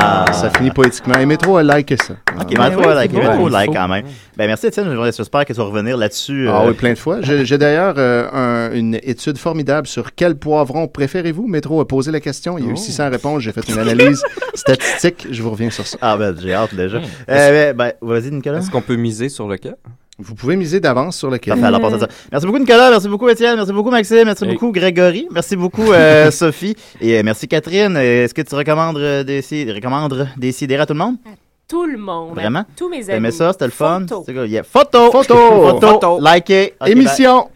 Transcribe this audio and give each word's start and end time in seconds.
Ah, 0.00 0.24
ça 0.32 0.50
finit 0.50 0.70
poétiquement. 0.70 1.14
Et 1.18 1.26
Métro 1.26 1.56
a 1.56 1.62
liké 1.62 1.96
ça. 1.96 2.14
Ok, 2.40 2.54
Ah, 2.56 2.70
Métro 2.70 2.88
a 2.88 3.06
beau. 3.06 3.18
Métro 3.18 3.48
Il 3.48 3.52
like 3.52 3.72
quand 3.72 3.88
même. 3.88 4.04
Ben 4.36 4.46
merci 4.46 4.66
Étienne, 4.68 4.96
j'espère 5.16 5.44
que 5.44 5.52
tu 5.52 5.58
vas 5.58 5.64
revenir 5.64 5.96
là-dessus. 5.96 6.48
Ah 6.48 6.62
euh, 6.62 6.68
oui, 6.68 6.74
plein 6.74 6.92
de 6.92 6.98
fois. 6.98 7.18
J'ai 7.22 7.58
d'ailleurs 7.58 7.94
euh, 7.98 8.28
un- 8.32 8.72
une 8.72 8.94
étude 9.02 9.38
formidable 9.38 9.86
sur 9.88 10.14
quel 10.14 10.36
poivron 10.36 10.86
préférez-vous? 10.86 11.46
Métro 11.48 11.80
a 11.80 11.88
posé 11.88 12.12
la 12.12 12.20
question. 12.20 12.58
Il 12.58 12.66
y 12.66 12.68
a 12.68 12.72
eu 12.72 12.76
600 12.76 13.10
réponses. 13.10 13.42
J'ai 13.42 13.52
fait 13.52 13.68
une 13.68 13.78
analyse 13.78 14.22
statistique. 14.54 15.26
Je 15.30 15.42
vous 15.42 15.50
reviens 15.50 15.70
sur 15.70 15.86
ça. 15.86 15.98
Ah 16.00 16.16
ben 16.16 16.34
j'ai 16.40 16.54
hâte 16.54 16.74
déjà. 16.74 16.98
Euh, 17.30 17.72
ben, 17.72 17.76
ben, 17.76 17.92
vas-y 18.00 18.30
Nicolas. 18.30 18.58
Est-ce 18.58 18.70
qu'on 18.70 18.82
peut 18.82 18.96
miser 18.96 19.28
sur 19.28 19.48
lequel? 19.48 19.76
Vous 20.20 20.34
pouvez 20.34 20.56
miser 20.56 20.80
d'avance 20.80 21.16
sur 21.16 21.30
lequel. 21.30 21.54
Parfait, 21.60 21.66
alors, 21.76 22.00
ça. 22.00 22.08
Merci 22.32 22.46
beaucoup 22.46 22.58
Nicolas, 22.58 22.90
merci 22.90 23.08
beaucoup 23.08 23.28
Étienne, 23.28 23.54
merci 23.56 23.72
beaucoup 23.72 23.90
Maxime, 23.90 24.24
merci 24.24 24.44
Hey. 24.44 24.52
beaucoup 24.52 24.72
Grégory, 24.72 25.28
merci 25.30 25.54
beaucoup 25.54 25.92
euh, 25.92 26.30
Sophie 26.32 26.74
et 27.00 27.18
euh, 27.18 27.22
merci 27.24 27.46
Catherine. 27.46 27.96
Euh, 27.96 28.24
Est-ce 28.24 28.34
que 28.34 28.42
tu 28.42 28.54
recommandes 28.54 28.98
euh, 28.98 29.22
des 29.22 29.40
recommandes 29.72 30.28
des 30.36 30.74
à 30.74 30.86
tout 30.86 30.92
le 30.94 30.98
monde? 30.98 31.16
Tout 31.68 31.84
le 31.84 31.98
monde. 31.98 32.34
Vraiment? 32.34 32.64
Tous 32.74 32.88
mes 32.88 32.96
amis. 32.96 33.06
T'aimais 33.06 33.30
ça, 33.30 33.52
c'était 33.52 33.66
le 33.66 33.70
fun? 33.70 34.06
Photo. 34.08 34.24
Yeah. 34.46 34.62
Photo! 34.64 35.12
Photo! 35.12 35.34
Photo! 35.36 35.80
Photo. 35.86 36.18
Likez! 36.20 36.74
Émission. 36.86 37.50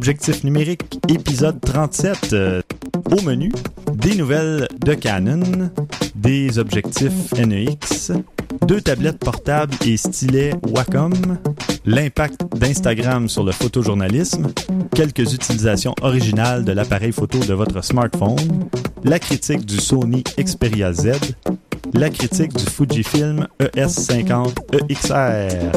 Objectif 0.00 0.44
numérique, 0.44 0.98
épisode 1.08 1.60
37. 1.60 2.32
euh, 2.32 2.62
au 3.12 3.20
menu, 3.20 3.52
des 3.92 4.14
nouvelles 4.14 4.66
de 4.82 4.94
Canon, 4.94 5.42
des 6.14 6.58
objectifs 6.58 7.32
NEX, 7.34 8.10
deux 8.66 8.80
tablettes 8.80 9.18
portables 9.18 9.74
et 9.84 9.98
stylets 9.98 10.54
Wacom, 10.68 11.12
l'impact 11.84 12.40
d'Instagram 12.56 13.28
sur 13.28 13.44
le 13.44 13.52
photojournalisme, 13.52 14.46
quelques 14.94 15.34
utilisations 15.34 15.94
originales 16.00 16.64
de 16.64 16.72
l'appareil 16.72 17.12
photo 17.12 17.38
de 17.38 17.52
votre 17.52 17.84
smartphone, 17.84 18.70
la 19.04 19.18
critique 19.18 19.66
du 19.66 19.76
Sony 19.76 20.24
Xperia 20.38 20.94
Z, 20.94 21.10
la 21.92 22.08
critique 22.08 22.54
du 22.54 22.64
Fujifilm 22.64 23.46
E 23.60 23.66
ES50 23.76 24.54
EXR. 24.88 25.72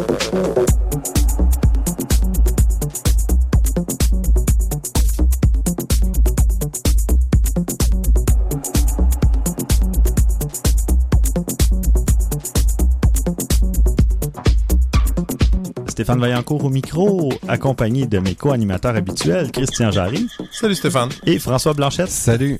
Stéphane 16.03 16.19
Vaillancourt 16.19 16.65
au 16.65 16.69
micro, 16.69 17.31
accompagné 17.47 18.07
de 18.07 18.19
mes 18.19 18.35
co-animateurs 18.35 18.93
habituels, 18.97 19.49
Christian 19.53 19.89
Jarry 19.89 20.27
Salut 20.51 20.75
Stéphane. 20.75 21.07
et 21.25 21.39
François 21.39 21.73
Blanchette. 21.73 22.09
Salut. 22.09 22.59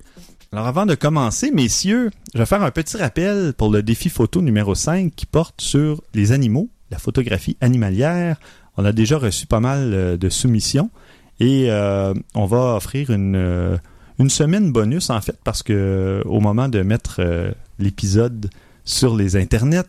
Alors 0.53 0.65
avant 0.65 0.85
de 0.85 0.95
commencer, 0.95 1.51
messieurs, 1.51 2.09
je 2.33 2.39
vais 2.39 2.45
faire 2.45 2.63
un 2.63 2.71
petit 2.71 2.95
rappel 2.95 3.53
pour 3.57 3.69
le 3.69 3.83
défi 3.83 4.07
photo 4.07 4.41
numéro 4.41 4.75
5 4.75 5.13
qui 5.13 5.25
porte 5.25 5.59
sur 5.59 6.01
les 6.13 6.31
animaux, 6.31 6.69
la 6.89 6.99
photographie 6.99 7.57
animalière. 7.59 8.37
On 8.77 8.85
a 8.85 8.93
déjà 8.93 9.17
reçu 9.17 9.45
pas 9.45 9.59
mal 9.59 9.91
euh, 9.93 10.15
de 10.15 10.29
soumissions 10.29 10.89
et 11.41 11.65
euh, 11.69 12.13
on 12.35 12.45
va 12.45 12.75
offrir 12.77 13.09
une, 13.09 13.35
euh, 13.35 13.75
une 14.19 14.29
semaine 14.29 14.71
bonus 14.71 15.09
en 15.09 15.19
fait 15.19 15.37
parce 15.43 15.63
que 15.63 16.21
au 16.23 16.39
moment 16.39 16.69
de 16.69 16.81
mettre 16.81 17.17
euh, 17.19 17.51
l'épisode 17.77 18.49
sur 18.85 19.17
les 19.17 19.35
internets, 19.35 19.83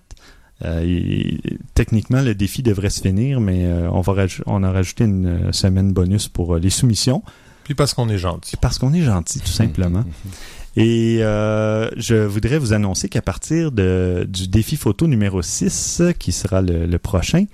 euh, 0.62 1.36
techniquement 1.74 2.22
le 2.22 2.34
défi 2.34 2.62
devrait 2.62 2.90
se 2.90 3.00
finir, 3.00 3.40
mais 3.40 3.66
euh, 3.66 3.90
on, 3.90 4.00
va 4.00 4.26
on 4.46 4.62
a 4.62 4.70
rajouté 4.70 5.04
une 5.04 5.26
euh, 5.26 5.52
semaine 5.52 5.92
bonus 5.92 6.28
pour 6.28 6.56
les 6.56 6.70
soumissions. 6.70 7.22
Puis 7.64 7.74
parce 7.74 7.94
qu'on 7.94 8.08
est 8.08 8.18
gentil. 8.18 8.56
Parce 8.56 8.78
qu'on 8.78 8.92
est 8.92 9.02
gentil, 9.02 9.40
tout 9.40 9.46
simplement. 9.46 10.04
Et 10.76 11.18
euh, 11.20 11.88
je 11.96 12.16
voudrais 12.16 12.58
vous 12.58 12.72
annoncer 12.72 13.08
qu'à 13.08 13.22
partir 13.22 13.70
de, 13.70 14.26
du 14.28 14.48
défi 14.48 14.76
photo 14.76 15.06
numéro 15.06 15.40
6, 15.40 16.02
qui 16.18 16.32
sera 16.32 16.62
le, 16.62 16.86
le 16.86 16.98
prochain, 16.98 17.44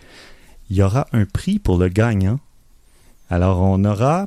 il 0.70 0.76
y 0.76 0.82
aura 0.82 1.06
un 1.12 1.26
prix 1.26 1.58
pour 1.58 1.76
le 1.76 1.88
gagnant. 1.88 2.40
Alors, 3.28 3.60
on 3.60 3.84
aura... 3.84 4.24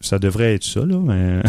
Ça 0.00 0.18
devrait 0.18 0.54
être 0.54 0.64
ça, 0.64 0.84
là, 0.86 0.98
mais... 0.98 1.42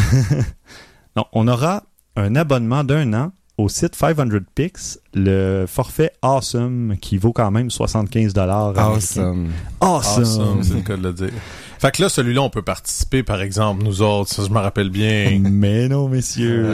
non, 1.15 1.25
on 1.31 1.47
aura 1.47 1.83
un 2.15 2.35
abonnement 2.35 2.83
d'un 2.83 3.13
an 3.13 3.31
au 3.57 3.69
site 3.69 3.95
500 3.95 4.25
Pix, 4.53 4.99
le 5.13 5.65
forfait 5.67 6.11
Awesome, 6.21 6.95
qui 7.01 7.17
vaut 7.17 7.33
quand 7.33 7.49
même 7.51 7.71
75 7.71 8.33
dollars. 8.33 8.77
Awesome. 8.77 9.49
Awesome. 9.81 10.23
Awesome, 10.23 10.63
c'est 10.63 10.73
le 10.75 10.81
cas 10.81 10.97
de 10.97 11.03
le 11.03 11.13
dire. 11.13 11.31
Fait 11.79 11.91
que 11.91 12.01
là, 12.01 12.09
celui-là, 12.09 12.41
on 12.41 12.49
peut 12.49 12.61
participer, 12.63 13.23
par 13.23 13.41
exemple, 13.41 13.83
nous 13.83 14.01
autres, 14.01 14.33
ça 14.33 14.43
je 14.45 14.49
me 14.49 14.57
rappelle 14.59 14.89
bien. 14.89 15.39
Mais 15.43 15.87
non, 15.87 16.07
messieurs. 16.07 16.67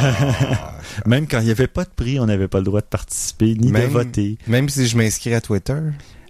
Ah. 0.00 0.74
Même 1.06 1.26
quand 1.28 1.38
il 1.40 1.44
n'y 1.46 1.50
avait 1.50 1.66
pas 1.68 1.84
de 1.84 1.90
prix, 1.94 2.18
on 2.18 2.26
n'avait 2.26 2.48
pas 2.48 2.58
le 2.58 2.64
droit 2.64 2.80
de 2.80 2.86
participer 2.86 3.54
ni 3.54 3.68
de 3.68 3.72
Même- 3.72 3.90
voter. 3.90 4.38
Même 4.46 4.68
si 4.68 4.86
je 4.86 4.96
m'inscris 4.96 5.34
à 5.34 5.40
Twitter. 5.40 5.78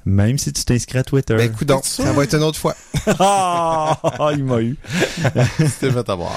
Même 0.08 0.38
si 0.38 0.54
tu 0.54 0.64
t'inscris 0.64 0.96
à 0.96 1.04
Twitter. 1.04 1.36
Ben, 1.36 1.52
écoute 1.52 1.68
donc, 1.68 1.84
ça? 1.84 2.10
va 2.14 2.24
être 2.24 2.34
une 2.34 2.42
autre 2.42 2.58
fois. 2.58 2.74
Ah, 3.18 3.98
il 4.32 4.42
m'a 4.42 4.62
eu. 4.62 4.74
C'était 5.58 5.90
fait 5.90 6.08
avoir. 6.08 6.32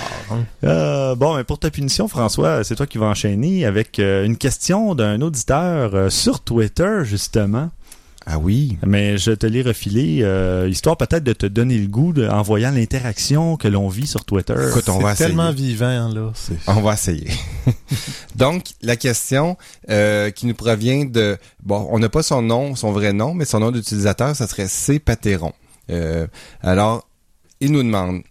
Euh, 0.66 1.16
bon, 1.16 1.38
mais 1.38 1.46
pour 1.46 1.58
ta 1.58 1.72
punition, 1.72 2.10
François, 2.10 2.66
c'est 2.66 2.76
toi 2.76 2.86
qui 2.86 2.98
vas 2.98 3.06
enchaîner 3.06 3.66
avec 3.66 3.98
euh, 4.00 4.26
une 4.26 4.36
question 4.36 4.94
d'un 4.94 5.22
auditeur 5.22 5.96
euh, 5.96 6.10
sur 6.10 6.42
Twitter, 6.42 7.04
justement. 7.04 7.70
Ah 8.26 8.38
oui. 8.38 8.78
Mais 8.86 9.18
je 9.18 9.32
te 9.32 9.48
l'ai 9.48 9.64
refilé, 9.64 10.20
euh, 10.22 10.70
histoire 10.70 10.96
peut-être 10.96 11.24
de 11.24 11.34
te 11.34 11.48
donner 11.48 11.78
le 11.78 11.88
goût 11.88 12.14
de, 12.14 12.28
en 12.28 12.42
voyant 12.44 12.72
l'interaction 12.72 13.58
que 13.58 13.68
l'on 13.68 13.90
vit 13.90 14.06
sur 14.06 14.26
Twitter. 14.26 14.54
Écoute, 14.70 14.90
on 14.90 15.00
va 15.00 15.14
essayer. 15.14 15.30
tellement 15.30 15.52
vivant, 15.52 16.10
là. 16.10 16.32
C'est... 16.36 16.58
On 16.68 16.82
va 16.82 16.94
essayer. 16.94 17.30
Donc, 18.36 18.66
la 18.82 18.96
question 18.96 19.58
euh, 19.90 20.30
qui 20.30 20.46
nous 20.46 20.54
provient 20.54 21.06
de... 21.06 21.38
Bon, 21.64 21.88
on 21.90 21.98
n'a 21.98 22.10
pas 22.10 22.22
son 22.22 22.44
nom, 22.44 22.76
son 22.76 22.92
vrai 22.92 23.12
nom, 23.12 23.34
mais 23.34 23.46
son 23.46 23.60
nom 23.60 23.72
d'utilisateur, 23.72 24.36
ça 24.36 24.48
serait 24.48 24.68
C. 24.68 25.00
Pateron. 25.00 25.54
Euh, 25.90 26.28
alors, 26.62 27.08
il 27.60 27.72
nous 27.72 27.84
demande, 27.84 28.22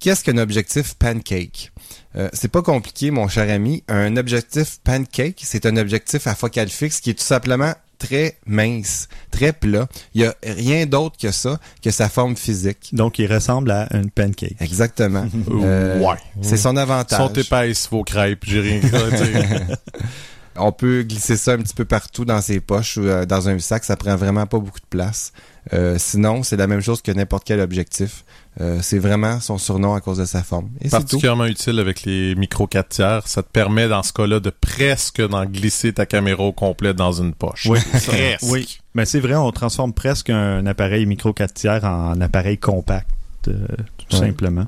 qu'est-ce 0.00 0.24
qu'un 0.24 0.38
objectif 0.38 0.94
pancake? 0.94 1.72
Euh, 2.16 2.28
c'est 2.32 2.50
pas 2.50 2.62
compliqué, 2.62 3.12
mon 3.12 3.28
cher 3.28 3.48
ami. 3.50 3.84
Un 3.88 4.16
objectif 4.16 4.80
pancake, 4.82 5.40
c'est 5.44 5.64
un 5.64 5.76
objectif 5.76 6.26
à 6.26 6.34
focale 6.34 6.68
fixe 6.68 7.00
qui 7.00 7.10
est 7.10 7.14
tout 7.14 7.24
simplement 7.24 7.72
très 7.98 8.38
mince, 8.46 9.08
très 9.30 9.52
plat. 9.52 9.88
Il 10.14 10.22
y 10.22 10.24
a 10.24 10.34
rien 10.42 10.86
d'autre 10.86 11.16
que 11.20 11.30
ça, 11.30 11.58
que 11.82 11.90
sa 11.90 12.08
forme 12.08 12.36
physique. 12.36 12.90
Donc, 12.92 13.18
il 13.18 13.32
ressemble 13.32 13.70
à 13.70 13.88
une 13.94 14.10
pancake. 14.10 14.56
Exactement. 14.60 15.26
Euh, 15.50 15.98
ouais. 15.98 16.16
C'est 16.42 16.56
son 16.56 16.76
avantage. 16.76 17.18
Sont 17.18 17.32
épaisses 17.32 17.88
vos 17.90 18.04
crêpes, 18.04 18.44
j'ai 18.46 18.60
rien 18.60 18.80
à 18.92 19.10
dire. 19.10 19.76
On 20.56 20.72
peut 20.72 21.02
glisser 21.02 21.36
ça 21.36 21.52
un 21.52 21.58
petit 21.58 21.74
peu 21.74 21.84
partout 21.84 22.24
dans 22.24 22.40
ses 22.40 22.60
poches 22.60 22.96
ou 22.96 23.06
euh, 23.06 23.24
dans 23.24 23.48
un 23.48 23.58
sac, 23.58 23.84
ça 23.84 23.96
prend 23.96 24.14
vraiment 24.16 24.46
pas 24.46 24.58
beaucoup 24.58 24.80
de 24.80 24.86
place. 24.90 25.32
Euh, 25.72 25.96
sinon, 25.98 26.42
c'est 26.42 26.56
la 26.56 26.66
même 26.66 26.80
chose 26.80 27.02
que 27.02 27.12
n'importe 27.12 27.44
quel 27.44 27.60
objectif. 27.60 28.24
Euh, 28.60 28.80
c'est 28.82 28.98
vraiment 28.98 29.38
son 29.38 29.56
surnom 29.56 29.94
à 29.94 30.00
cause 30.00 30.18
de 30.18 30.24
sa 30.24 30.42
forme. 30.42 30.70
Et. 30.80 30.88
Particulièrement 30.88 31.44
utile 31.46 31.78
avec 31.78 32.02
les 32.02 32.34
micro 32.34 32.66
4 32.66 32.88
tiers. 32.88 33.26
Ça 33.28 33.42
te 33.44 33.48
permet, 33.48 33.86
dans 33.86 34.02
ce 34.02 34.12
cas-là, 34.12 34.40
de 34.40 34.50
presque 34.50 35.20
d'en 35.26 35.44
glisser 35.44 35.92
ta 35.92 36.06
caméra 36.06 36.42
au 36.42 36.52
complet 36.52 36.92
dans 36.92 37.12
une 37.12 37.34
poche. 37.34 37.66
Oui. 37.70 37.78
Presque. 37.90 38.42
Oui, 38.50 38.78
mais 38.94 39.04
c'est 39.04 39.20
vrai, 39.20 39.36
on 39.36 39.52
transforme 39.52 39.92
presque 39.92 40.30
un 40.30 40.66
appareil 40.66 41.06
micro 41.06 41.32
4 41.32 41.54
tiers 41.54 41.84
en 41.84 42.20
appareil 42.20 42.58
compact, 42.58 43.08
euh, 43.46 43.54
tout 43.96 44.16
Ouais. 44.16 44.26
simplement. 44.26 44.66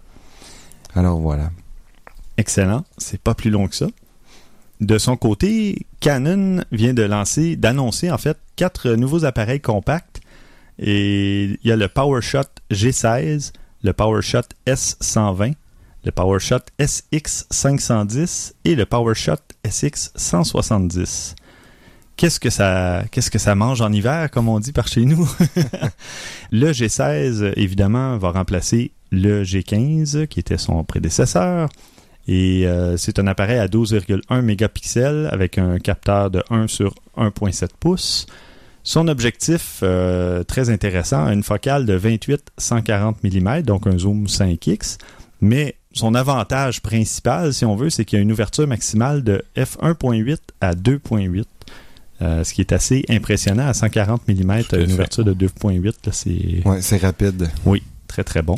Alors 0.95 1.19
voilà. 1.19 1.51
Excellent, 2.37 2.85
c'est 2.97 3.21
pas 3.21 3.35
plus 3.35 3.51
long 3.51 3.67
que 3.67 3.75
ça. 3.75 3.87
De 4.81 4.99
son 4.99 5.17
côté, 5.17 5.85
Canon 6.01 6.63
vient 6.73 6.95
de 6.95 7.03
lancer, 7.03 7.57
d'annoncer 7.57 8.11
en 8.11 8.19
fait 8.19 8.39
quatre 8.57 8.91
nouveaux 8.93 9.25
appareils 9.25 9.61
compacts. 9.61 10.21
Et 10.79 11.59
il 11.63 11.69
y 11.69 11.73
a 11.73 11.77
le 11.77 11.89
PowerShot 11.89 12.45
G16, 12.71 13.53
le 13.83 13.93
PowerShot 13.93 14.43
S120, 14.67 15.55
le 16.05 16.13
PowerShot 16.13 16.61
SX510 16.79 18.53
et 18.65 18.75
le 18.75 18.87
PowerShot 18.87 19.37
SX170. 19.65 21.35
Qu'est-ce 22.17 22.39
que 22.39 22.51
ça, 22.51 23.05
qu'est-ce 23.11 23.31
que 23.31 23.39
ça 23.39 23.55
mange 23.55 23.81
en 23.81 23.93
hiver, 23.93 24.31
comme 24.31 24.49
on 24.49 24.61
dit 24.61 24.73
par 24.73 24.89
chez 24.89 25.07
nous? 25.07 25.27
le 26.51 26.73
G16, 26.73 27.55
évidemment, 27.57 28.19
va 28.19 28.31
remplacer 28.33 28.93
le 29.11 29.43
G15, 29.43 30.27
qui 30.27 30.41
était 30.41 30.59
son 30.59 30.85
prédécesseur. 30.85 31.71
Et 32.29 32.67
euh, 32.67 32.97
c'est 32.99 33.19
un 33.19 33.27
appareil 33.27 33.59
à 33.59 33.67
12,1 33.67 34.43
mégapixels 34.43 35.29
avec 35.33 35.57
un 35.57 35.79
capteur 35.79 36.31
de 36.31 36.43
1 36.51 36.69
sur 36.69 36.95
1.7 37.17 37.71
pouces. 37.81 38.27
Son 38.83 39.09
objectif, 39.09 39.81
euh, 39.83 40.43
très 40.45 40.71
intéressant, 40.71 41.27
a 41.27 41.33
une 41.33 41.43
focale 41.43 41.85
de 41.87 41.99
28-140 41.99 43.15
mm, 43.23 43.63
donc 43.63 43.87
un 43.87 43.99
zoom 43.99 44.27
5x. 44.27 44.99
Mais 45.41 45.77
son 45.93 46.15
avantage 46.15 46.81
principal, 46.83 47.53
si 47.53 47.65
on 47.65 47.77
veut, 47.77 47.91
c'est 47.91 48.05
qu'il 48.05 48.19
y 48.19 48.21
a 48.21 48.23
une 48.23 48.33
ouverture 48.33 48.67
maximale 48.67 49.23
de 49.25 49.43
f1.8 49.57 50.39
à 50.61 50.75
2.8. 50.75 51.45
euh, 52.23 52.45
ce 52.45 52.53
qui 52.55 52.61
est 52.61 52.73
assez 52.73 53.05
impressionnant 53.09 53.67
à 53.67 53.75
140 53.75 54.29
mm, 54.29 54.63
une 54.79 54.93
ouverture 54.93 55.25
de 55.25 55.35
2.8, 55.35 55.85
là, 55.85 56.13
c'est 56.13 56.67
Ouais, 56.67 56.81
c'est 56.83 56.99
rapide. 56.99 57.49
oui, 57.65 57.83
très 58.07 58.25
très 58.25 58.43
bon. 58.43 58.57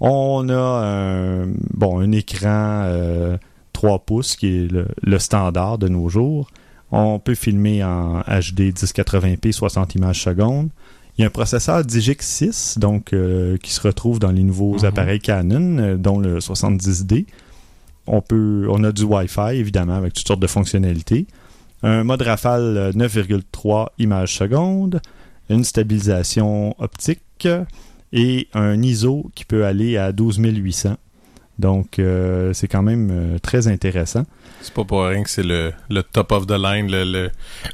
On 0.00 0.48
a 0.48 0.54
un, 0.84 1.46
bon, 1.72 2.00
un 2.00 2.10
écran 2.12 2.82
euh, 2.86 3.36
3 3.72 4.00
pouces 4.00 4.36
qui 4.36 4.48
est 4.64 4.70
le, 4.72 4.86
le 5.02 5.18
standard 5.18 5.78
de 5.78 5.88
nos 5.88 6.08
jours. 6.08 6.50
On 6.96 7.18
peut 7.18 7.34
filmer 7.34 7.82
en 7.82 8.20
HD 8.20 8.70
1080p 8.72 9.50
60 9.50 9.96
images 9.96 10.22
secondes. 10.22 10.68
Il 11.18 11.22
y 11.22 11.24
a 11.24 11.26
un 11.26 11.30
processeur 11.30 11.84
Digix 11.84 12.16
6 12.20 12.78
donc, 12.78 13.12
euh, 13.12 13.56
qui 13.58 13.72
se 13.72 13.80
retrouve 13.80 14.20
dans 14.20 14.30
les 14.30 14.44
nouveaux 14.44 14.74
Mhm. 14.78 14.84
appareils 14.84 15.18
Canon, 15.20 15.78
euh, 15.78 15.96
dont 15.96 16.20
le 16.20 16.40
70D. 16.40 17.26
On, 18.06 18.20
peut, 18.20 18.66
on 18.70 18.84
a 18.84 18.92
du 18.92 19.02
Wi-Fi, 19.02 19.54
évidemment, 19.56 19.94
avec 19.94 20.12
toutes 20.12 20.26
sortes 20.28 20.40
de 20.40 20.46
fonctionnalités. 20.46 21.26
Un 21.82 22.04
mode 22.04 22.22
rafale 22.22 22.76
euh, 22.76 22.92
9,3 22.92 23.88
images 23.98 24.36
secondes. 24.36 25.00
Une 25.50 25.64
stabilisation 25.64 26.76
optique 26.78 27.48
et 28.12 28.46
un 28.54 28.80
ISO 28.82 29.30
qui 29.34 29.44
peut 29.44 29.64
aller 29.64 29.96
à 29.96 30.12
12800. 30.12 30.96
Donc, 31.58 31.98
euh, 31.98 32.52
c'est 32.52 32.66
quand 32.68 32.82
même 32.82 33.10
euh, 33.12 33.38
très 33.38 33.68
intéressant. 33.68 34.24
C'est 34.60 34.74
pas 34.74 34.84
pour 34.84 35.04
rien 35.06 35.22
que 35.22 35.30
c'est 35.30 35.42
le, 35.44 35.72
le 35.90 36.02
top 36.02 36.32
of 36.32 36.46
the 36.46 36.52
line, 36.58 36.90
le, 36.90 37.04
le- 37.04 37.30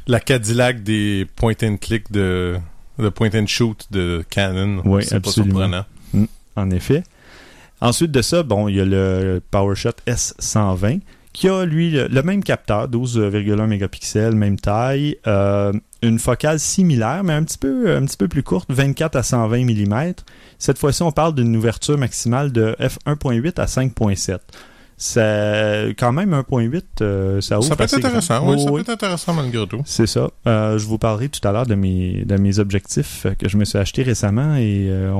la 0.06 0.20
Cadillac 0.20 0.82
des 0.82 1.26
point 1.36 1.54
and 1.62 1.76
click 1.80 2.10
de, 2.12 2.56
de 2.98 3.08
point 3.08 3.30
and 3.34 3.46
shoot 3.46 3.86
de 3.90 4.22
Canon. 4.28 4.82
Oui, 4.84 5.02
c'est 5.04 5.20
pas 5.20 5.30
surprenant. 5.30 5.84
en 6.56 6.70
effet. 6.70 7.04
Ensuite 7.80 8.10
de 8.10 8.20
ça, 8.20 8.42
bon, 8.42 8.68
il 8.68 8.76
y 8.76 8.80
a 8.80 8.84
le 8.84 9.40
PowerShot 9.50 9.92
S120 10.06 11.00
qui 11.32 11.48
a, 11.48 11.64
lui, 11.64 11.92
le, 11.92 12.08
le 12.08 12.22
même 12.22 12.42
capteur, 12.42 12.88
12,1 12.88 13.66
mégapixels, 13.66 14.34
même 14.34 14.58
taille, 14.58 15.16
euh, 15.26 15.72
une 16.02 16.18
focale 16.18 16.58
similaire, 16.58 17.22
mais 17.24 17.32
un 17.34 17.42
petit, 17.44 17.58
peu, 17.58 17.94
un 17.94 18.04
petit 18.04 18.16
peu 18.16 18.28
plus 18.28 18.42
courte, 18.42 18.70
24 18.72 19.16
à 19.16 19.22
120 19.22 19.64
mm. 19.64 20.12
Cette 20.58 20.78
fois-ci, 20.78 21.02
on 21.02 21.12
parle 21.12 21.34
d'une 21.34 21.54
ouverture 21.56 21.98
maximale 21.98 22.52
de 22.52 22.74
f1.8 22.80 23.60
à 23.60 23.66
5.7. 23.66 24.38
C'est 25.02 25.94
quand 25.98 26.12
même 26.12 26.34
1.8, 26.34 26.82
euh, 27.00 27.40
ça 27.40 27.58
ouvre 27.58 27.66
Ça 27.68 27.74
peut 27.74 27.84
être 27.84 27.94
intéressant, 27.94 28.46
oui, 28.46 28.62
ça 28.62 28.70
peut 28.70 28.80
être 28.80 28.90
intéressant 28.90 29.32
malgré 29.32 29.66
tout. 29.66 29.80
C'est 29.86 30.06
ça. 30.06 30.28
Euh, 30.46 30.76
je 30.78 30.84
vous 30.84 30.98
parlerai 30.98 31.30
tout 31.30 31.46
à 31.48 31.52
l'heure 31.52 31.64
de 31.64 31.74
mes, 31.74 32.22
de 32.26 32.36
mes 32.36 32.58
objectifs 32.58 33.26
que 33.38 33.48
je 33.48 33.56
me 33.56 33.64
suis 33.64 33.78
acheté 33.78 34.02
récemment 34.02 34.56
et 34.56 34.88
euh, 34.90 35.10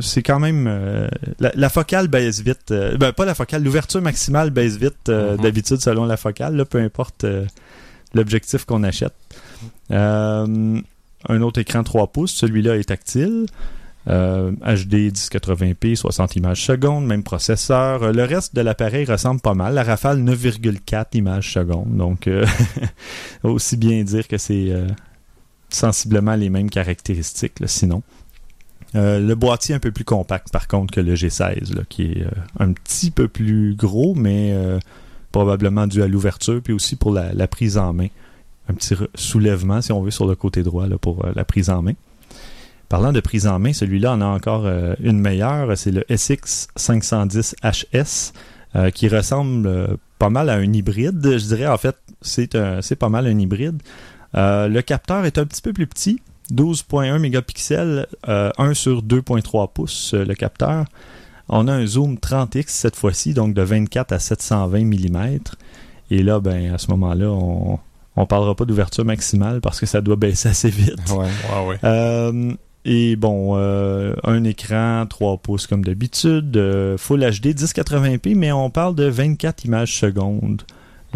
c'est 0.00 0.22
quand 0.22 0.38
même... 0.38 0.66
euh, 0.68 1.08
la, 1.40 1.50
la 1.56 1.68
focale 1.68 2.06
baisse 2.06 2.40
vite. 2.42 2.72
ben, 2.72 3.12
pas 3.12 3.24
la 3.24 3.34
focale, 3.34 3.64
l'ouverture 3.64 4.00
maximale 4.00 4.50
baisse 4.50 4.76
vite 4.76 4.94
Mhm. 5.08 5.36
d'habitude 5.38 5.80
selon 5.80 6.04
la 6.04 6.16
focale, 6.16 6.54
là, 6.54 6.64
peu 6.64 6.78
importe 6.78 7.26
l'objectif 8.14 8.64
qu'on 8.64 8.84
achète. 8.84 9.12
Euh, 9.90 10.80
un 11.28 11.42
autre 11.42 11.60
écran 11.60 11.82
3 11.82 12.08
pouces, 12.08 12.32
celui-là 12.34 12.76
est 12.76 12.84
tactile. 12.84 13.46
HD 14.06 15.12
1080p, 15.12 15.94
60 15.96 16.36
images 16.36 16.64
secondes, 16.64 17.04
même 17.04 17.22
processeur. 17.22 18.02
Euh, 18.02 18.12
Le 18.12 18.24
reste 18.24 18.54
de 18.54 18.62
l'appareil 18.62 19.04
ressemble 19.04 19.40
pas 19.40 19.52
mal. 19.52 19.74
La 19.74 19.82
Rafale 19.82 20.22
9,4 20.22 21.06
images 21.14 21.52
secondes. 21.52 21.94
Donc, 21.94 22.26
euh, 22.26 22.46
aussi 23.42 23.76
bien 23.76 24.02
dire 24.04 24.26
que 24.26 24.38
c'est 24.38 24.72
sensiblement 25.68 26.36
les 26.36 26.48
mêmes 26.48 26.70
caractéristiques, 26.70 27.56
sinon. 27.66 28.02
Le 28.94 29.34
boîtier 29.34 29.74
un 29.74 29.78
peu 29.78 29.92
plus 29.92 30.04
compact, 30.04 30.50
par 30.50 30.66
contre, 30.66 30.94
que 30.94 31.00
le 31.00 31.14
G16, 31.14 31.74
là, 31.74 31.82
qui 31.86 32.04
est 32.04 32.26
un 32.58 32.72
petit 32.72 33.10
peu 33.10 33.28
plus 33.28 33.74
gros, 33.74 34.14
mais 34.14 34.56
probablement 35.32 35.86
dû 35.86 36.02
à 36.02 36.08
l'ouverture, 36.08 36.62
puis 36.62 36.72
aussi 36.72 36.96
pour 36.96 37.12
la 37.12 37.46
prise 37.48 37.76
en 37.76 37.92
main. 37.92 38.08
Un 38.68 38.74
petit 38.74 38.94
soulèvement, 39.14 39.80
si 39.80 39.92
on 39.92 40.02
veut, 40.02 40.10
sur 40.10 40.26
le 40.26 40.34
côté 40.34 40.62
droit 40.62 40.86
pour 41.00 41.24
euh, 41.24 41.32
la 41.34 41.44
prise 41.44 41.70
en 41.70 41.82
main. 41.82 41.94
Parlant 42.88 43.12
de 43.12 43.20
prise 43.20 43.46
en 43.46 43.58
main, 43.58 43.72
celui-là 43.72 44.12
en 44.12 44.20
a 44.20 44.26
encore 44.26 44.64
euh, 44.64 44.94
une 45.00 45.18
meilleure. 45.18 45.76
C'est 45.76 45.90
le 45.90 46.04
SX 46.14 46.68
510 46.76 47.56
HS 47.62 48.32
qui 48.94 49.08
ressemble 49.08 49.66
euh, 49.66 49.96
pas 50.18 50.30
mal 50.30 50.50
à 50.50 50.54
un 50.54 50.72
hybride. 50.72 51.20
Je 51.22 51.46
dirais 51.46 51.66
en 51.66 51.78
fait, 51.78 51.96
c'est 52.22 52.96
pas 52.96 53.08
mal 53.08 53.26
un 53.26 53.38
hybride. 53.38 53.82
Le 54.34 54.80
capteur 54.80 55.24
est 55.24 55.38
un 55.38 55.46
petit 55.46 55.62
peu 55.62 55.72
plus 55.72 55.86
petit, 55.86 56.20
12.1 56.52 57.18
mégapixels, 57.18 58.06
euh, 58.28 58.50
1 58.58 58.74
sur 58.74 59.02
2.3 59.02 59.72
pouces 59.72 60.14
le 60.14 60.34
capteur. 60.34 60.84
On 61.48 61.66
a 61.66 61.72
un 61.72 61.86
zoom 61.86 62.16
30x 62.16 62.64
cette 62.68 62.96
fois-ci, 62.96 63.32
donc 63.32 63.54
de 63.54 63.62
24 63.62 64.12
à 64.12 64.18
720 64.18 64.84
mm. 64.84 65.38
Et 66.10 66.22
là, 66.22 66.40
ben 66.40 66.74
à 66.74 66.78
ce 66.78 66.90
moment-là, 66.90 67.30
on 67.30 67.78
on 68.18 68.26
parlera 68.26 68.54
pas 68.54 68.64
d'ouverture 68.64 69.04
maximale 69.04 69.60
parce 69.60 69.78
que 69.80 69.86
ça 69.86 70.00
doit 70.00 70.16
baisser 70.16 70.48
assez 70.48 70.70
vite. 70.70 70.96
Ouais. 71.10 71.26
Ouais, 71.26 71.68
ouais. 71.68 71.78
Euh, 71.84 72.52
et 72.84 73.16
bon, 73.16 73.54
euh, 73.56 74.14
un 74.24 74.44
écran 74.44 75.04
3 75.08 75.38
pouces 75.38 75.66
comme 75.66 75.84
d'habitude, 75.84 76.56
euh, 76.56 76.96
Full 76.98 77.20
HD 77.20 77.54
1080p, 77.54 78.34
mais 78.34 78.50
on 78.52 78.70
parle 78.70 78.94
de 78.94 79.04
24 79.04 79.64
images 79.64 79.96
secondes. 79.98 80.62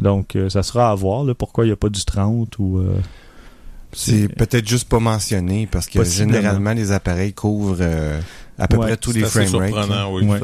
Donc, 0.01 0.37
euh, 0.37 0.49
ça 0.49 0.63
sera 0.63 0.91
à 0.91 0.95
voir 0.95 1.25
là, 1.25 1.35
pourquoi 1.35 1.65
il 1.65 1.69
n'y 1.69 1.73
a 1.73 1.77
pas 1.77 1.89
du 1.89 2.05
30 2.05 2.59
ou... 2.59 2.79
euh, 2.79 2.95
C'est 3.93 4.29
peut-être 4.29 4.67
juste 4.69 4.89
pas 4.89 5.01
mentionné 5.01 5.69
parce 5.71 5.87
que 5.87 6.03
généralement 6.05 6.73
les 6.73 6.93
appareils 6.93 7.33
couvrent 7.35 7.77
euh, 7.81 8.21
à 8.59 8.69
peu 8.69 8.77
Ouais, 8.77 8.87
près 8.89 8.97
tous 8.97 9.13
les 9.13 9.25
assez 9.25 9.47
frame 9.47 9.61
rates. 9.63 9.73
surprenant, 9.75 10.13
oui. 10.15 10.25
Ouais. 10.25 10.39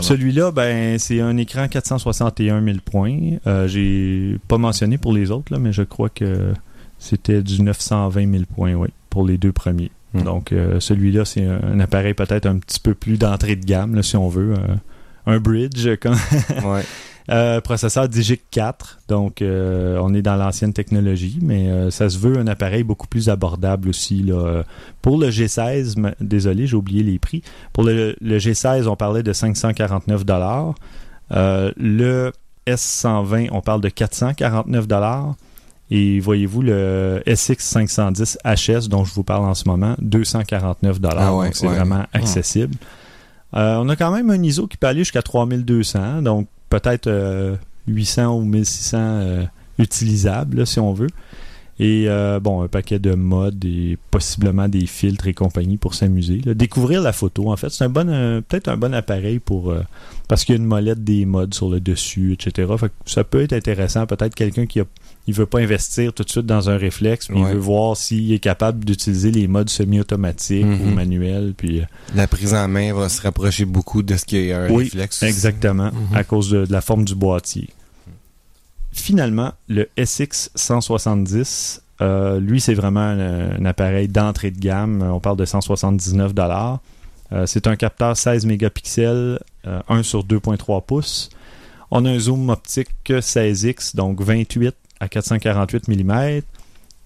Celui-là, 0.00 0.50
ben, 0.52 0.98
c'est 0.98 1.20
un 1.20 1.36
écran 1.36 1.66
461 1.68 2.62
000 2.64 2.76
points. 2.84 3.18
Euh, 3.46 3.66
J'ai 3.68 4.38
pas 4.48 4.58
mentionné 4.58 4.98
pour 4.98 5.12
les 5.12 5.30
autres, 5.30 5.52
là, 5.52 5.58
mais 5.58 5.72
je 5.72 5.82
crois 5.82 6.08
que 6.08 6.52
c'était 6.98 7.42
du 7.42 7.62
920 7.62 8.30
000 8.32 8.44
points, 8.54 8.74
oui, 8.74 8.88
pour 9.10 9.26
les 9.26 9.38
deux 9.38 9.52
premiers. 9.52 9.90
Hmm. 10.14 10.22
Donc, 10.22 10.52
euh, 10.52 10.80
celui-là, 10.80 11.24
c'est 11.24 11.44
un, 11.44 11.60
un 11.62 11.80
appareil 11.80 12.14
peut-être 12.14 12.46
un 12.46 12.58
petit 12.58 12.80
peu 12.80 12.94
plus 12.94 13.18
d'entrée 13.18 13.56
de 13.56 13.64
gamme, 13.64 13.94
là, 13.94 14.02
si 14.02 14.16
on 14.16 14.28
veut. 14.28 14.54
euh, 14.54 14.74
un 15.26 15.38
bridge, 15.40 15.86
comme, 16.00 16.16
Ouais. 16.64 16.82
Euh, 17.30 17.60
processeur 17.60 18.08
Digic 18.08 18.42
4, 18.50 19.00
donc 19.08 19.42
euh, 19.42 19.98
on 20.02 20.14
est 20.14 20.22
dans 20.22 20.36
l'ancienne 20.36 20.72
technologie, 20.72 21.38
mais 21.42 21.68
euh, 21.68 21.90
ça 21.90 22.08
se 22.08 22.18
veut 22.18 22.38
un 22.38 22.46
appareil 22.46 22.84
beaucoup 22.84 23.06
plus 23.06 23.28
abordable 23.28 23.90
aussi. 23.90 24.22
Là. 24.22 24.62
Pour 25.02 25.18
le 25.18 25.28
G16, 25.28 25.98
ma- 25.98 26.14
désolé, 26.20 26.66
j'ai 26.66 26.76
oublié 26.76 27.02
les 27.02 27.18
prix. 27.18 27.42
Pour 27.74 27.84
le, 27.84 28.16
le 28.20 28.38
G16, 28.38 28.86
on 28.86 28.96
parlait 28.96 29.22
de 29.22 29.32
549 29.34 30.24
dollars. 30.24 30.74
Le 31.30 32.32
S120, 32.66 33.48
on 33.52 33.60
parle 33.60 33.80
de 33.82 33.88
449 33.88 34.86
dollars. 34.88 35.34
Et 35.90 36.20
voyez-vous, 36.20 36.62
le 36.62 37.22
SX 37.26 37.58
510 37.60 38.38
HS 38.44 38.88
dont 38.88 39.04
je 39.04 39.14
vous 39.14 39.24
parle 39.24 39.44
en 39.44 39.54
ce 39.54 39.66
moment, 39.66 39.94
249 40.00 41.00
dollars. 41.00 41.18
Ah 41.18 41.34
ouais, 41.34 41.46
donc 41.46 41.56
c'est 41.56 41.66
ouais. 41.66 41.74
vraiment 41.76 42.04
accessible. 42.12 42.74
Euh, 43.54 43.76
on 43.76 43.88
a 43.88 43.96
quand 43.96 44.10
même 44.10 44.28
un 44.28 44.42
ISO 44.42 44.66
qui 44.66 44.76
peut 44.76 44.86
aller 44.86 45.00
jusqu'à 45.00 45.22
3200, 45.22 46.20
donc 46.20 46.46
peut-être 46.68 47.06
euh, 47.06 47.56
800 47.86 48.36
ou 48.36 48.44
1600 48.44 48.98
euh, 48.98 49.44
utilisables, 49.78 50.66
si 50.66 50.80
on 50.80 50.92
veut. 50.92 51.08
Et 51.80 52.06
euh, 52.08 52.40
bon, 52.40 52.62
un 52.62 52.68
paquet 52.68 52.98
de 52.98 53.14
modes 53.14 53.64
et 53.64 53.98
possiblement 54.10 54.68
des 54.68 54.86
filtres 54.86 55.28
et 55.28 55.34
compagnie 55.34 55.76
pour 55.76 55.94
s'amuser. 55.94 56.38
Découvrir 56.38 57.00
la 57.02 57.12
photo, 57.12 57.52
en 57.52 57.56
fait, 57.56 57.70
c'est 57.70 57.84
un 57.84 57.88
bon, 57.88 58.08
euh, 58.08 58.40
peut-être 58.40 58.66
un 58.66 58.76
bon 58.76 58.92
appareil 58.92 59.38
pour 59.38 59.70
euh, 59.70 59.82
parce 60.26 60.44
qu'il 60.44 60.56
y 60.56 60.58
a 60.58 60.60
une 60.60 60.66
molette 60.66 61.04
des 61.04 61.24
modes 61.24 61.54
sur 61.54 61.70
le 61.70 61.78
dessus, 61.78 62.32
etc. 62.32 62.72
Fait 62.78 62.88
que 62.88 62.94
ça 63.06 63.22
peut 63.22 63.42
être 63.42 63.52
intéressant. 63.52 64.06
Peut-être 64.06 64.34
quelqu'un 64.34 64.66
qui 64.66 64.80
a, 64.80 64.84
il 65.28 65.34
veut 65.34 65.46
pas 65.46 65.60
investir 65.60 66.12
tout 66.14 66.24
de 66.24 66.30
suite 66.30 66.46
dans 66.46 66.70
un 66.70 66.76
réflexe, 66.78 67.28
mais 67.28 67.36
Ouais. 67.40 67.50
il 67.50 67.54
veut 67.54 67.60
voir 67.60 67.96
s'il 67.96 68.32
est 68.32 68.38
capable 68.38 68.84
d'utiliser 68.84 69.30
les 69.30 69.46
modes 69.46 69.68
semi-automatiques 69.68 70.64
Mhm. 70.64 70.80
ou 70.80 70.90
manuels. 70.94 71.52
Puis 71.56 71.80
euh, 71.80 71.84
La 72.16 72.26
prise 72.26 72.54
en 72.54 72.66
main 72.66 72.92
va 72.94 73.08
se 73.10 73.20
rapprocher 73.22 73.64
beaucoup 73.66 74.02
de 74.02 74.16
ce 74.16 74.24
qui 74.24 74.38
est 74.38 74.52
un 74.54 74.68
Oui, 74.70 74.84
réflexe. 74.84 75.22
Exactement, 75.22 75.90
Mhm. 75.92 76.16
à 76.16 76.24
cause 76.24 76.48
de, 76.50 76.64
de 76.64 76.72
la 76.72 76.80
forme 76.80 77.04
du 77.04 77.14
boîtier. 77.14 77.68
Finalement, 78.92 79.52
le 79.68 79.88
SX 79.96 80.50
170, 80.54 81.82
euh, 82.00 82.40
lui, 82.40 82.60
c'est 82.60 82.74
vraiment 82.74 83.00
un, 83.00 83.60
un 83.60 83.64
appareil 83.64 84.08
d'entrée 84.08 84.50
de 84.50 84.58
gamme. 84.58 85.02
On 85.02 85.20
parle 85.20 85.36
de 85.36 85.44
179 85.44 86.34
dollars. 86.34 86.80
Euh, 87.32 87.44
c'est 87.46 87.66
un 87.66 87.76
capteur 87.76 88.16
16 88.16 88.46
mégapixels, 88.46 89.38
euh, 89.66 89.80
1 89.88 90.02
sur 90.02 90.24
2.3 90.24 90.80
pouces. 90.80 91.28
On 91.90 92.04
a 92.06 92.10
un 92.10 92.18
zoom 92.18 92.48
optique 92.48 92.88
16x, 93.10 93.94
donc 93.94 94.20
28 94.20 94.74
à 95.00 95.08
448 95.08 95.88
mm. 95.88 96.40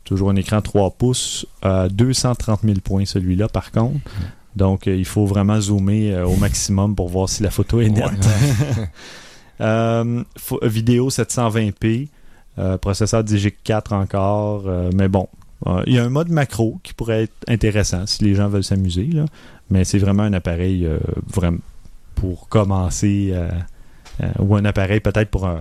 Toujours 0.05 0.31
un 0.31 0.37
écran 0.37 0.61
3 0.61 0.91
pouces, 0.93 1.47
à 1.63 1.89
230 1.89 2.61
000 2.65 2.75
points 2.83 3.05
celui-là 3.05 3.49
par 3.49 3.71
contre. 3.71 4.01
Donc 4.57 4.87
euh, 4.87 4.97
il 4.97 5.05
faut 5.05 5.27
vraiment 5.27 5.61
zoomer 5.61 6.13
euh, 6.13 6.27
au 6.27 6.37
maximum 6.37 6.95
pour 6.95 7.09
voir 7.09 7.29
si 7.29 7.43
la 7.43 7.51
photo 7.51 7.81
est 7.81 7.89
nette. 7.91 8.29
Euh, 9.61 10.25
vidéo 10.63 11.09
720p, 11.09 12.09
euh, 12.59 12.79
processeur 12.79 13.23
Digic 13.23 13.63
4 13.63 13.93
encore, 13.93 14.65
euh, 14.67 14.91
mais 14.93 15.07
bon. 15.07 15.29
euh, 15.69 15.85
Il 15.87 15.93
y 15.95 15.99
a 15.99 16.05
un 16.05 16.09
mode 16.09 16.31
macro 16.31 16.81
qui 16.83 16.95
pourrait 16.95 17.25
être 17.25 17.35
intéressant 17.47 18.05
si 18.07 18.25
les 18.25 18.35
gens 18.35 18.49
veulent 18.49 18.65
s'amuser, 18.65 19.09
mais 19.71 19.85
c'est 19.85 19.99
vraiment 19.99 20.25
un 20.25 20.33
appareil 20.33 20.85
euh, 20.85 20.99
vraiment 21.33 21.59
pour 22.17 22.49
commencer 22.49 23.31
euh, 23.33 23.51
euh, 24.23 24.31
ou 24.41 24.57
un 24.57 24.65
appareil 24.65 24.99
peut-être 24.99 25.31
pour 25.31 25.47
un, 25.47 25.61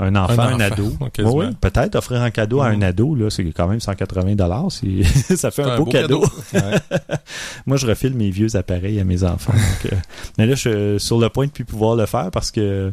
un 0.00 0.16
enfant, 0.16 0.40
un, 0.42 0.54
enfant, 0.54 0.60
ado. 0.60 0.92
Oui, 1.36 1.44
peut-être 1.60 1.94
offrir 1.96 2.22
un 2.22 2.30
cadeau 2.30 2.60
à 2.60 2.68
un 2.68 2.76
Mhm. 2.76 2.82
ado, 2.82 3.14
là, 3.14 3.30
c'est 3.30 3.44
quand 3.44 3.68
même 3.68 3.80
180 3.80 4.34
dollars. 4.34 4.68
Ça 5.36 5.50
fait 5.50 5.62
un, 5.62 5.76
beau, 5.76 5.84
beau 5.84 5.90
cadeau. 5.90 6.24
cadeau. 6.52 6.76
Moi, 7.66 7.76
je 7.76 7.86
refile 7.86 8.14
mes 8.14 8.30
vieux 8.30 8.56
appareils 8.56 8.98
à 9.00 9.04
mes 9.04 9.22
enfants. 9.24 9.52
donc, 9.52 9.92
euh, 9.92 9.96
mais 10.38 10.46
là, 10.46 10.54
je 10.54 10.96
suis 10.96 11.00
sur 11.06 11.18
le 11.18 11.28
point 11.28 11.46
de 11.46 11.50
plus 11.52 11.64
pouvoir 11.64 11.96
le 11.96 12.06
faire 12.06 12.30
parce 12.32 12.50
que 12.50 12.92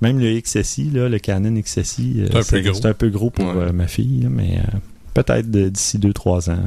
même 0.00 0.18
le 0.18 0.40
XSI, 0.40 0.90
là, 0.90 1.08
le 1.08 1.18
Canon 1.18 1.52
XSI, 1.60 2.16
euh, 2.18 2.28
C'est 2.30 2.36
un 2.38 2.42
peu 2.42 2.60
gros. 2.70 2.74
c'est 2.74 2.86
un 2.86 2.94
peu 2.94 3.08
gros 3.08 3.30
pour 3.30 3.44
Ouais. 3.46 3.62
euh, 3.68 3.72
ma 3.72 3.86
fille, 3.86 4.26
mais 4.30 4.58
euh, 4.58 4.78
peut-être 5.14 5.50
d'ici 5.50 5.98
2-3 5.98 6.50
ans. 6.50 6.58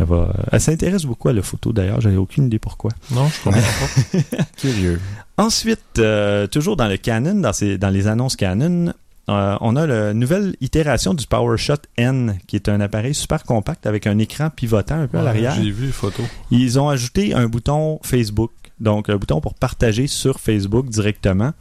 Elle, 0.00 0.06
va, 0.06 0.32
elle 0.50 0.60
s'intéresse 0.60 1.04
beaucoup 1.04 1.28
à 1.28 1.32
la 1.32 1.42
photo 1.42 1.72
d'ailleurs, 1.72 2.00
j'avais 2.00 2.16
aucune 2.16 2.46
idée 2.46 2.58
pourquoi. 2.58 2.90
Non, 3.10 3.28
je 3.28 3.42
comprends 3.42 3.60
pas. 3.60 4.44
Curieux. 4.56 5.00
Ensuite, 5.36 5.98
euh, 5.98 6.46
toujours 6.46 6.76
dans 6.76 6.88
le 6.88 6.96
Canon, 6.96 7.34
dans, 7.34 7.90
les 7.90 8.06
annonces 8.06 8.36
Canon, 8.36 8.92
euh, 9.28 9.56
on 9.60 9.76
a 9.76 9.86
la 9.86 10.14
nouvelle 10.14 10.56
itération 10.60 11.14
du 11.14 11.26
PowerShot 11.26 11.82
N, 11.96 12.38
qui 12.46 12.56
est 12.56 12.68
un 12.68 12.80
appareil 12.80 13.14
super 13.14 13.44
compact 13.44 13.86
avec 13.86 14.06
un 14.06 14.18
écran 14.18 14.50
pivotant 14.50 15.00
un 15.00 15.06
peu 15.06 15.18
à 15.18 15.22
l'arrière. 15.22 15.54
J'ai 15.54 15.70
vu 15.70 15.86
les 15.86 15.92
photos. 15.92 16.26
Ils 16.50 16.80
ont 16.80 16.88
ajouté 16.88 17.34
un 17.34 17.46
bouton 17.46 18.00
Facebook, 18.02 18.52
donc 18.80 19.08
un 19.08 19.16
bouton 19.16 19.40
pour 19.40 19.54
partager 19.54 20.06
sur 20.06 20.40
Facebook 20.40 20.88
directement. 20.88 21.52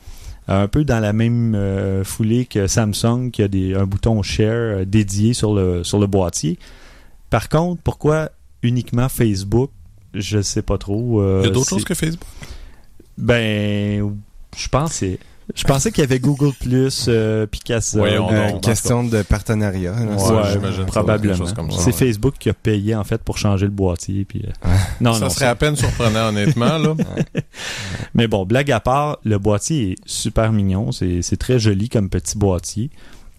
Un 0.47 0.67
peu 0.67 0.83
dans 0.83 0.99
la 0.99 1.13
même 1.13 1.53
euh, 1.53 2.03
foulée 2.03 2.45
que 2.45 2.65
Samsung, 2.65 3.29
qui 3.31 3.43
a 3.43 3.47
des, 3.47 3.75
un 3.75 3.85
bouton 3.85 4.23
share 4.23 4.79
euh, 4.79 4.85
dédié 4.85 5.35
sur 5.35 5.53
le, 5.53 5.83
sur 5.83 5.99
le 5.99 6.07
boîtier. 6.07 6.57
Par 7.29 7.49
contre, 7.49 7.81
pourquoi 7.83 8.29
uniquement 8.63 9.09
Facebook? 9.09 9.71
Je 10.13 10.41
sais 10.41 10.61
pas 10.63 10.77
trop. 10.77 11.21
euh, 11.21 11.41
Il 11.43 11.47
y 11.47 11.49
a 11.49 11.53
d'autres 11.53 11.69
choses 11.69 11.83
que 11.83 11.93
Facebook? 11.93 12.19
Ben, 13.17 14.15
je 14.57 14.67
pensais. 14.69 15.19
Je 15.55 15.63
pensais 15.63 15.91
qu'il 15.91 16.01
y 16.01 16.03
avait 16.03 16.19
Google 16.19 16.51
Plus, 16.59 17.05
euh, 17.07 17.47
Picasso. 17.47 18.05
Euh, 18.05 18.17
donc. 18.17 18.31
Euh, 18.31 18.59
question 18.59 19.03
de 19.03 19.23
partenariat. 19.23 19.93
là, 19.93 20.11
Ouais, 20.11 20.19
ça. 20.19 20.33
Ouais, 20.59 20.85
probablement. 20.85 21.33
Quelque 21.33 21.43
chose 21.43 21.53
comme 21.53 21.71
ça, 21.71 21.79
C'est 21.79 21.85
ouais. 21.87 21.91
Facebook 21.93 22.35
qui 22.39 22.49
a 22.49 22.53
payé 22.53 22.93
en 22.95 23.03
fait 23.03 23.19
pour 23.23 23.39
changer 23.39 23.65
le 23.65 23.71
boîtier. 23.71 24.25
Puis, 24.25 24.43
euh, 24.45 24.67
Ouais. 24.69 24.75
non, 25.01 25.13
ça 25.13 25.21
non, 25.21 25.29
serait 25.29 25.47
à 25.47 25.55
peine 25.55 25.75
surprenant, 25.75 26.27
honnêtement. 26.29 26.77
Là. 26.77 26.93
Mais 28.13 28.27
bon, 28.27 28.45
blague 28.45 28.71
à 28.71 28.79
part, 28.79 29.17
le 29.23 29.39
boîtier 29.39 29.91
est 29.93 29.95
super 30.05 30.51
mignon. 30.53 30.91
C'est 30.91 31.23
c'est 31.23 31.37
très 31.37 31.57
joli 31.57 31.89
comme 31.89 32.09
petit 32.09 32.37
boîtier. 32.37 32.91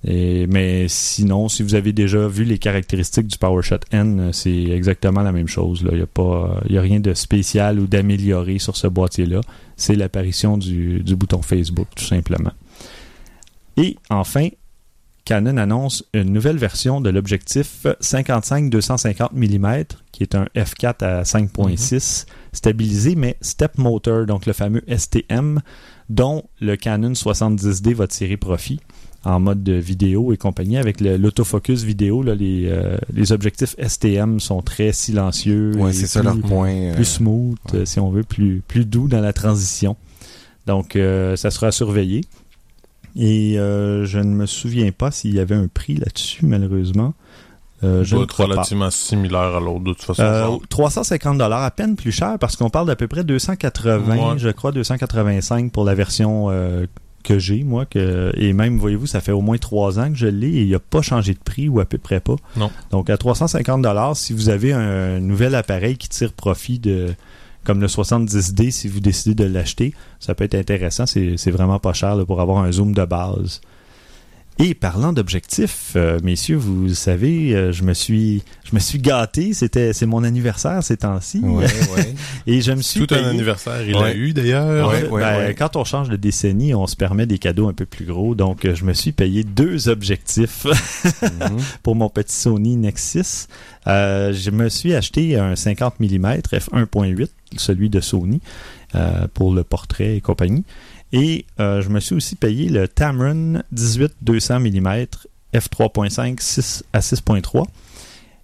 Et, 0.04 0.46
mais 0.46 0.86
sinon, 0.88 1.48
si 1.48 1.62
vous 1.62 1.74
avez 1.74 1.92
déjà 1.92 2.26
vu 2.26 2.44
les 2.44 2.56
caractéristiques 2.58 3.26
du 3.26 3.36
PowerShot 3.36 3.80
N, 3.92 4.20
euh, 4.20 4.32
c'est 4.32 4.50
exactement 4.64 5.20
la 5.22 5.30
même 5.32 5.46
chose. 5.48 5.82
là. 5.84 5.90
Il 5.92 5.98
n'y 5.98 6.02
a, 6.02 6.06
pas- 6.06 6.60
il 6.68 6.74
y 6.74 6.78
a 6.78 6.80
rien 6.80 7.00
de 7.00 7.12
spécial 7.12 7.78
ou 7.78 7.86
d'amélioré 7.86 8.58
sur 8.58 8.76
ce 8.76 8.86
boîtier-là. 8.86 9.40
C'est 9.76 9.96
l'apparition 9.96 10.56
du, 10.56 11.00
du 11.00 11.16
bouton 11.16 11.42
Facebook, 11.42 11.88
tout 11.94 12.04
simplement. 12.04 12.52
Et 13.76 13.96
enfin, 14.08 14.48
Canon 15.26 15.58
annonce 15.58 16.02
une 16.14 16.32
nouvelle 16.32 16.56
version 16.56 17.00
de 17.02 17.10
l'objectif 17.10 17.86
55-250 18.00 19.28
mm, 19.34 19.84
qui 20.12 20.22
est 20.22 20.34
un 20.34 20.46
f4 20.56 21.04
à 21.04 21.22
5.6 21.22 22.26
stabilisé, 22.52 23.14
mais 23.16 23.36
step 23.40 23.78
motor, 23.78 24.26
donc 24.26 24.46
le 24.46 24.52
fameux 24.52 24.82
STM, 24.88 25.60
dont 26.08 26.44
le 26.60 26.76
Canon 26.76 27.12
70D 27.12 27.94
va 27.94 28.06
tirer 28.06 28.36
profit 28.36 28.80
en 29.24 29.38
mode 29.40 29.62
de 29.62 29.74
vidéo 29.74 30.32
et 30.32 30.36
compagnie. 30.36 30.76
Avec 30.78 31.00
l'autofocus 31.00 31.82
vidéo, 31.82 32.22
là, 32.22 32.34
les, 32.34 32.66
euh, 32.68 32.96
les 33.12 33.32
objectifs 33.32 33.74
STM 33.78 34.40
sont 34.40 34.62
très 34.62 34.92
silencieux. 34.92 35.72
C'est 35.92 36.06
ça 36.06 36.20
plus- 36.20 36.26
leur 36.26 36.38
point. 36.40 36.70
euh, 36.74 36.94
plus 36.94 37.04
smooth, 37.04 37.56
ouais. 37.72 37.80
euh, 37.80 37.84
si 37.84 38.00
on 38.00 38.10
veut, 38.10 38.22
plus, 38.22 38.62
plus 38.66 38.84
doux 38.86 39.08
dans 39.08 39.20
la 39.20 39.32
transition. 39.32 39.96
Donc, 40.66 40.96
euh, 40.96 41.36
ça 41.36 41.50
sera 41.50 41.70
surveillé. 41.72 42.22
Et 43.16 43.58
euh, 43.58 44.04
je 44.06 44.18
ne 44.18 44.32
me 44.34 44.46
souviens 44.46 44.90
pas 44.92 45.10
s'il 45.10 45.34
y 45.34 45.40
avait 45.40 45.54
un 45.56 45.66
prix 45.66 45.96
là-dessus, 45.96 46.46
malheureusement. 46.46 47.12
Euh, 47.82 48.04
je 48.04 48.14
être 48.14 48.36
pas. 48.36 48.44
relativement 48.44 48.90
similaire 48.90 49.56
à 49.56 49.58
l'autre, 49.60 49.80
de 49.84 49.92
toute 49.94 50.02
façon. 50.02 50.22
Euh, 50.22 50.44
genre. 50.44 50.60
350 50.68 51.38
dollars, 51.38 51.62
à 51.62 51.70
peine 51.70 51.96
plus 51.96 52.12
cher 52.12 52.36
parce 52.38 52.54
qu'on 52.54 52.68
parle 52.70 52.86
d'à 52.86 52.94
peu 52.94 53.08
près 53.08 53.24
280, 53.24 54.32
Ouais. 54.32 54.38
je 54.38 54.50
crois 54.50 54.70
285 54.70 55.72
pour 55.72 55.84
la 55.84 55.94
version 55.94 56.48
euh, 56.50 56.86
que 57.22 57.38
j'ai 57.38 57.64
moi 57.64 57.86
que 57.86 58.32
et 58.36 58.52
même 58.52 58.78
voyez-vous 58.78 59.06
ça 59.06 59.20
fait 59.20 59.32
au 59.32 59.40
moins 59.40 59.58
trois 59.58 59.98
ans 59.98 60.10
que 60.10 60.16
je 60.16 60.26
l'ai 60.26 60.48
et 60.48 60.62
il 60.62 60.70
n'a 60.70 60.78
pas 60.78 61.02
changé 61.02 61.34
de 61.34 61.38
prix 61.38 61.68
ou 61.68 61.80
à 61.80 61.84
peu 61.84 61.98
près 61.98 62.20
pas. 62.20 62.36
Non. 62.56 62.70
Donc 62.90 63.10
à 63.10 63.16
350 63.16 63.82
dollars 63.82 64.16
si 64.16 64.32
vous 64.32 64.48
avez 64.48 64.72
un 64.72 65.20
nouvel 65.20 65.54
appareil 65.54 65.96
qui 65.96 66.08
tire 66.08 66.32
profit 66.32 66.78
de 66.78 67.08
comme 67.64 67.80
le 67.80 67.86
70D 67.86 68.70
si 68.70 68.88
vous 68.88 69.00
décidez 69.00 69.34
de 69.34 69.44
l'acheter, 69.44 69.94
ça 70.18 70.34
peut 70.34 70.44
être 70.44 70.54
intéressant, 70.54 71.06
c'est 71.06 71.36
c'est 71.36 71.50
vraiment 71.50 71.78
pas 71.78 71.92
cher 71.92 72.16
là, 72.16 72.24
pour 72.24 72.40
avoir 72.40 72.64
un 72.64 72.72
zoom 72.72 72.94
de 72.94 73.04
base. 73.04 73.60
Et 74.62 74.74
parlant 74.74 75.14
d'objectifs, 75.14 75.92
euh, 75.96 76.18
messieurs, 76.22 76.56
vous 76.56 76.92
savez, 76.94 77.54
euh, 77.54 77.72
je 77.72 77.82
me 77.82 77.94
suis 77.94 78.42
je 78.64 78.74
me 78.74 78.80
suis 78.80 78.98
gâté, 78.98 79.54
c'était 79.54 79.94
c'est 79.94 80.04
mon 80.04 80.22
anniversaire 80.22 80.82
ces 80.82 80.98
temps-ci 80.98 81.38
Ouais, 81.40 81.64
ouais. 81.96 82.14
et 82.46 82.60
je 82.60 82.72
me 82.72 82.82
suis 82.82 83.06
Tout 83.06 83.14
un 83.14 83.24
anniversaire, 83.30 83.80
il 83.88 83.96
Ouais. 83.96 84.02
l'a 84.02 84.14
eu 84.14 84.32
d'ailleurs. 84.34 84.90
ben, 84.90 85.10
ouais. 85.10 85.54
Quand 85.58 85.76
on 85.76 85.84
change 85.84 86.10
de 86.10 86.16
décennie, 86.16 86.74
on 86.74 86.86
se 86.86 86.94
permet 86.94 87.24
des 87.26 87.38
cadeaux 87.38 87.68
un 87.68 87.72
peu 87.72 87.86
plus 87.86 88.04
gros. 88.04 88.34
Donc, 88.34 88.66
euh, 88.66 88.74
je 88.74 88.84
me 88.84 88.92
suis 88.92 89.12
payé 89.12 89.44
deux 89.44 89.88
objectifs 89.88 90.66
Mhm. 91.22 91.56
pour 91.82 91.96
mon 91.96 92.10
petit 92.10 92.34
Sony 92.36 92.76
Nexus. 92.76 93.46
Euh, 93.86 94.32
je 94.34 94.50
me 94.50 94.68
suis 94.68 94.94
acheté 94.94 95.38
un 95.38 95.56
50 95.56 96.00
mm 96.00 96.26
f1.8, 96.52 97.28
celui 97.56 97.88
de 97.88 98.00
Sony, 98.00 98.40
euh, 98.94 99.26
pour 99.32 99.54
le 99.54 99.64
portrait 99.64 100.16
et 100.16 100.20
compagnie. 100.20 100.64
Et 101.12 101.44
euh, 101.58 101.80
je 101.82 101.88
me 101.88 101.98
suis 102.00 102.14
aussi 102.14 102.36
payé 102.36 102.68
le 102.68 102.86
Tamron 102.88 103.62
18-200 103.74 104.58
mm 104.60 105.06
f3.5 105.54 106.40
6 106.40 106.84
à 106.92 107.00
6.3. 107.00 107.64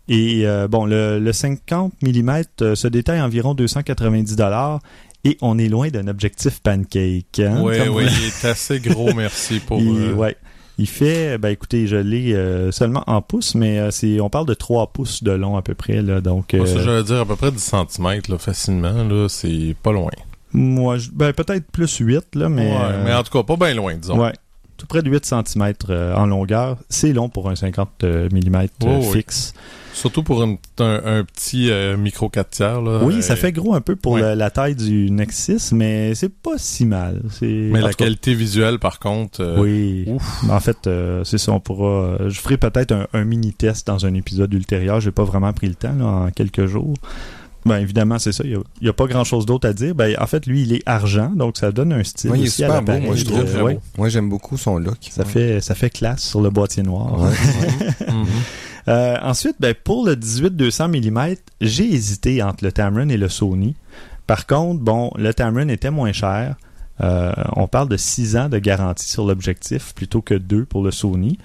Et 0.09 0.47
euh, 0.47 0.69
bon, 0.69 0.85
le, 0.87 1.19
le 1.19 1.33
50 1.33 1.93
mm 2.03 2.43
euh, 2.63 2.75
se 2.75 2.89
détaille 2.89 3.21
environ 3.21 3.55
290 3.55 4.37
dollars 4.37 4.81
et 5.25 5.37
on 5.43 5.59
est 5.59 5.69
loin 5.69 5.89
d'un 5.89 6.07
objectif 6.09 6.61
pancake. 6.61 7.41
hein, 7.41 7.61
Oui, 7.63 7.77
oui, 7.91 8.05
il 8.07 8.27
est 8.27 8.45
assez 8.45 8.79
gros, 8.81 9.13
merci 9.15 9.61
pour. 9.61 9.81
il, 9.81 9.89
euh, 9.89 10.15
ouais. 10.15 10.37
Il 10.79 10.87
fait, 10.87 11.39
ben 11.39 11.49
écoutez, 11.49 11.87
je 11.87 11.97
l'ai 11.97 12.35
euh, 12.35 12.71
seulement 12.71 13.03
en 13.07 13.23
pouces, 13.23 13.55
mais 13.55 13.79
euh, 13.79 13.91
c'est, 13.91 14.21
on 14.21 14.29
parle 14.29 14.47
de 14.47 14.53
3 14.55 14.89
pouces 14.89 15.23
de 15.25 15.33
long 15.33 15.57
à 15.57 15.63
peu 15.63 15.75
près. 15.75 16.03
Là, 16.03 16.21
donc, 16.21 16.53
Moi, 16.53 16.67
ça, 16.67 16.83
j'allais 16.83 17.03
dire 17.03 17.21
à 17.21 17.25
peu 17.25 17.35
près 17.35 17.51
10 17.51 17.59
cm, 17.59 18.21
là, 18.29 18.39
facilement, 18.39 19.03
là, 19.05 19.27
c'est 19.29 19.75
pas 19.83 19.91
loin. 19.93 20.11
Moi, 20.53 20.99
je- 20.99 21.11
ben, 21.11 21.33
peut-être 21.33 21.71
plus 21.71 21.95
8, 21.99 22.35
là, 22.35 22.49
mais, 22.49 22.71
Ouais, 22.71 22.79
euh, 22.81 23.03
mais 23.05 23.15
en 23.15 23.23
tout 23.23 23.33
cas, 23.33 23.43
pas 23.43 23.57
bien 23.57 23.75
loin, 23.75 23.95
disons. 23.97 24.19
ouais, 24.21 24.33
tout 24.77 24.87
près 24.87 25.03
de 25.03 25.11
8 25.11 25.25
cm 25.25 25.73
en 26.15 26.27
longueur. 26.27 26.77
C'est 26.89 27.13
long 27.13 27.29
pour 27.29 27.49
un 27.51 27.57
50 27.57 28.03
mm 28.05 28.67
Oh, 28.85 28.87
oui. 29.01 29.13
fixe. 29.19 29.55
Surtout 29.95 30.23
pour 30.23 30.43
une- 30.43 30.59
un, 30.81 31.01
un 31.21 31.25
petit 31.25 31.71
euh, 31.71 31.97
micro 31.97 32.29
4 32.29 32.51
tiers. 32.51 32.83
Là, 32.83 33.01
Oui, 33.03 33.23
ça 33.23 33.33
Euh, 33.33 33.37
fait 33.37 33.51
gros 33.51 33.75
un 33.75 33.81
peu 33.81 33.97
pour 33.97 34.13
ouais. 34.13 34.21
la, 34.21 34.35
la 34.35 34.51
taille 34.51 34.75
du 34.75 35.11
Nexus, 35.11 35.73
mais 35.73 36.15
c'est 36.15 36.29
pas 36.29 36.59
si 36.59 36.85
mal. 36.85 37.23
C'est, 37.31 37.47
Mais 37.47 37.81
la 37.81 37.89
cas, 37.95 38.05
qualité 38.05 38.35
visuelle, 38.35 38.79
par 38.79 38.99
contre. 38.99 39.41
euh, 39.41 39.59
Oui. 39.59 40.05
Ouf. 40.09 40.45
En 40.51 40.61
fait, 40.61 40.87
euh, 40.87 41.25
c'est 41.25 41.39
ça, 41.39 41.53
on 41.53 41.61
pourra. 41.61 41.89
euh, 42.21 42.29
je 42.29 42.39
ferai 42.39 42.59
peut-être 42.59 42.93
un, 42.93 43.07
un 43.15 43.25
mini-test 43.25 43.87
dans 43.87 44.05
un 44.05 44.13
épisode 44.13 44.53
ultérieur. 44.53 45.01
J'ai 45.01 45.13
pas 45.13 45.25
vraiment 45.25 45.55
pris 45.55 45.69
le 45.69 45.75
temps 45.77 45.95
là, 45.99 46.05
en 46.05 46.31
quelques 46.31 46.67
jours. 46.67 46.93
Ben 47.67 47.79
évidemment, 47.79 48.19
c'est 48.19 48.33
ça. 48.33 48.45
Il 48.45 48.59
n'y 48.81 48.89
a, 48.89 48.93
pas 48.93 49.07
grand-chose 49.07 49.45
d'autre 49.47 49.69
à 49.69 49.73
dire. 49.73 49.95
Ben, 49.95 50.15
en 50.21 50.27
fait, 50.27 50.47
lui, 50.47 50.63
il 50.63 50.73
est 50.73 50.83
argent, 50.87 51.31
donc 51.35 51.57
ça 51.59 51.73
donne 51.73 51.93
un 51.93 52.05
style 52.05 52.31
Ouais, 52.31 52.39
il 52.39 52.45
est 52.45 52.49
aussi 52.49 52.65
à 52.65 52.69
super 52.69 52.83
beau, 52.83 53.01
moi, 53.07 53.17
je 53.17 53.25
trouve. 53.25 53.41
Euh, 53.41 53.45
Très 53.45 53.61
ouais, 53.63 53.75
beau. 53.75 53.81
Moi, 53.99 54.09
j'aime 54.09 54.29
beaucoup 54.29 54.57
son 54.57 54.79
look. 54.79 54.99
ça, 55.11 55.25
fait, 55.25 55.61
ça 55.61 55.75
fait 55.75 55.91
classe 55.91 56.23
sur 56.23 56.41
le 56.41 56.51
boîtier 56.51 56.83
noir. 56.83 57.19
Euh, 58.89 59.17
ensuite, 59.21 59.57
ben, 59.59 59.75
pour 59.75 60.07
le 60.07 60.15
18-200 60.15 61.11
mm, 61.11 61.35
j'ai 61.61 61.93
hésité 61.93 62.41
entre 62.41 62.63
le 62.65 62.71
Tamron 62.71 63.09
et 63.09 63.17
le 63.17 63.29
Sony. 63.29 63.75
Par 64.29 64.47
contre, 64.47 64.81
bon, 64.81 65.11
le 65.17 65.35
Tamron 65.35 65.69
était 65.69 65.91
moins 65.91 66.13
cher. 66.13 66.55
Euh, 67.03 67.33
on 67.57 67.67
parle 67.67 67.89
de 67.89 67.97
6 67.97 68.37
ans 68.37 68.49
de 68.49 68.59
garantie 68.59 69.09
sur 69.09 69.27
l'objectif 69.27 69.93
plutôt 69.93 70.23
que 70.23 70.35
2 70.35 70.67
pour 70.67 70.85
le 70.85 70.93
Sony. 70.93 71.37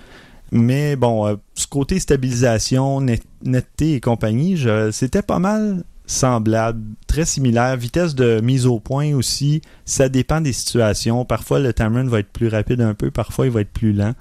Mais 0.52 0.96
bon, 0.96 1.26
euh, 1.28 1.36
ce 1.56 1.66
côté 1.66 2.00
stabilisation, 2.00 3.02
net- 3.02 3.24
netteté 3.44 3.96
et 3.96 4.00
compagnie, 4.02 4.56
je- 4.56 4.92
c'était 4.92 5.24
pas 5.24 5.40
mal 5.40 5.84
semblable, 6.12 6.82
très 7.08 7.26
similaire. 7.26 7.76
Vitesse 7.78 8.16
de 8.16 8.42
mise 8.42 8.66
au 8.66 8.80
point 8.80 9.14
aussi, 9.14 9.62
ça 9.86 10.10
dépend 10.10 10.42
des 10.42 10.54
situations. 10.54 11.24
Parfois, 11.26 11.60
le 11.60 11.74
Tamron 11.74 12.06
va 12.08 12.20
être 12.20 12.32
plus 12.32 12.48
rapide 12.50 12.82
un 12.82 12.94
peu, 12.94 13.12
parfois, 13.12 13.46
il 13.46 13.52
va 13.52 13.62
être 13.62 13.72
plus 13.72 13.94
lent. 13.94 14.14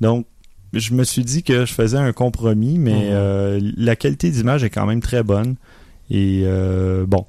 Donc, 0.00 0.26
je 0.72 0.92
me 0.92 1.04
suis 1.04 1.22
dit 1.24 1.42
que 1.42 1.64
je 1.64 1.72
faisais 1.72 1.96
un 1.98 2.12
compromis, 2.12 2.78
mais 2.78 2.92
Mhm. 2.92 3.10
euh, 3.12 3.60
la 3.76 3.96
qualité 3.96 4.30
d'image 4.30 4.64
est 4.64 4.70
quand 4.70 4.86
même 4.86 5.00
très 5.00 5.22
bonne. 5.22 5.54
Et 6.10 6.42
euh, 6.44 7.04
bon, 7.06 7.26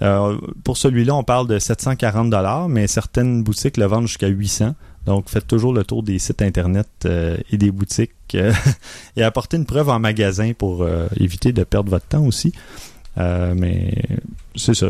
Euh, 0.00 0.36
pour 0.64 0.78
celui-là, 0.78 1.14
on 1.14 1.22
parle 1.22 1.46
de 1.46 1.60
740 1.60 2.28
dollars, 2.28 2.68
mais 2.68 2.88
certaines 2.88 3.44
boutiques 3.44 3.76
le 3.76 3.84
vendent 3.84 4.08
jusqu'à 4.08 4.26
800. 4.26 4.74
Donc, 5.06 5.28
faites 5.28 5.46
toujours 5.46 5.72
le 5.72 5.84
tour 5.84 6.02
des 6.02 6.18
sites 6.18 6.42
internet 6.42 6.88
euh, 7.04 7.36
et 7.52 7.56
des 7.56 7.70
boutiques 7.70 8.10
euh, 8.34 8.52
et 9.16 9.22
apportez 9.22 9.58
une 9.58 9.64
preuve 9.64 9.90
en 9.90 10.00
magasin 10.00 10.54
pour 10.58 10.84
éviter 11.20 11.52
de 11.52 11.62
perdre 11.62 11.90
votre 11.90 12.06
temps 12.08 12.24
aussi. 12.26 12.52
Euh, 13.18 13.54
mais 13.56 13.92
c'est 14.54 14.74
ça. 14.74 14.88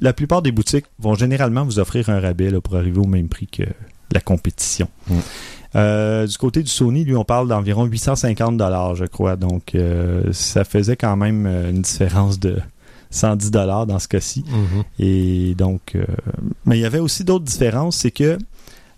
La 0.00 0.12
plupart 0.12 0.42
des 0.42 0.52
boutiques 0.52 0.86
vont 0.98 1.14
généralement 1.14 1.64
vous 1.64 1.78
offrir 1.78 2.08
un 2.08 2.20
rabais 2.20 2.50
là, 2.50 2.60
pour 2.60 2.76
arriver 2.76 2.98
au 2.98 3.06
même 3.06 3.28
prix 3.28 3.46
que 3.46 3.62
la 4.12 4.20
compétition. 4.20 4.88
Mm. 5.08 5.14
Euh, 5.76 6.26
du 6.26 6.36
côté 6.36 6.62
du 6.62 6.70
Sony, 6.70 7.04
lui, 7.04 7.14
on 7.14 7.24
parle 7.24 7.46
d'environ 7.46 7.84
850 7.84 8.56
dollars, 8.56 8.96
je 8.96 9.04
crois. 9.04 9.36
Donc, 9.36 9.74
euh, 9.74 10.24
ça 10.32 10.64
faisait 10.64 10.96
quand 10.96 11.16
même 11.16 11.46
une 11.46 11.82
différence 11.82 12.40
de 12.40 12.58
110 13.10 13.52
dollars 13.52 13.86
dans 13.86 14.00
ce 14.00 14.08
cas-ci. 14.08 14.44
Mhm. 14.48 14.82
Et 14.98 15.54
donc, 15.54 15.96
mais 16.66 16.78
il 16.78 16.80
y 16.80 16.84
avait 16.84 16.98
aussi 16.98 17.22
d'autres 17.22 17.44
différences, 17.44 17.98
c'est 17.98 18.10
que 18.10 18.36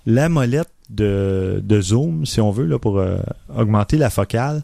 la 0.07 0.31
molette 0.31 0.71
de, 0.89 1.61
de 1.63 1.81
zoom, 1.81 2.25
si 2.25 2.41
on 2.41 2.51
veut, 2.51 2.67
là, 2.67 2.79
pour 2.79 3.03
augmenter 3.55 3.99
la 3.99 4.09
focale, 4.09 4.63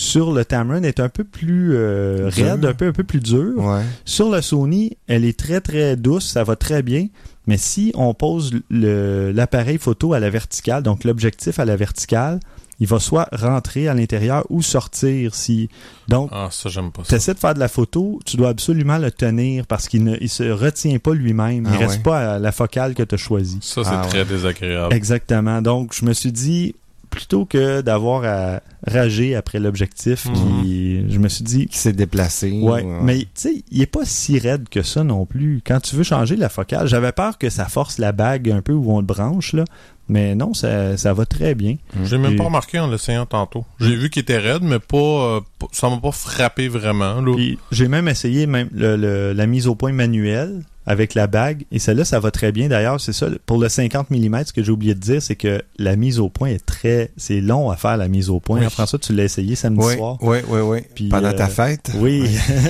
sur 0.00 0.32
le 0.32 0.46
Tamron 0.46 0.82
est 0.82 0.98
un 0.98 1.10
peu 1.10 1.24
plus 1.24 1.74
euh, 1.74 2.30
raide, 2.32 2.64
un 2.64 2.72
peu, 2.72 2.86
un 2.88 2.92
peu 2.92 3.04
plus 3.04 3.20
dur. 3.20 3.52
Ouais. 3.58 3.82
Sur 4.06 4.30
le 4.30 4.40
Sony, 4.40 4.96
elle 5.06 5.26
est 5.26 5.38
très 5.38 5.60
très 5.60 5.94
douce, 5.94 6.26
ça 6.26 6.42
va 6.42 6.56
très 6.56 6.82
bien. 6.82 7.08
Mais 7.46 7.58
si 7.58 7.92
on 7.94 8.14
pose 8.14 8.52
l'appareil 8.70 9.76
photo 9.76 10.14
à 10.14 10.20
la 10.20 10.30
verticale, 10.30 10.82
donc 10.82 11.04
l'objectif 11.04 11.58
à 11.58 11.66
la 11.66 11.76
verticale, 11.76 12.40
il 12.78 12.86
va 12.86 12.98
soit 12.98 13.28
rentrer 13.30 13.88
à 13.88 13.94
l'intérieur 13.94 14.46
ou 14.48 14.62
sortir. 14.62 15.34
Si 15.34 15.68
donc 16.08 16.30
Ah, 16.32 16.48
ça, 16.50 16.70
j'aime 16.70 16.92
pas 16.92 17.02
tu 17.02 17.14
essaies 17.14 17.34
de 17.34 17.38
faire 17.38 17.52
de 17.52 17.58
la 17.60 17.68
photo, 17.68 18.20
tu 18.24 18.38
dois 18.38 18.48
absolument 18.48 18.96
le 18.96 19.10
tenir 19.10 19.66
parce 19.66 19.86
qu'il 19.86 20.02
ne 20.04 20.16
il 20.18 20.30
se 20.30 20.44
retient 20.44 20.98
pas 20.98 21.12
lui-même. 21.12 21.66
Ah 21.68 21.72
il 21.74 21.78
reste 21.78 21.96
ouais. 21.98 22.02
pas 22.04 22.36
à 22.36 22.38
la 22.38 22.52
focale 22.52 22.94
que 22.94 23.02
tu 23.02 23.16
as 23.16 23.18
choisie. 23.18 23.58
Ça, 23.60 23.84
c'est 23.84 23.90
Ah, 23.92 24.06
très 24.08 24.24
désagréable. 24.24 24.94
Exactement. 24.94 25.60
Donc, 25.60 25.92
je 25.94 26.06
me 26.06 26.14
suis 26.14 26.32
dit, 26.32 26.74
plutôt 27.10 27.44
que 27.44 27.80
d'avoir 27.80 28.24
à 28.24 28.60
rager 28.86 29.34
après 29.34 29.58
l'objectif, 29.58 30.26
Mhm. 30.26 30.34
qui- 30.62 31.10
je 31.12 31.18
me 31.18 31.28
suis 31.28 31.44
dit, 31.44 31.66
Qui 31.66 31.76
s'est 31.78 31.92
déplacé. 31.92 32.50
Ouais, 32.62 32.82
ou, 32.82 33.02
mais 33.02 33.18
tu 33.18 33.26
sais, 33.34 33.64
il 33.70 33.82
est 33.82 33.86
pas 33.86 34.04
si 34.04 34.38
raide 34.38 34.68
que 34.68 34.82
ça 34.82 35.04
non 35.04 35.26
plus. 35.26 35.60
Quand 35.66 35.80
tu 35.80 35.96
veux 35.96 36.02
changer 36.04 36.36
la 36.36 36.48
focale, 36.48 36.86
j'avais 36.86 37.12
peur 37.12 37.36
que 37.38 37.50
ça 37.50 37.66
force 37.66 37.98
la 37.98 38.12
bague 38.12 38.50
un 38.50 38.62
peu 38.62 38.72
où 38.72 38.92
on 38.92 39.00
le 39.00 39.06
branche, 39.06 39.52
là. 39.52 39.64
Mais 40.08 40.34
non, 40.34 40.54
ça, 40.54 40.96
ça 40.96 41.12
va 41.12 41.24
très 41.24 41.54
bien. 41.54 41.76
J'ai 42.04 42.18
même 42.18 42.34
pas 42.36 42.44
remarqué 42.44 42.80
en 42.80 42.88
l'essayant 42.88 43.26
tantôt. 43.26 43.64
J'ai 43.78 43.94
vu 43.94 44.10
qu'il 44.10 44.22
était 44.22 44.38
raide, 44.38 44.62
mais 44.62 44.80
pas, 44.80 44.96
euh, 44.96 45.40
ça 45.70 45.88
m'a 45.88 45.98
pas 45.98 46.10
frappé 46.10 46.66
vraiment. 46.66 47.22
J'ai 47.70 47.86
même 47.86 48.08
essayé 48.08 48.46
même 48.46 48.68
le- 48.72 48.96
le- 48.96 49.32
la 49.32 49.46
mise 49.46 49.68
au 49.68 49.76
point 49.76 49.92
manuelle 49.92 50.62
avec 50.90 51.14
la 51.14 51.28
bague. 51.28 51.62
Et 51.70 51.78
celle-là, 51.78 52.04
ça 52.04 52.18
va 52.18 52.32
très 52.32 52.50
bien. 52.50 52.68
D'ailleurs, 52.68 53.00
c'est 53.00 53.12
ça. 53.12 53.28
Pour 53.46 53.58
le 53.58 53.68
50 53.68 54.10
mm, 54.10 54.44
ce 54.46 54.52
que 54.52 54.62
j'ai 54.64 54.72
oublié 54.72 54.94
de 54.94 54.98
dire, 54.98 55.22
c'est 55.22 55.36
que 55.36 55.62
la 55.78 55.94
mise 55.94 56.18
au 56.18 56.28
point 56.28 56.48
est 56.48 56.66
très... 56.66 57.12
C'est 57.16 57.40
long 57.40 57.70
à 57.70 57.76
faire, 57.76 57.96
la 57.96 58.08
mise 58.08 58.28
au 58.28 58.40
point. 58.40 58.58
Oui. 58.60 58.70
François, 58.70 58.98
tu 58.98 59.12
l'as 59.12 59.22
essayé 59.24 59.54
samedi 59.54 59.96
soir. 59.96 60.20
ouais, 60.22 60.44
ouais, 60.48 60.60
ouais. 60.60 60.84
Puis, 60.94 61.08
Pendant 61.08 61.28
euh, 61.28 61.32
ta 61.32 61.46
fête. 61.46 61.92
Oui. 61.94 62.24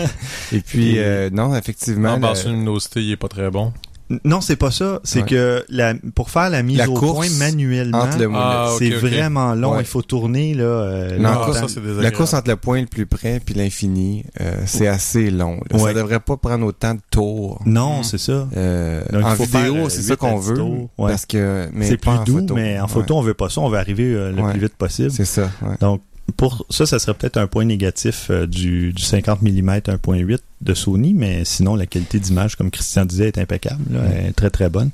Et 0.52 0.61
puis, 0.61 0.96
Et- 0.96 1.02
euh, 1.02 1.30
non, 1.33 1.54
effectivement. 1.56 2.16
Le- 2.16 2.20
bas 2.20 2.35
sur 2.35 2.50
luminosité, 2.50 3.00
il 3.02 3.11
est 3.12 3.16
pas 3.16 3.28
très 3.28 3.50
bon. 3.50 3.72
Non, 4.25 4.40
c'est 4.40 4.57
pas 4.57 4.70
ça. 4.70 4.99
C'est 5.05 5.20
Ouais. 5.20 5.27
que 5.27 5.64
la, 5.68 5.94
pour 6.14 6.31
faire 6.31 6.51
la 6.51 6.62
mise 6.62 6.79
La 6.79 6.88
au 6.90 6.94
course 6.94 7.14
point 7.29 7.38
manuellement... 7.38 7.99
entre 8.03 8.18
le 8.18 8.29
Ah, 8.35 8.70
c'est 8.79 8.90
vraiment 8.90 9.55
long. 9.55 9.73
Ouais. 9.75 9.81
Il 9.83 9.87
faut 9.87 10.03
tourner 10.03 10.55
là. 10.55 10.64
euh, 10.64 11.18
Non, 11.18 11.29
longtemps. 11.31 11.46
Ah, 11.51 11.53
ça, 11.55 11.66
c'est 11.68 11.81
La 12.03 12.11
course 12.11 12.35
entre 12.35 12.49
le 12.51 12.57
point 12.57 12.81
le 12.81 12.87
plus 12.87 13.07
près 13.07 13.40
puis 13.44 13.55
l'infini, 13.55 14.25
euh, 14.40 14.53
c'est 14.66 14.88
assez 14.88 15.31
long. 15.31 15.61
là. 15.70 15.77
Ouais. 15.77 15.92
Ça 15.92 15.94
devrait 15.94 16.20
pas 16.20 16.37
prendre 16.37 16.66
autant 16.66 16.94
de 16.94 17.01
tours. 17.11 17.61
Non, 17.66 18.01
Mm. 18.01 18.05
c'est 18.05 18.18
ça. 18.18 18.49
Euh, 18.57 19.03
Donc, 19.12 19.25
en 19.25 19.35
vidéo, 19.35 19.77
euh, 19.77 19.88
c'est 19.88 20.03
ça 20.03 20.16
qu'on 20.16 20.37
veut. 20.38 20.57
Parce 20.96 21.27
que, 21.27 21.68
mais 21.73 21.87
C'est 21.87 21.96
plus 21.96 22.11
en 22.11 22.25
doux, 22.25 22.38
photo. 22.40 22.55
mais 22.55 22.81
en 22.81 22.85
Ouais. 22.85 22.88
photo, 22.88 23.16
on 23.16 23.23
veut 23.23 23.35
pas 23.35 23.49
ça. 23.49 23.61
On 23.61 23.68
veut 23.68 23.79
arriver 23.79 24.12
euh, 24.12 24.33
le 24.33 24.42
Ouais. 24.42 24.51
plus 24.53 24.61
vite 24.61 24.75
possible. 24.77 25.11
C'est 25.12 25.25
ça, 25.25 25.51
ouais. 25.62 25.77
Donc, 25.81 26.01
pour 26.37 26.66
ça, 26.71 26.87
ça 26.87 26.99
serait 26.99 27.14
peut-être 27.14 27.37
un 27.37 27.47
point 27.47 27.64
négatif 27.64 28.29
euh, 28.31 28.47
du, 28.47 28.93
du 28.93 29.03
50 29.03 29.43
mm 29.43 29.71
1.8 29.79 30.38
de 30.61 30.75
Sony, 30.75 31.14
mais 31.14 31.45
sinon, 31.45 31.75
la 31.77 31.87
qualité 31.87 32.19
d'image, 32.19 32.57
comme 32.57 32.71
Christian 32.71 33.05
disait, 33.05 33.29
est 33.29 33.38
impeccable. 33.38 33.83
là. 33.90 34.01
Elle 34.14 34.27
est 34.27 34.33
très, 34.33 34.51
très 34.51 34.69
bonne. 34.69 34.90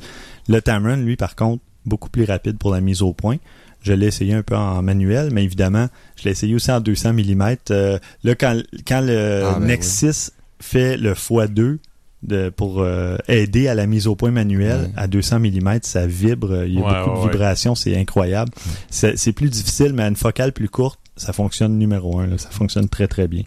Le 0.48 0.60
Tamron, 0.62 0.96
lui, 0.96 1.16
par 1.16 1.34
contre, 1.36 1.62
beaucoup 1.84 2.08
plus 2.10 2.24
rapide 2.24 2.58
pour 2.58 2.70
la 2.72 2.80
mise 2.80 3.02
au 3.02 3.12
point. 3.12 3.36
Je 3.82 3.92
l'ai 3.92 4.06
essayé 4.06 4.34
un 4.34 4.42
peu 4.42 4.56
en 4.56 4.82
manuel, 4.82 5.30
mais 5.32 5.44
évidemment, 5.44 5.88
je 6.16 6.24
l'ai 6.24 6.30
essayé 6.32 6.54
aussi 6.54 6.70
en 6.72 6.80
200 6.80 7.12
mm. 7.12 7.42
Euh, 7.70 7.98
là, 8.24 8.34
quand, 8.34 8.60
quand 8.86 9.00
le 9.00 9.42
Ah, 9.44 9.58
ben 9.60 9.66
Nexus 9.66 10.30
fait 10.60 10.96
le 10.96 11.12
x2 11.12 11.78
de, 12.22 12.48
pour 12.48 12.80
euh, 12.80 13.16
aider 13.28 13.68
à 13.68 13.74
la 13.74 13.86
mise 13.86 14.06
au 14.08 14.16
point 14.16 14.32
manuelle 14.32 14.80
Ouais. 14.80 14.90
à 14.96 15.06
200 15.06 15.38
mm, 15.38 15.78
ça 15.82 16.06
vibre. 16.06 16.64
Il 16.66 16.74
y 16.74 16.78
a 16.78 16.80
Ouais, 16.80 17.04
beaucoup 17.04 17.20
ouais, 17.20 17.26
de 17.26 17.30
vibrations, 17.32 17.74
c'est 17.76 17.96
incroyable. 17.96 18.50
C'est 18.90 19.32
plus 19.32 19.50
difficile, 19.50 19.92
mais 19.92 20.02
à 20.04 20.08
une 20.08 20.16
focale 20.16 20.52
plus 20.52 20.68
courte, 20.68 20.98
ça 21.16 21.32
fonctionne 21.32 21.78
numéro 21.78 22.18
un. 22.20 22.26
là. 22.26 22.38
ça 22.38 22.50
fonctionne 22.50 22.88
très 22.88 23.08
très 23.08 23.28
bien. 23.28 23.42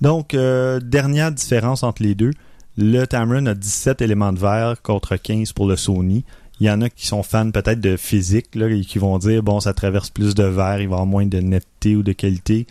Donc, 0.00 0.34
euh, 0.34 0.80
dernière 0.80 1.30
différence 1.32 1.82
entre 1.82 2.02
les 2.02 2.14
deux. 2.14 2.30
Le 2.78 3.04
Tamron 3.04 3.46
a 3.46 3.54
17 3.54 4.00
éléments 4.00 4.32
de 4.32 4.38
verre 4.38 4.76
contre 4.82 5.16
15 5.16 5.52
pour 5.52 5.66
le 5.68 5.76
Sony. 5.76 6.24
Il 6.60 6.66
y 6.66 6.70
en 6.70 6.80
a 6.82 6.88
qui 6.88 7.06
sont 7.06 7.22
fans 7.22 7.50
peut-être 7.50 7.80
de 7.80 7.96
physique 7.96 8.54
là, 8.54 8.68
et 8.68 8.82
qui 8.82 8.98
vont 8.98 9.18
dire 9.18 9.42
bon 9.42 9.60
ça 9.60 9.72
traverse 9.72 10.10
plus 10.10 10.34
de 10.34 10.44
verre, 10.44 10.80
il 10.80 10.88
va 10.88 10.92
y 10.92 10.94
avoir 10.94 11.06
moins 11.06 11.26
de 11.26 11.38
netteté 11.38 11.96
ou 11.96 12.02
de 12.02 12.12
qualité. 12.12 12.66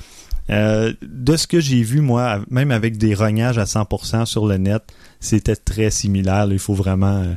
Euh, 0.50 0.94
de 1.02 1.36
ce 1.38 1.46
que 1.46 1.60
j'ai 1.60 1.84
vu 1.84 2.02
moi, 2.02 2.40
même 2.50 2.72
avec 2.72 2.98
des 2.98 3.14
rognages 3.14 3.60
à 3.60 3.66
100% 3.66 4.26
sur 4.26 4.48
le 4.48 4.58
net, 4.58 4.82
c'était 5.20 5.56
très 5.56 5.92
similaire. 5.92 6.48
là. 6.48 6.54
Il 6.54 6.60
faut 6.60 6.74
vraiment, 6.74 7.18
euh, 7.22 7.34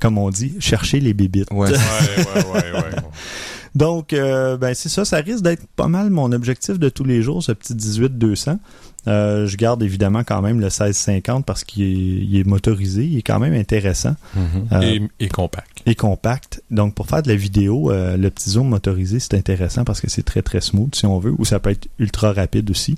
comme 0.00 0.16
on 0.16 0.30
dit, 0.30 0.54
chercher 0.60 1.00
les 1.00 1.12
bébites. 1.12 1.50
Ouais. 1.50 1.70
Ouais, 1.70 1.76
ouais, 1.76 2.42
ouais, 2.52 2.72
ouais. 2.72 2.90
Donc, 3.76 4.12
euh, 4.14 4.56
ben 4.56 4.72
c'est 4.74 4.88
ça, 4.88 5.04
ça 5.04 5.18
risque 5.18 5.42
d'être 5.44 5.66
pas 5.76 5.86
mal 5.86 6.08
mon 6.10 6.32
objectif 6.32 6.78
de 6.78 6.88
tous 6.88 7.04
les 7.04 7.20
jours, 7.22 7.42
ce 7.42 7.52
petit 7.52 7.74
18-200. 7.74 8.58
Euh, 9.06 9.46
je 9.46 9.56
garde 9.56 9.82
évidemment 9.82 10.24
quand 10.24 10.40
même 10.42 10.56
le 10.58 10.66
1650 10.66 11.44
parce 11.44 11.62
qu'il 11.62 11.82
est, 11.84 11.92
il 12.24 12.36
est 12.38 12.44
motorisé, 12.44 13.04
il 13.04 13.18
est 13.18 13.22
quand 13.22 13.38
même 13.38 13.52
intéressant 13.54 14.16
Mhm. 14.34 14.68
euh, 14.72 14.80
Et, 14.82 15.02
et 15.26 15.28
compact. 15.28 15.82
et 15.86 15.94
compact. 15.94 16.62
Donc, 16.70 16.94
pour 16.94 17.06
faire 17.06 17.22
de 17.22 17.28
la 17.28 17.36
vidéo, 17.36 17.90
euh, 17.92 18.16
le 18.16 18.30
petit 18.30 18.50
zoom 18.50 18.68
motorisé, 18.70 19.20
c'est 19.20 19.34
intéressant 19.34 19.84
parce 19.84 20.00
que 20.00 20.08
c'est 20.10 20.24
très 20.24 20.42
très 20.42 20.60
smooth 20.62 20.94
si 20.94 21.04
on 21.06 21.18
veut, 21.18 21.34
ou 21.36 21.44
ça 21.44 21.60
peut 21.60 21.70
être 21.70 21.86
ultra 21.98 22.32
rapide 22.32 22.70
aussi. 22.70 22.96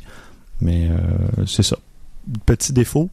Mais 0.60 0.88
euh, 0.88 1.44
c'est 1.46 1.62
ça. 1.64 1.76
Petit 2.46 2.72
défaut, 2.72 3.10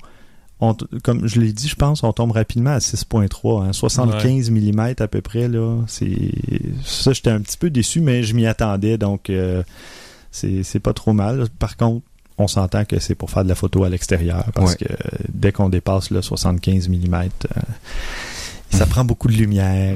on 0.61 0.75
comme 1.03 1.27
je 1.27 1.39
l'ai 1.39 1.51
dit, 1.51 1.67
je 1.67 1.75
pense, 1.75 2.03
on 2.03 2.13
tombe 2.13 2.31
rapidement 2.31 2.71
à 2.71 2.77
6.3, 2.79 3.63
hein, 3.67 3.73
75 3.73 4.51
mm 4.51 4.93
à 4.99 5.07
peu 5.07 5.21
près. 5.21 5.47
là. 5.47 5.77
C'est 5.87 6.31
Ça, 6.83 7.13
j'étais 7.13 7.29
un 7.31 7.41
petit 7.41 7.57
peu 7.57 7.69
déçu, 7.69 7.99
mais 8.01 8.23
je 8.23 8.33
m'y 8.33 8.45
attendais, 8.47 8.97
donc 8.97 9.29
euh, 9.29 9.63
c'est 10.31 10.79
pas 10.79 10.93
trop 10.93 11.13
mal. 11.13 11.47
Par 11.59 11.77
contre, 11.77 12.05
on 12.37 12.47
s'entend 12.47 12.83
que 12.85 12.99
c'est 12.99 13.15
pour 13.15 13.31
faire 13.31 13.43
de 13.43 13.49
la 13.49 13.55
photo 13.55 13.83
à 13.85 13.89
l'extérieur, 13.89 14.45
parce 14.53 14.71
Ouais. 14.71 14.77
que 14.87 14.91
euh, 14.93 14.95
dès 15.33 15.51
qu'on 15.53 15.69
dépasse 15.69 16.09
le 16.09 16.21
75 16.21 16.89
mm, 16.89 17.15
ça 18.71 18.85
prend 18.85 19.05
beaucoup 19.05 19.27
de 19.29 19.33
lumière. 19.33 19.95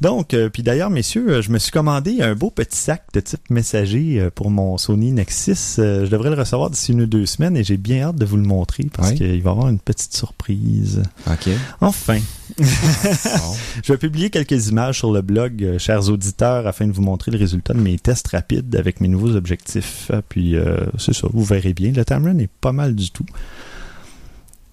Donc, 0.00 0.32
euh, 0.32 0.48
puis 0.48 0.62
d'ailleurs, 0.62 0.90
messieurs, 0.90 1.28
euh, 1.28 1.42
je 1.42 1.50
me 1.50 1.58
suis 1.58 1.72
commandé 1.72 2.22
un 2.22 2.34
beau 2.34 2.50
petit 2.50 2.76
sac 2.76 3.04
de 3.12 3.20
type 3.20 3.50
messager 3.50 4.20
euh, 4.20 4.30
pour 4.30 4.50
mon 4.50 4.78
Sony 4.78 5.10
Nexus. 5.10 5.80
Euh, 5.80 6.04
je 6.04 6.10
devrais 6.10 6.30
le 6.30 6.36
recevoir 6.36 6.70
d'ici 6.70 6.92
une 6.92 7.02
ou 7.02 7.06
deux 7.06 7.26
semaines 7.26 7.56
et 7.56 7.64
j'ai 7.64 7.76
bien 7.76 8.02
hâte 8.02 8.16
de 8.16 8.24
vous 8.24 8.36
le 8.36 8.44
montrer 8.44 8.86
parce 8.92 9.12
qu'il 9.12 9.42
va 9.42 9.50
y 9.50 9.52
avoir 9.52 9.68
une 9.68 9.80
petite 9.80 10.14
surprise. 10.14 11.02
OK. 11.26 11.48
Enfin, 11.80 12.18
je 12.58 13.92
vais 13.92 13.98
publier 13.98 14.30
quelques 14.30 14.68
images 14.68 14.98
sur 14.98 15.12
le 15.12 15.20
blog, 15.20 15.78
chers 15.78 16.08
auditeurs, 16.08 16.66
afin 16.68 16.86
de 16.86 16.92
vous 16.92 17.02
montrer 17.02 17.32
le 17.32 17.38
résultat 17.38 17.74
de 17.74 17.80
mes 17.80 17.98
tests 17.98 18.28
rapides 18.28 18.76
avec 18.76 19.00
mes 19.00 19.08
nouveaux 19.08 19.34
objectifs. 19.34 20.10
Ah, 20.12 20.22
Puis, 20.28 20.54
euh, 20.54 20.76
c'est 20.96 21.14
ça, 21.14 21.26
vous 21.32 21.44
verrez 21.44 21.74
bien. 21.74 21.90
Le 21.92 22.04
Tamron 22.04 22.38
est 22.38 22.50
pas 22.60 22.72
mal 22.72 22.94
du 22.94 23.10
tout. 23.10 23.26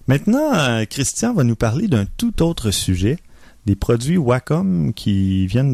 Maintenant, 0.08 0.86
Christian 0.88 1.34
va 1.34 1.44
nous 1.44 1.56
parler 1.56 1.88
d'un 1.88 2.06
tout 2.06 2.44
autre 2.44 2.70
sujet, 2.70 3.18
des 3.66 3.76
produits 3.76 4.18
Wacom 4.18 4.94
qui 4.94 5.48
viennent 5.48 5.74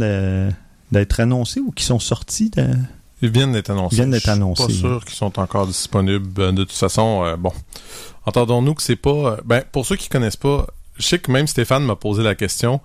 d'être 0.91 1.19
annoncés 1.19 1.59
ou 1.59 1.71
qui 1.71 1.83
sont 1.83 1.99
sortis. 1.99 2.49
de- 2.49 2.67
Ils 3.21 3.29
viennent 3.29 3.51
d'être 3.53 3.69
annoncés. 3.69 3.95
Ils 3.95 3.97
viennent 3.97 4.11
d'être 4.11 4.29
annoncés, 4.29 4.63
Je 4.69 4.73
suis 4.73 4.81
pas 4.81 4.87
sûr 4.89 5.05
qu'ils 5.05 5.15
sont 5.15 5.39
encore 5.39 5.67
disponibles. 5.67 6.41
Euh, 6.41 6.51
De 6.51 6.63
toute 6.63 6.71
façon, 6.71 7.23
euh, 7.25 7.35
bon. 7.37 7.51
Entendons-nous 8.25 8.73
que 8.75 8.81
c'est 8.83 8.95
pas. 8.95 9.09
euh, 9.09 9.37
Ben, 9.45 9.63
pour 9.71 9.85
ceux 9.85 9.95
qui 9.95 10.09
connaissent 10.09 10.35
pas, 10.37 10.67
je 10.97 11.03
sais 11.03 11.19
que 11.19 11.31
même 11.31 11.47
Stéphane 11.47 11.83
m'a 11.83 11.95
posé 11.95 12.21
la 12.23 12.35
question 12.35 12.79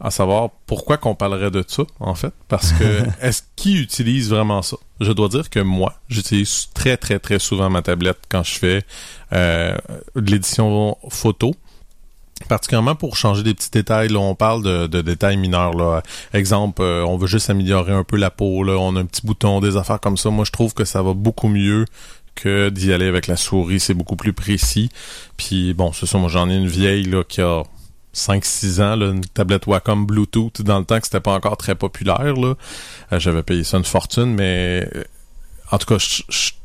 à 0.00 0.10
savoir 0.10 0.50
pourquoi 0.66 0.96
qu'on 0.98 1.14
parlerait 1.14 1.50
de 1.50 1.64
ça, 1.66 1.84
en 2.00 2.14
fait. 2.14 2.32
Parce 2.48 2.72
que 2.72 2.84
est-ce 3.22 3.42
qui 3.56 3.76
utilise 3.80 4.30
vraiment 4.30 4.62
ça? 4.62 4.76
Je 5.00 5.12
dois 5.12 5.28
dire 5.28 5.48
que 5.50 5.60
moi, 5.60 5.94
j'utilise 6.08 6.68
très, 6.74 6.96
très, 6.96 7.18
très 7.18 7.38
souvent 7.38 7.70
ma 7.70 7.82
tablette 7.82 8.18
quand 8.28 8.42
je 8.42 8.54
fais 8.58 8.82
euh, 9.32 9.76
de 10.16 10.30
l'édition 10.30 10.96
photo. 11.08 11.54
Particulièrement 12.48 12.94
pour 12.96 13.16
changer 13.16 13.42
des 13.44 13.54
petits 13.54 13.70
détails. 13.70 14.08
Là, 14.08 14.18
on 14.18 14.34
parle 14.34 14.62
de, 14.64 14.86
de 14.88 15.00
détails 15.00 15.36
mineurs. 15.36 15.74
Là. 15.74 16.02
Exemple, 16.34 16.82
euh, 16.82 17.04
on 17.04 17.16
veut 17.16 17.26
juste 17.28 17.48
améliorer 17.50 17.92
un 17.92 18.02
peu 18.04 18.16
la 18.16 18.30
peau. 18.30 18.64
Là. 18.64 18.72
On 18.78 18.96
a 18.96 19.00
un 19.00 19.04
petit 19.06 19.24
bouton, 19.24 19.60
des 19.60 19.76
affaires 19.76 20.00
comme 20.00 20.16
ça. 20.16 20.30
Moi, 20.30 20.44
je 20.44 20.50
trouve 20.50 20.74
que 20.74 20.84
ça 20.84 21.02
va 21.02 21.14
beaucoup 21.14 21.48
mieux 21.48 21.84
que 22.34 22.68
d'y 22.70 22.92
aller 22.92 23.06
avec 23.06 23.26
la 23.28 23.36
souris. 23.36 23.78
C'est 23.78 23.94
beaucoup 23.94 24.16
plus 24.16 24.32
précis. 24.32 24.90
Puis 25.36 25.72
bon, 25.74 25.92
c'est 25.92 26.06
ça. 26.06 26.18
Moi, 26.18 26.28
j'en 26.30 26.50
ai 26.50 26.56
une 26.56 26.66
vieille 26.66 27.04
là, 27.04 27.22
qui 27.22 27.40
a 27.42 27.62
5-6 28.14 28.80
ans, 28.82 28.96
là, 28.96 29.06
une 29.10 29.24
tablette 29.24 29.66
Wacom 29.66 30.04
Bluetooth, 30.04 30.62
dans 30.62 30.78
le 30.80 30.84
temps 30.84 30.98
que 30.98 31.06
c'était 31.06 31.20
pas 31.20 31.34
encore 31.34 31.56
très 31.56 31.74
populaire. 31.74 32.34
Là. 32.34 32.54
Euh, 33.12 33.18
J'avais 33.20 33.42
payé 33.42 33.62
ça 33.64 33.76
une 33.78 33.84
fortune, 33.84 34.34
mais 34.34 34.88
euh, 34.96 35.04
en 35.70 35.78
tout 35.78 35.86
cas, 35.86 35.96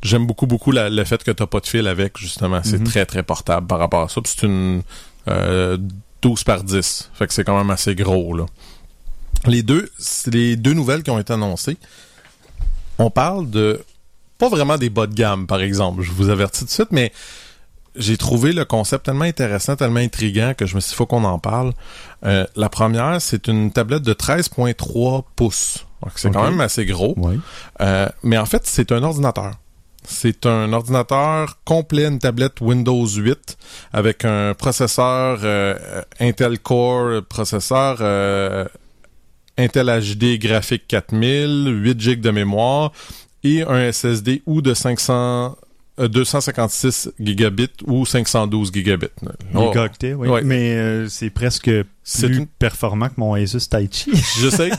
j'aime 0.02 0.26
beaucoup, 0.26 0.46
beaucoup 0.46 0.72
la- 0.72 0.90
le 0.90 1.04
fait 1.04 1.22
que 1.24 1.30
t'as 1.30 1.46
pas 1.46 1.60
de 1.60 1.66
fil 1.66 1.86
avec, 1.86 2.18
justement. 2.18 2.60
C'est 2.64 2.78
Mhm. 2.80 2.84
très, 2.84 3.06
très 3.06 3.22
portable 3.22 3.66
par 3.66 3.78
rapport 3.78 4.02
à 4.02 4.08
ça. 4.08 4.20
C'est 4.24 4.42
une 4.46 4.82
12 6.22 6.44
par 6.44 6.64
10. 6.64 7.10
Fait 7.14 7.26
que 7.26 7.32
c'est 7.34 7.44
quand 7.44 7.56
même 7.56 7.70
assez 7.70 7.94
gros, 7.94 8.36
là. 8.36 8.46
Les 9.46 9.62
deux, 9.62 9.88
c'est 9.98 10.32
les 10.32 10.56
deux 10.56 10.74
nouvelles 10.74 11.02
qui 11.02 11.10
ont 11.10 11.18
été 11.18 11.32
annoncées. 11.32 11.76
On 12.98 13.10
parle 13.10 13.48
de 13.50 13.80
pas 14.38 14.48
vraiment 14.48 14.78
des 14.78 14.90
bas 14.90 15.06
de 15.06 15.14
gamme, 15.14 15.46
par 15.46 15.60
exemple. 15.60 16.02
Je 16.02 16.12
vous 16.12 16.28
avertis 16.28 16.60
tout 16.60 16.66
de 16.66 16.70
suite, 16.70 16.90
mais 16.90 17.12
j'ai 17.96 18.16
trouvé 18.16 18.52
le 18.52 18.64
concept 18.64 19.04
tellement 19.06 19.24
intéressant, 19.24 19.76
tellement 19.76 20.00
intriguant 20.00 20.54
que 20.56 20.66
je 20.66 20.74
me 20.76 20.80
suis 20.80 20.90
dit, 20.90 20.96
faut 20.96 21.06
qu'on 21.06 21.24
en 21.24 21.38
parle. 21.38 21.72
Euh, 22.24 22.46
la 22.56 22.68
première, 22.68 23.20
c'est 23.20 23.48
une 23.48 23.72
tablette 23.72 24.02
de 24.02 24.14
13.3 24.14 25.24
pouces. 25.36 25.86
Donc, 26.02 26.12
c'est 26.16 26.30
quand 26.30 26.44
même 26.44 26.60
assez 26.60 26.86
gros. 26.86 27.16
Euh, 27.80 28.08
mais 28.22 28.38
en 28.38 28.46
fait, 28.46 28.62
c'est 28.64 28.92
un 28.92 29.02
ordinateur. 29.02 29.54
C'est 30.10 30.46
un 30.46 30.72
ordinateur 30.72 31.58
complet, 31.64 32.06
une 32.06 32.18
tablette 32.18 32.62
Windows 32.62 33.06
8 33.06 33.58
avec 33.92 34.24
un 34.24 34.54
processeur 34.54 35.40
euh, 35.44 36.02
Intel 36.18 36.58
Core, 36.60 37.22
processeur 37.28 37.98
euh, 38.00 38.64
Intel 39.58 39.86
HD 39.86 40.38
graphique 40.38 40.88
4000, 40.88 41.82
8 41.82 42.00
GB 42.00 42.22
de 42.22 42.30
mémoire 42.30 42.90
et 43.44 43.62
un 43.62 43.92
SSD 43.92 44.42
ou 44.46 44.62
de 44.62 44.72
500 44.72 45.12
euh, 45.14 45.48
256 46.06 47.10
gigabits 47.18 47.68
ou 47.86 48.06
512 48.06 48.70
gigabits. 48.72 49.06
Oh, 49.54 49.72
oui. 50.02 50.28
Ouais. 50.28 50.42
Mais 50.42 50.72
euh, 50.76 51.08
c'est 51.08 51.30
presque 51.30 51.70
C'est 52.04 52.26
plus 52.28 52.38
une- 52.38 52.46
performant 52.46 53.08
que 53.08 53.14
mon 53.16 53.34
Asus 53.34 53.68
Taichi. 53.68 54.10
Je 54.40 54.48
sais, 54.48 54.70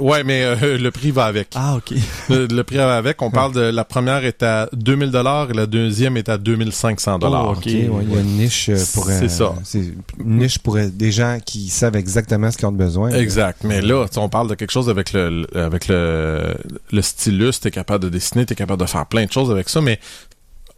ouais, 0.00 0.24
mais 0.24 0.42
euh, 0.42 0.76
le 0.78 0.90
prix 0.90 1.10
va 1.12 1.26
avec. 1.26 1.48
ah, 1.54 1.76
ok. 1.76 1.94
Le, 2.30 2.46
le 2.46 2.64
prix 2.64 2.76
va 2.76 2.96
avec, 2.96 3.20
on 3.22 3.30
parle 3.30 3.52
de 3.52 3.60
la 3.60 3.84
première 3.84 4.24
est 4.24 4.42
à 4.42 4.68
2000 4.72 5.10
dollars 5.10 5.50
et 5.50 5.54
la 5.54 5.66
deuxième 5.66 6.16
est 6.16 6.28
à 6.28 6.38
2500 6.38 7.18
dollars. 7.18 7.48
Oh, 7.50 7.52
OK, 7.56 7.66
ouais, 7.66 7.88
il 8.02 8.12
y 8.14 8.16
a 8.16 8.20
une 8.20 8.36
niche 8.38 8.68
euh, 8.70 8.76
pour... 8.94 9.04
C'est 9.06 9.24
euh, 9.24 9.28
ça. 9.28 9.54
C'est 9.64 9.78
une 10.18 10.38
niche 10.38 10.58
pour 10.58 10.76
euh, 10.76 10.88
des 10.92 11.12
gens 11.12 11.38
qui 11.44 11.68
savent 11.68 11.96
exactement 11.96 12.50
ce 12.50 12.56
qu'ils 12.56 12.66
ont 12.66 12.72
besoin. 12.72 13.10
Exact. 13.10 13.62
Mais 13.64 13.80
là, 13.80 14.06
tu 14.10 14.18
on 14.18 14.28
parle 14.28 14.48
de 14.48 14.54
quelque 14.54 14.70
chose 14.72 14.88
avec 14.88 15.12
le, 15.12 15.42
le- 15.52 15.56
avec 15.60 15.88
le, 15.88 16.54
le 16.92 17.02
stylus, 17.02 17.60
t'es 17.60 17.70
capable 17.70 18.04
de 18.04 18.08
dessiner, 18.08 18.46
t'es 18.46 18.54
capable 18.54 18.80
de 18.80 18.86
faire 18.86 19.06
plein 19.06 19.26
de 19.26 19.32
choses 19.32 19.50
avec 19.50 19.68
ça, 19.68 19.80
mais 19.80 19.98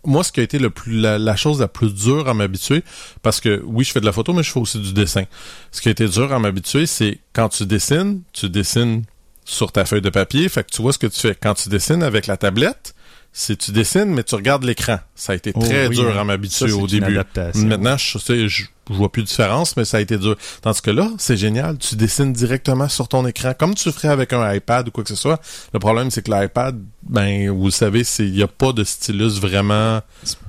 moi, 0.06 0.24
ce 0.24 0.32
qui 0.32 0.40
a 0.40 0.42
été 0.42 0.58
le 0.58 0.70
plus, 0.70 0.98
la, 0.98 1.18
la 1.18 1.36
chose 1.36 1.60
la 1.60 1.68
plus 1.68 1.92
dure 1.94 2.28
à 2.28 2.34
m'habituer, 2.34 2.82
parce 3.22 3.40
que 3.40 3.62
oui, 3.66 3.84
je 3.84 3.92
fais 3.92 4.00
de 4.00 4.06
la 4.06 4.12
photo, 4.12 4.32
mais 4.32 4.42
je 4.42 4.50
fais 4.50 4.60
aussi 4.60 4.78
du 4.80 4.92
dessin. 4.92 5.24
Ce 5.72 5.80
qui 5.80 5.88
a 5.88 5.90
été 5.92 6.08
dur 6.08 6.32
à 6.32 6.38
m'habituer, 6.38 6.86
c'est 6.86 7.18
quand 7.32 7.48
tu 7.48 7.66
dessines, 7.66 8.22
tu 8.32 8.48
dessines 8.48 9.04
sur 9.44 9.72
ta 9.72 9.84
feuille 9.84 10.00
de 10.02 10.10
papier, 10.10 10.48
fait 10.48 10.64
que 10.64 10.70
tu 10.74 10.82
vois 10.82 10.92
ce 10.92 10.98
que 10.98 11.06
tu 11.06 11.20
fais. 11.20 11.36
Quand 11.40 11.54
tu 11.54 11.68
dessines 11.68 12.02
avec 12.02 12.26
la 12.26 12.36
tablette, 12.36 12.94
c'est 13.32 13.56
tu 13.56 13.70
dessines, 13.70 14.06
mais 14.06 14.24
tu 14.24 14.34
regardes 14.34 14.64
l'écran. 14.64 14.98
Ça 15.14 15.32
a 15.32 15.36
été 15.36 15.52
Oh, 15.54 15.60
très 15.60 15.88
oui, 15.88 15.96
dur 15.96 16.18
à 16.18 16.24
m'habituer 16.24 16.72
au 16.72 16.86
début. 16.86 17.18
Maintenant, 17.54 17.96
je 17.96 18.18
je, 18.48 18.64
je 18.88 18.94
vois 18.94 19.10
plus 19.10 19.22
de 19.22 19.26
différence, 19.28 19.76
mais 19.76 19.84
ça 19.84 19.96
a 19.96 20.00
été 20.00 20.16
dur. 20.18 20.36
Tandis 20.62 20.80
que 20.80 20.90
là, 20.90 21.10
c'est 21.18 21.36
génial. 21.36 21.76
Tu 21.78 21.96
dessines 21.96 22.32
directement 22.32 22.88
sur 22.88 23.08
ton 23.08 23.26
écran, 23.26 23.52
comme 23.58 23.74
tu 23.74 23.90
ferais 23.90 24.08
avec 24.08 24.32
un 24.32 24.52
iPad 24.54 24.88
ou 24.88 24.90
quoi 24.90 25.02
que 25.04 25.10
ce 25.10 25.16
soit. 25.16 25.40
Le 25.72 25.78
problème, 25.78 26.10
c'est 26.10 26.22
que 26.22 26.30
l'iPad, 26.30 26.78
ben, 27.02 27.50
vous 27.50 27.64
le 27.66 27.70
savez, 27.70 28.04
c'est, 28.04 28.24
il 28.26 28.32
n'y 28.32 28.42
a 28.42 28.48
pas 28.48 28.72
de 28.72 28.84
stylus 28.84 29.40
vraiment. 29.40 30.00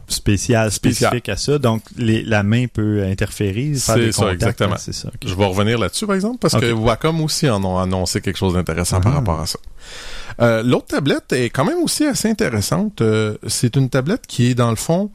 spécial, 0.09 0.71
Spécial. 0.71 1.09
spécifique 1.09 1.27
à 1.29 1.35
ça. 1.35 1.57
Donc, 1.59 1.81
les- 1.97 2.23
la 2.23 2.41
main 2.41 2.67
peut 2.67 3.03
interférer, 3.03 3.73
C'est 3.75 4.11
ça, 4.13 4.31
exactement. 4.31 4.75
hein, 4.75 4.77
ça. 4.91 5.09
Je 5.25 5.33
vais 5.35 5.45
revenir 5.45 5.77
là-dessus, 5.77 6.05
par 6.05 6.15
exemple, 6.15 6.37
parce 6.39 6.55
que 6.55 6.71
Wacom 6.71 7.19
aussi 7.21 7.49
en 7.49 7.61
ont 7.65 7.77
annoncé 7.77 8.21
quelque 8.21 8.37
chose 8.37 8.53
d'intéressant 8.53 9.01
par 9.01 9.11
Ah. 9.11 9.15
rapport 9.17 9.39
à 9.41 9.45
ça. 9.45 9.59
Euh, 10.39 10.63
L'autre 10.63 10.85
tablette 10.87 11.33
est 11.33 11.49
quand 11.49 11.65
même 11.65 11.79
aussi 11.79 12.05
assez 12.05 12.29
intéressante. 12.29 13.01
Euh, 13.01 13.35
c'est 13.47 13.75
une 13.75 13.89
tablette 13.89 14.25
qui 14.27 14.51
est, 14.51 14.55
dans 14.55 14.69
le 14.69 14.75
fond, 14.77 15.09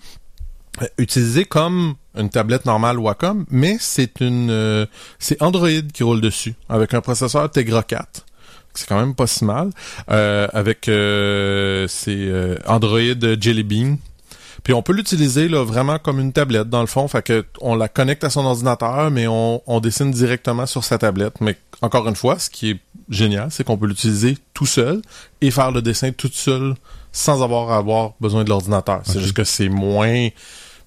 euh, 0.81 0.87
utilisée 0.97 1.45
comme 1.45 1.95
une 2.17 2.31
tablette 2.31 2.65
normale 2.65 2.99
Wacom, 2.99 3.45
mais 3.51 3.77
c'est 3.81 4.21
une 4.21 4.51
euh, 4.51 4.87
c'est 5.19 5.43
Android 5.43 5.69
qui 5.93 6.03
roule 6.03 6.21
dessus, 6.21 6.55
avec 6.69 6.95
un 6.95 7.01
processeur 7.01 7.51
Tegra 7.51 7.83
4. 7.83 8.25
c'est 8.75 8.87
quand 8.87 8.99
même 8.99 9.15
pas 9.15 9.27
si 9.27 9.45
mal. 9.45 9.71
Euh, 10.11 10.49
avec 10.53 10.89
euh, 10.89 11.87
c'est 11.89 12.17
euh, 12.17 12.57
Android 12.67 13.37
Jelly 13.41 13.63
Bean. 13.63 13.97
Puis 14.63 14.75
on 14.75 14.83
peut 14.83 14.93
l'utiliser 14.93 15.49
là 15.49 15.65
vraiment 15.65 15.99
comme 15.99 16.21
une 16.21 16.33
tablette 16.33 16.69
dans 16.69 16.81
le 16.83 16.87
fond, 16.87 17.09
fait 17.09 17.23
que 17.23 17.45
on 17.61 17.75
la 17.75 17.89
connecte 17.89 18.23
à 18.23 18.31
son 18.31 18.45
ordinateur, 18.47 19.11
mais 19.11 19.27
on, 19.27 19.61
on 19.67 19.81
dessine 19.81 20.11
directement 20.11 20.67
sur 20.67 20.85
sa 20.85 20.99
tablette. 20.99 21.41
Mais 21.41 21.57
encore 21.81 22.07
une 22.09 22.15
fois, 22.15 22.39
ce 22.39 22.49
qui 22.49 22.71
est 22.71 22.81
génial, 23.09 23.49
c'est 23.51 23.65
qu'on 23.65 23.77
peut 23.77 23.87
l'utiliser 23.87 24.39
tout 24.55 24.67
seul 24.67 25.03
et 25.41 25.51
faire 25.51 25.73
le 25.73 25.83
dessin 25.83 26.13
tout 26.13 26.31
seul 26.33 26.75
sans 27.11 27.43
avoir 27.43 27.73
à 27.73 27.77
avoir 27.77 28.13
besoin 28.21 28.45
de 28.45 28.49
l'ordinateur. 28.49 29.03
C'est 29.05 29.21
juste 29.21 29.35
que 29.35 29.45
c'est 29.45 29.69
moins 29.69 30.29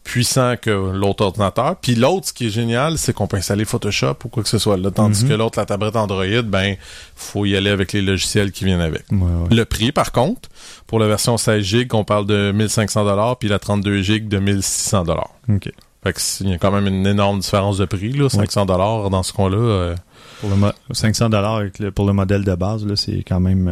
puissant 0.06 0.54
que 0.62 0.70
l'autre 0.70 1.26
ordinateur. 1.26 1.76
Puis 1.82 1.96
l'autre, 1.96 2.28
ce 2.28 2.34
qui 2.34 2.48
est 2.48 2.50
génial, 2.50 2.98
c'est 2.98 3.12
qu'on 3.12 3.28
peut 3.28 3.36
installer 3.38 3.66
Photoshop 3.66 4.16
ou 4.24 4.30
quoi 4.30 4.44
que 4.44 4.48
ce 4.50 4.58
soit. 4.60 4.78
Là, 4.78 4.90
tandis 4.92 5.24
Mhm. 5.24 5.30
que 5.30 5.34
l'autre, 5.34 5.60
la 5.60 5.66
tablette 5.66 5.96
Android, 5.98 6.42
ben, 6.46 6.76
faut 7.16 7.44
y 7.46 7.58
aller 7.58 7.70
avec 7.72 7.92
les 7.92 8.02
logiciels 8.02 8.52
qui 8.54 8.64
viennent 8.66 8.80
avec. 8.82 9.04
Ouais, 9.12 9.18
ouais. 9.20 9.54
Le 9.56 9.66
prix, 9.66 9.92
par 9.92 10.12
contre, 10.14 10.48
pour 10.88 11.00
la 11.00 11.08
version 11.08 11.36
16 11.38 11.62
GB, 11.64 11.94
on 11.94 12.04
parle 12.06 12.26
de 12.28 12.52
1500 12.54 13.04
dollars, 13.04 13.38
puis 13.38 13.50
la 13.50 13.60
32 13.60 14.02
GB 14.02 14.28
de 14.30 14.38
1600 14.40 15.04
dollars. 15.04 15.32
OK. 15.50 15.70
Fait 16.04 16.14
que 16.14 16.20
il 16.42 16.50
y 16.52 16.54
a 16.54 16.58
quand 16.60 16.72
même 16.72 16.86
une 16.86 17.08
énorme 17.08 17.40
différence 17.40 17.80
de 17.80 17.86
prix, 17.86 18.14
là, 18.14 18.30
500 18.30 18.68
dollars 18.68 19.10
dans 19.10 19.24
ce 19.24 19.34
coin-là. 19.34 19.58
euh, 19.58 19.96
Pour 20.40 20.52
le 20.52 20.56
mo- 20.56 20.72
500 20.92 21.30
dollars 21.30 21.62
pour 21.96 22.06
le 22.06 22.14
modèle 22.14 22.44
de 22.44 22.54
base, 22.54 22.86
là, 22.86 22.96
c'est 22.96 23.24
quand 23.28 23.40
même 23.40 23.70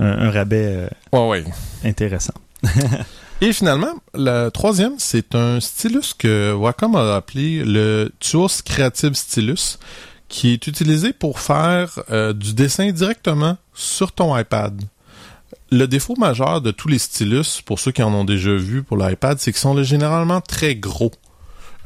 euh, 0.00 0.04
un, 0.04 0.28
un 0.28 0.30
rabais 0.30 0.64
euh, 0.66 0.88
Ouais, 1.12 1.28
ouais. 1.42 1.44
intéressant. 1.84 2.34
Et 3.42 3.52
finalement, 3.52 3.92
le 4.14 4.48
troisième, 4.48 4.94
c'est 4.98 5.34
un 5.34 5.60
stylus 5.60 6.14
que 6.18 6.54
Wacom 6.54 6.96
a 6.96 7.16
appelé 7.16 7.62
le 7.64 8.10
Tuos 8.18 8.62
Creative 8.64 9.12
Stylus, 9.14 9.78
qui 10.28 10.52
est 10.52 10.66
utilisé 10.66 11.12
pour 11.12 11.38
faire 11.38 11.98
euh, 12.10 12.32
du 12.32 12.54
dessin 12.54 12.90
directement 12.92 13.58
sur 13.74 14.12
ton 14.12 14.36
iPad. 14.36 14.80
Le 15.70 15.86
défaut 15.86 16.14
majeur 16.16 16.60
de 16.62 16.70
tous 16.70 16.88
les 16.88 16.98
stylus, 16.98 17.60
pour 17.64 17.78
ceux 17.78 17.92
qui 17.92 18.02
en 18.02 18.12
ont 18.14 18.24
déjà 18.24 18.54
vu 18.54 18.82
pour 18.82 18.96
l'iPad, 18.96 19.38
c'est 19.38 19.52
qu'ils 19.52 19.60
sont 19.60 19.80
généralement 19.82 20.40
très 20.40 20.74
gros. 20.74 21.12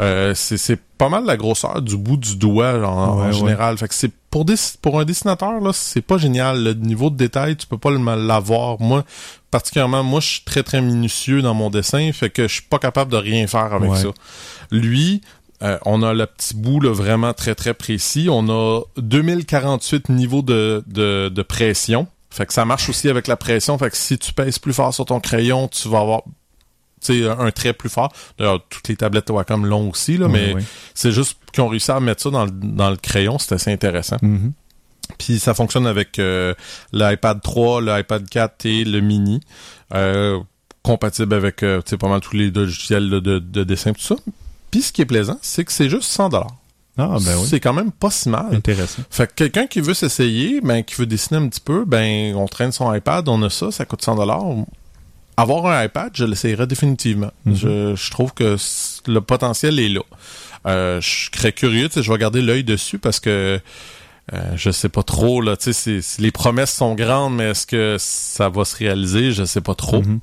Euh, 0.00 0.32
c'est 0.34 0.80
pas 0.96 1.10
mal 1.10 1.26
la 1.26 1.36
grosseur 1.36 1.82
du 1.82 1.96
bout 1.96 2.16
du 2.16 2.36
doigt 2.36 2.74
en, 2.86 2.88
en 2.88 3.18
Ouais, 3.20 3.26
ouais. 3.26 3.32
général. 3.32 3.76
Fait 3.76 3.88
que 3.88 3.94
c'est 3.94 4.12
pour 4.30 4.46
des, 4.46 4.54
pour 4.80 4.98
un 5.00 5.04
dessinateur 5.04 5.60
là, 5.60 5.72
c'est 5.74 6.00
pas 6.00 6.16
génial. 6.16 6.62
Le 6.62 6.72
niveau 6.74 7.10
de 7.10 7.16
détail, 7.16 7.56
tu 7.56 7.66
peux 7.66 7.76
pas 7.76 7.90
l'avoir. 7.90 8.80
Moi, 8.80 9.04
particulièrement, 9.50 10.02
moi, 10.02 10.20
je 10.20 10.28
suis 10.28 10.42
très 10.44 10.62
très 10.62 10.80
minutieux 10.80 11.42
dans 11.42 11.54
mon 11.54 11.70
dessin, 11.70 12.10
fait 12.12 12.30
que 12.30 12.46
je 12.48 12.54
suis 12.54 12.62
pas 12.62 12.78
capable 12.78 13.10
de 13.12 13.16
rien 13.16 13.46
faire 13.46 13.72
avec 13.72 13.90
Ouais. 13.90 13.98
ça. 14.02 14.08
Lui, 14.70 15.20
euh, 15.62 15.78
on 15.84 16.02
a 16.02 16.14
le 16.14 16.26
petit 16.26 16.54
bout 16.56 16.80
là, 16.80 16.92
vraiment 16.92 17.34
très 17.34 17.54
très 17.54 17.74
précis. 17.74 18.28
On 18.30 18.48
a 18.48 18.80
2048 18.96 20.08
niveaux 20.08 20.42
de, 20.42 20.82
de, 20.86 21.28
de 21.28 21.42
pression. 21.42 22.06
Fait 22.30 22.46
que 22.46 22.52
ça 22.52 22.64
marche 22.64 22.88
aussi 22.88 23.08
avec 23.08 23.26
la 23.26 23.36
pression. 23.36 23.76
Fait 23.76 23.90
que 23.90 23.96
si 23.96 24.16
tu 24.16 24.32
pèses 24.32 24.58
plus 24.58 24.72
fort 24.72 24.94
sur 24.94 25.04
ton 25.04 25.20
crayon, 25.20 25.68
tu 25.68 25.88
vas 25.88 26.00
avoir 26.00 26.22
un 27.38 27.50
trait 27.50 27.72
plus 27.72 27.88
fort. 27.88 28.12
D'ailleurs, 28.38 28.60
toutes 28.68 28.86
les 28.88 28.96
tablettes 28.96 29.30
Wacom 29.30 29.66
l'ont 29.66 29.90
aussi, 29.90 30.16
là, 30.18 30.28
mais 30.28 30.54
c'est 30.94 31.12
juste 31.12 31.38
qu'ils 31.52 31.62
ont 31.62 31.68
réussi 31.68 31.90
à 31.90 31.98
mettre 31.98 32.22
ça 32.22 32.30
dans 32.30 32.44
le, 32.44 32.50
dans 32.52 32.90
le 32.90 32.96
crayon. 32.96 33.38
C'est 33.38 33.54
assez 33.54 33.72
intéressant. 33.72 34.16
Mhm. 34.22 34.52
Puis 35.18 35.38
ça 35.38 35.54
fonctionne 35.54 35.86
avec 35.86 36.18
euh, 36.18 36.54
l'iPad 36.92 37.40
3, 37.40 37.82
l'iPad 37.82 38.28
4 38.28 38.66
et 38.66 38.84
le 38.84 39.00
mini. 39.00 39.40
Euh, 39.94 40.38
compatible 40.82 41.34
avec 41.34 41.62
euh, 41.62 41.82
pas 41.98 42.08
mal 42.08 42.20
tous 42.20 42.36
les 42.36 42.50
logiciels 42.50 43.10
de, 43.10 43.20
de, 43.20 43.38
de 43.38 43.64
dessin 43.64 43.92
tout 43.92 44.00
ça. 44.00 44.16
Puis 44.70 44.82
ce 44.82 44.92
qui 44.92 45.02
est 45.02 45.06
plaisant, 45.06 45.38
c'est 45.42 45.64
que 45.64 45.72
c'est 45.72 45.88
juste 45.88 46.04
100 46.04 46.30
dollars. 46.30 46.56
Ah, 46.98 47.16
ben 47.24 47.36
oui. 47.38 47.46
C'est 47.48 47.60
quand 47.60 47.72
même 47.72 47.92
pas 47.92 48.10
si 48.10 48.28
mal. 48.28 48.54
Intéressant. 48.54 49.02
Fait 49.10 49.26
que 49.26 49.32
quelqu'un 49.32 49.66
qui 49.66 49.80
veut 49.80 49.94
s'essayer, 49.94 50.60
ben 50.60 50.82
qui 50.82 50.96
veut 50.96 51.06
dessiner 51.06 51.38
un 51.38 51.48
petit 51.48 51.60
peu, 51.60 51.84
ben 51.84 52.34
on 52.34 52.46
traîne 52.46 52.72
son 52.72 52.92
iPad, 52.92 53.28
on 53.28 53.42
a 53.42 53.50
ça, 53.50 53.70
ça 53.70 53.84
coûte 53.84 54.02
100 54.02 54.16
dollars. 54.16 54.44
Avoir 55.36 55.66
un 55.66 55.84
iPad, 55.84 56.10
je 56.14 56.24
l'essayerais 56.24 56.66
définitivement. 56.66 57.30
Mhm. 57.46 57.54
je, 57.54 57.96
je 57.96 58.10
trouve 58.10 58.34
que 58.34 58.56
le 59.06 59.20
potentiel 59.20 59.78
est 59.78 59.88
là. 59.88 60.02
Euh, 60.66 61.00
je 61.00 61.30
serais 61.34 61.52
curieux, 61.52 61.88
je 61.94 62.12
vais 62.12 62.18
garder 62.18 62.42
l'œil 62.42 62.64
dessus 62.64 62.98
parce 62.98 63.20
que 63.20 63.60
euh, 64.32 64.52
je 64.54 64.70
sais 64.70 64.88
pas 64.88 65.02
trop 65.02 65.40
là, 65.40 65.56
tu 65.56 65.72
sais, 65.72 66.00
les 66.18 66.30
promesses 66.30 66.72
sont 66.72 66.94
grandes, 66.94 67.36
mais 67.36 67.50
est-ce 67.50 67.66
que 67.66 67.96
ça 67.98 68.48
va 68.48 68.64
se 68.64 68.76
réaliser, 68.76 69.32
je 69.32 69.44
sais 69.44 69.60
pas 69.60 69.74
trop. 69.74 70.02
Mhm. 70.02 70.20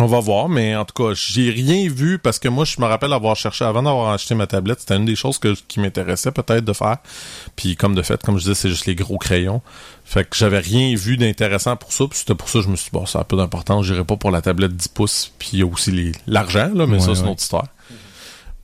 On 0.00 0.06
va 0.06 0.20
voir, 0.20 0.48
mais 0.48 0.76
en 0.76 0.84
tout 0.84 1.02
cas, 1.02 1.12
j'ai 1.12 1.50
rien 1.50 1.88
vu 1.88 2.20
parce 2.20 2.38
que 2.38 2.46
moi, 2.48 2.64
je 2.64 2.80
me 2.80 2.86
rappelle 2.86 3.12
avoir 3.12 3.34
cherché 3.34 3.64
avant 3.64 3.82
d'avoir 3.82 4.12
acheté 4.12 4.36
ma 4.36 4.46
tablette. 4.46 4.78
C'était 4.78 4.94
une 4.94 5.04
des 5.04 5.16
choses 5.16 5.38
que, 5.38 5.56
qui 5.66 5.80
m'intéressait 5.80 6.30
peut-être 6.30 6.64
de 6.64 6.72
faire. 6.72 6.98
Puis 7.56 7.74
comme 7.74 7.96
de 7.96 8.02
fait, 8.02 8.22
comme 8.22 8.36
je 8.36 8.42
disais, 8.42 8.54
c'est 8.54 8.68
juste 8.68 8.86
les 8.86 8.94
gros 8.94 9.18
crayons. 9.18 9.60
Fait 10.04 10.22
que 10.22 10.36
j'avais 10.36 10.60
rien 10.60 10.94
vu 10.94 11.16
d'intéressant 11.16 11.74
pour 11.74 11.92
ça. 11.92 12.04
Puis 12.08 12.20
c'était 12.20 12.36
pour 12.36 12.48
ça 12.48 12.60
que 12.60 12.66
je 12.66 12.70
me 12.70 12.76
suis 12.76 12.90
dit, 12.90 12.90
bon, 12.92 13.06
ça 13.06 13.18
a 13.18 13.24
peu 13.24 13.36
d'importance. 13.36 13.86
J'irai 13.86 14.04
pas 14.04 14.16
pour 14.16 14.30
la 14.30 14.40
tablette 14.40 14.76
10 14.76 14.86
pouces. 14.86 15.32
Puis 15.36 15.50
il 15.54 15.58
y 15.58 15.62
a 15.62 15.66
aussi 15.66 16.12
l'argent, 16.28 16.70
là, 16.72 16.86
mais 16.86 16.98
Ouais, 16.98 17.00
ça, 17.00 17.16
c'est 17.16 17.22
une 17.22 17.30
autre 17.30 17.42
histoire. 17.42 17.66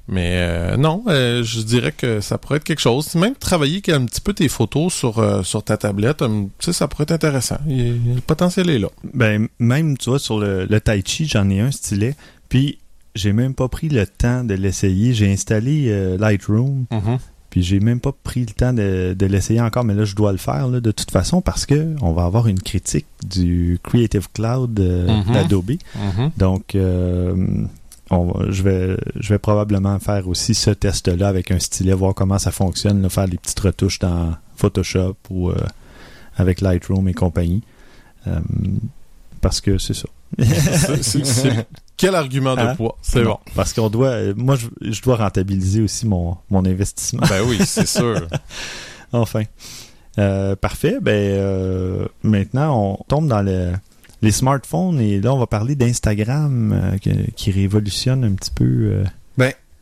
Mais 0.07 0.33
euh, 0.35 0.77
non, 0.77 1.03
euh, 1.09 1.43
je 1.43 1.61
dirais 1.63 1.93
que 1.93 2.21
ça 2.21 2.37
pourrait 2.37 2.59
être 2.59 2.65
quelque 2.65 2.81
chose. 2.81 3.15
Même 3.15 3.35
travailler 3.35 3.81
un 3.89 4.05
petit 4.05 4.21
peu 4.21 4.35
tes 4.35 4.49
photos 4.49 4.93
sur, 4.93 5.19
euh, 5.19 5.43
sur 5.43 5.63
ta 5.63 5.77
tablette, 5.79 6.23
sais, 6.61 6.73
ça 6.75 6.89
pourrait 6.89 7.05
être 7.05 7.13
intéressant. 7.13 7.57
Il- 7.67 8.15
le 8.17 8.21
potentiel 8.21 8.69
est 8.69 8.79
là. 8.79 8.89
Ben, 9.15 9.49
même, 9.59 9.97
tu 9.97 10.11
vois, 10.11 10.19
sur 10.19 10.39
le, 10.39 10.67
le 10.67 10.81
Tai 10.81 11.03
Chi, 11.07 11.27
j'en 11.27 11.49
ai 11.49 11.61
un 11.61 11.71
stylet. 11.71 12.15
Puis, 12.51 12.79
j'ai 13.15 13.33
même 13.33 13.55
pas 13.55 13.69
pris 13.69 13.89
le 13.89 14.07
temps 14.07 14.45
de 14.45 14.55
l'essayer. 14.55 15.15
J'ai 15.15 15.33
installé 15.33 15.87
euh, 15.89 16.19
Lightroom. 16.19 16.85
Puis 17.51 17.63
j'ai 17.63 17.79
même 17.79 18.01
pas 18.01 18.11
pris 18.11 18.41
le 18.41 18.47
temps 18.53 18.73
de, 18.73 19.15
de 19.17 19.27
l'essayer 19.27 19.61
encore, 19.61 19.85
mais 19.85 19.95
là 19.95 20.05
je 20.05 20.17
dois 20.17 20.33
le 20.33 20.39
faire 20.39 20.67
là, 20.67 20.81
de 20.81 20.91
toute 20.91 21.13
façon 21.13 21.41
parce 21.41 21.67
que 21.67 21.95
on 22.03 22.13
va 22.13 22.25
avoir 22.25 22.49
une 22.49 22.59
critique 22.59 23.07
du 23.25 23.79
Creative 23.85 24.27
Cloud 24.35 24.81
Mhm. 24.81 25.33
d'Adobe. 25.33 25.71
Mhm. 25.95 26.33
Donc 26.37 26.75
on 28.11 28.51
je 28.51 28.63
vais 28.63 28.97
je 29.17 29.29
vais 29.31 29.39
probablement 29.39 29.99
faire 29.99 30.29
aussi 30.29 30.55
ce 30.55 30.71
test-là 30.71 31.29
avec 31.29 31.51
un 31.51 31.59
stylet, 31.59 31.93
voir 31.95 32.15
comment 32.15 32.39
ça 32.39 32.51
fonctionne, 32.51 33.01
là, 33.03 33.09
faire 33.09 33.29
des 33.29 33.39
petites 33.39 33.61
retouches 33.61 33.99
dans 33.99 34.35
Photoshop 34.57 35.17
ou 35.31 35.51
euh, 35.51 35.57
avec 36.37 36.61
Lightroom 36.61 37.09
et 37.09 37.15
compagnie. 37.15 37.63
Euh, 38.27 38.41
parce 39.41 39.61
que 39.61 39.79
c'est 39.79 39.95
ça. 39.95 40.09
Quel 41.97 42.15
argument 42.15 42.55
de 42.57 42.61
Hein? 42.61 42.75
poids? 42.77 42.97
C'est 43.03 43.23
bon. 43.23 43.39
Parce 43.55 43.73
qu'on 43.73 43.89
doit, 43.89 44.17
moi 44.37 44.57
je, 44.57 44.67
je 44.81 45.01
dois 45.03 45.17
rentabiliser 45.17 45.81
aussi 45.83 46.07
mon, 46.07 46.37
mon 46.51 46.65
investissement. 46.65 47.23
Ben 47.29 47.43
oui, 47.47 47.59
c'est 47.65 47.87
sûr. 47.87 48.27
Enfin. 49.13 49.43
Euh, 50.19 50.57
parfait. 50.57 50.99
Ben, 51.01 52.07
maintenant, 52.23 52.97
on 52.99 53.05
tombe 53.09 53.29
dans 53.29 53.43
le, 53.43 53.73
les 54.25 54.33
smartphones 54.33 54.99
et 55.01 55.21
là, 55.21 55.33
on 55.35 55.39
va 55.39 55.47
parler 55.47 55.75
d'Instagram 55.77 56.73
euh, 56.73 56.99
qui, 57.37 57.51
révolutionne 57.51 58.25
un 58.25 58.33
petit 58.33 58.51
peu. 58.51 58.65
euh, 58.65 59.05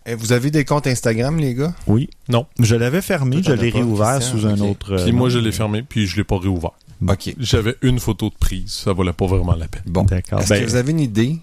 Eh, 0.04 0.14
Vous 0.16 0.32
avez 0.32 0.50
des 0.50 0.64
comptes 0.64 0.86
Instagram, 0.88 1.38
les 1.38 1.54
gars? 1.54 1.72
Oui. 1.86 2.10
Non. 2.28 2.46
Je 2.58 2.74
l'avais 2.74 3.00
fermé, 3.02 3.40
je 3.42 3.52
l'ai 3.52 3.70
réouvert 3.70 4.18
Christian? 4.18 4.38
sous 4.38 4.46
un 4.46 4.58
autre. 4.60 4.94
euh, 4.94 5.04
Puis 5.04 5.12
moi, 5.12 5.28
je 5.28 5.38
l'ai 5.38 5.52
fermé, 5.52 5.82
puis 5.82 6.06
je 6.08 6.16
l'ai 6.16 6.24
pas 6.24 6.38
réouvert. 6.38 6.72
OK. 7.08 7.34
J'avais 7.38 7.76
une 7.82 7.98
photo 8.00 8.28
de 8.28 8.34
prise. 8.34 8.70
Ça 8.72 8.92
valait 8.92 9.12
pas 9.12 9.26
vraiment 9.26 9.54
la 9.54 9.68
peine. 9.68 9.82
Bon. 9.86 10.02
D'accord. 10.04 10.40
Est-ce 10.40 10.48
Ben, 10.50 10.60
que 10.64 10.68
vous 10.68 10.74
avez 10.76 10.90
une 10.90 11.00
idée 11.00 11.38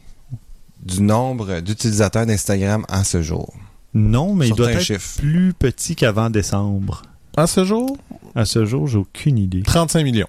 du 0.83 1.01
nombre 1.01 1.61
d'utilisateurs 1.61 2.25
d'Instagram 2.25 2.85
en 2.89 3.03
ce 3.03 3.21
jour? 3.21 3.53
Non, 3.93 4.35
mais 4.35 4.49
il 4.49 4.55
doit 4.55 4.71
être 4.73 4.81
chiffre. 4.81 5.19
plus 5.19 5.53
petit 5.53 5.95
qu'avant 5.95 6.29
décembre. 6.29 7.01
À 7.37 7.47
ce 7.47 7.63
jour, 7.65 7.97
À 8.35 8.43
ce 8.45 8.65
jour, 8.65 8.87
j'ai 8.87 8.97
aucune 8.97 9.37
idée. 9.37 9.61
35 9.63 10.03
millions. 10.03 10.27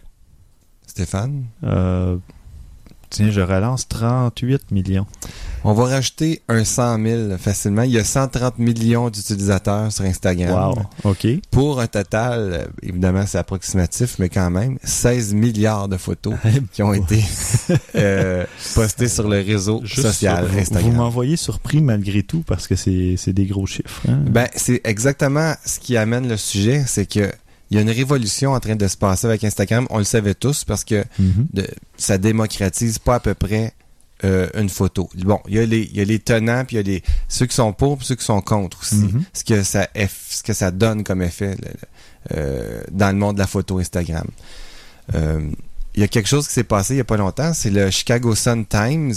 Stéphane? 0.87 1.45
Euh, 1.65 2.17
tiens, 3.11 3.31
je 3.31 3.41
relance 3.41 3.87
38 3.89 4.71
millions. 4.71 5.07
On 5.63 5.75
va 5.75 5.85
rajouter 5.85 6.41
un 6.49 6.65
100 6.65 7.03
000 7.05 7.37
facilement. 7.39 7.83
Il 7.83 7.91
y 7.91 7.99
a 7.99 8.05
130 8.05 8.59
millions 8.59 9.11
d'utilisateurs 9.11 9.93
sur 9.93 10.05
Instagram. 10.07 10.75
Wow. 11.05 11.11
OK. 11.11 11.27
Pour 11.51 11.81
un 11.81 11.87
total, 11.87 12.69
évidemment 12.83 13.25
c'est 13.27 13.37
approximatif, 13.39 14.17
mais 14.19 14.31
quand 14.31 14.49
même, 14.51 14.79
16 14.83 15.35
milliards 15.35 15.89
de 15.89 15.99
photos 15.99 16.35
qui 16.73 16.83
ont 16.83 16.95
été 16.95 17.23
euh, 17.97 18.45
postées 18.75 19.09
sur 19.09 19.29
le 19.29 19.39
réseau 19.41 19.81
Juste 19.85 20.03
social 20.03 20.45
sur- 20.45 20.53
Vous 20.55 20.59
Instagram. 20.61 20.95
m'envoyez 20.95 21.37
surpris 21.37 21.83
malgré 21.83 22.23
tout 22.23 22.43
parce 22.47 22.67
que 22.67 22.75
c'est 22.77 23.17
c'est 23.19 23.33
des 23.35 23.45
gros 23.47 23.67
chiffres. 23.67 24.01
hein? 24.09 24.21
Ben, 24.31 24.49
c'est 24.57 24.81
exactement 24.85 25.53
ce 25.67 25.79
qui 25.79 25.97
amène 25.97 26.29
le 26.29 26.37
sujet, 26.37 26.85
c'est 26.87 27.07
que 27.07 27.31
il 27.71 27.77
y 27.77 27.79
a 27.79 27.83
une 27.83 27.91
révolution 27.91 28.53
en 28.53 28.61
train 28.61 28.77
de 28.77 28.89
se 28.89 28.97
passer 28.97 29.27
avec 29.27 29.45
Instagram. 29.45 29.87
On 29.91 29.99
le 29.99 30.05
savait 30.05 30.35
tous 30.35 30.65
parce 30.65 30.85
que 30.85 31.05
Mhm. 31.19 31.47
de- 31.53 31.69
ça 31.97 32.19
démocratise 32.19 32.99
pas 32.99 33.17
à 33.17 33.21
peu 33.21 33.35
près 33.35 33.73
euh, 34.23 34.49
une 34.55 34.69
photo. 34.69 35.09
Bon, 35.17 35.41
il 35.49 35.55
y 35.55 35.59
a 35.59 35.65
les 35.65 35.81
il 35.81 35.97
y 35.97 36.01
a 36.01 36.05
les 36.05 36.19
tenants 36.19 36.65
puis 36.67 36.77
il 36.77 36.79
y 36.79 36.81
a 36.81 36.83
les 36.95 37.03
ceux 37.29 37.47
qui 37.47 37.55
sont 37.55 37.73
pour 37.73 37.97
puis 37.97 38.07
ceux 38.07 38.17
qui 38.17 38.25
sont 38.25 38.43
contre 38.43 38.81
aussi. 38.83 38.97
Mhm. 38.97 39.23
Ce 39.33 39.45
que 39.45 39.63
ça 39.63 39.89
eff- 39.95 40.11
ce 40.37 40.43
que 40.43 40.53
ça 40.53 40.71
donne 40.71 41.05
comme 41.05 41.23
effet 41.23 41.53
le- 41.57 41.69
le- 41.69 42.37
euh, 42.37 42.83
dans 42.91 43.09
le 43.09 43.17
monde 43.17 43.37
de 43.37 43.41
la 43.41 43.47
photo 43.47 43.79
Instagram. 43.79 44.27
Euh, 45.15 45.41
il 45.95 46.01
y 46.01 46.05
a 46.05 46.09
quelque 46.09 46.29
chose 46.29 46.47
qui 46.47 46.55
s'est 46.55 46.65
passé 46.65 46.95
il 46.95 46.99
y 46.99 47.01
a 47.01 47.05
pas 47.05 47.17
longtemps, 47.17 47.53
c'est 47.53 47.71
le 47.71 47.91
Chicago 47.91 48.35
Sun 48.35 48.65
Times, 48.67 49.13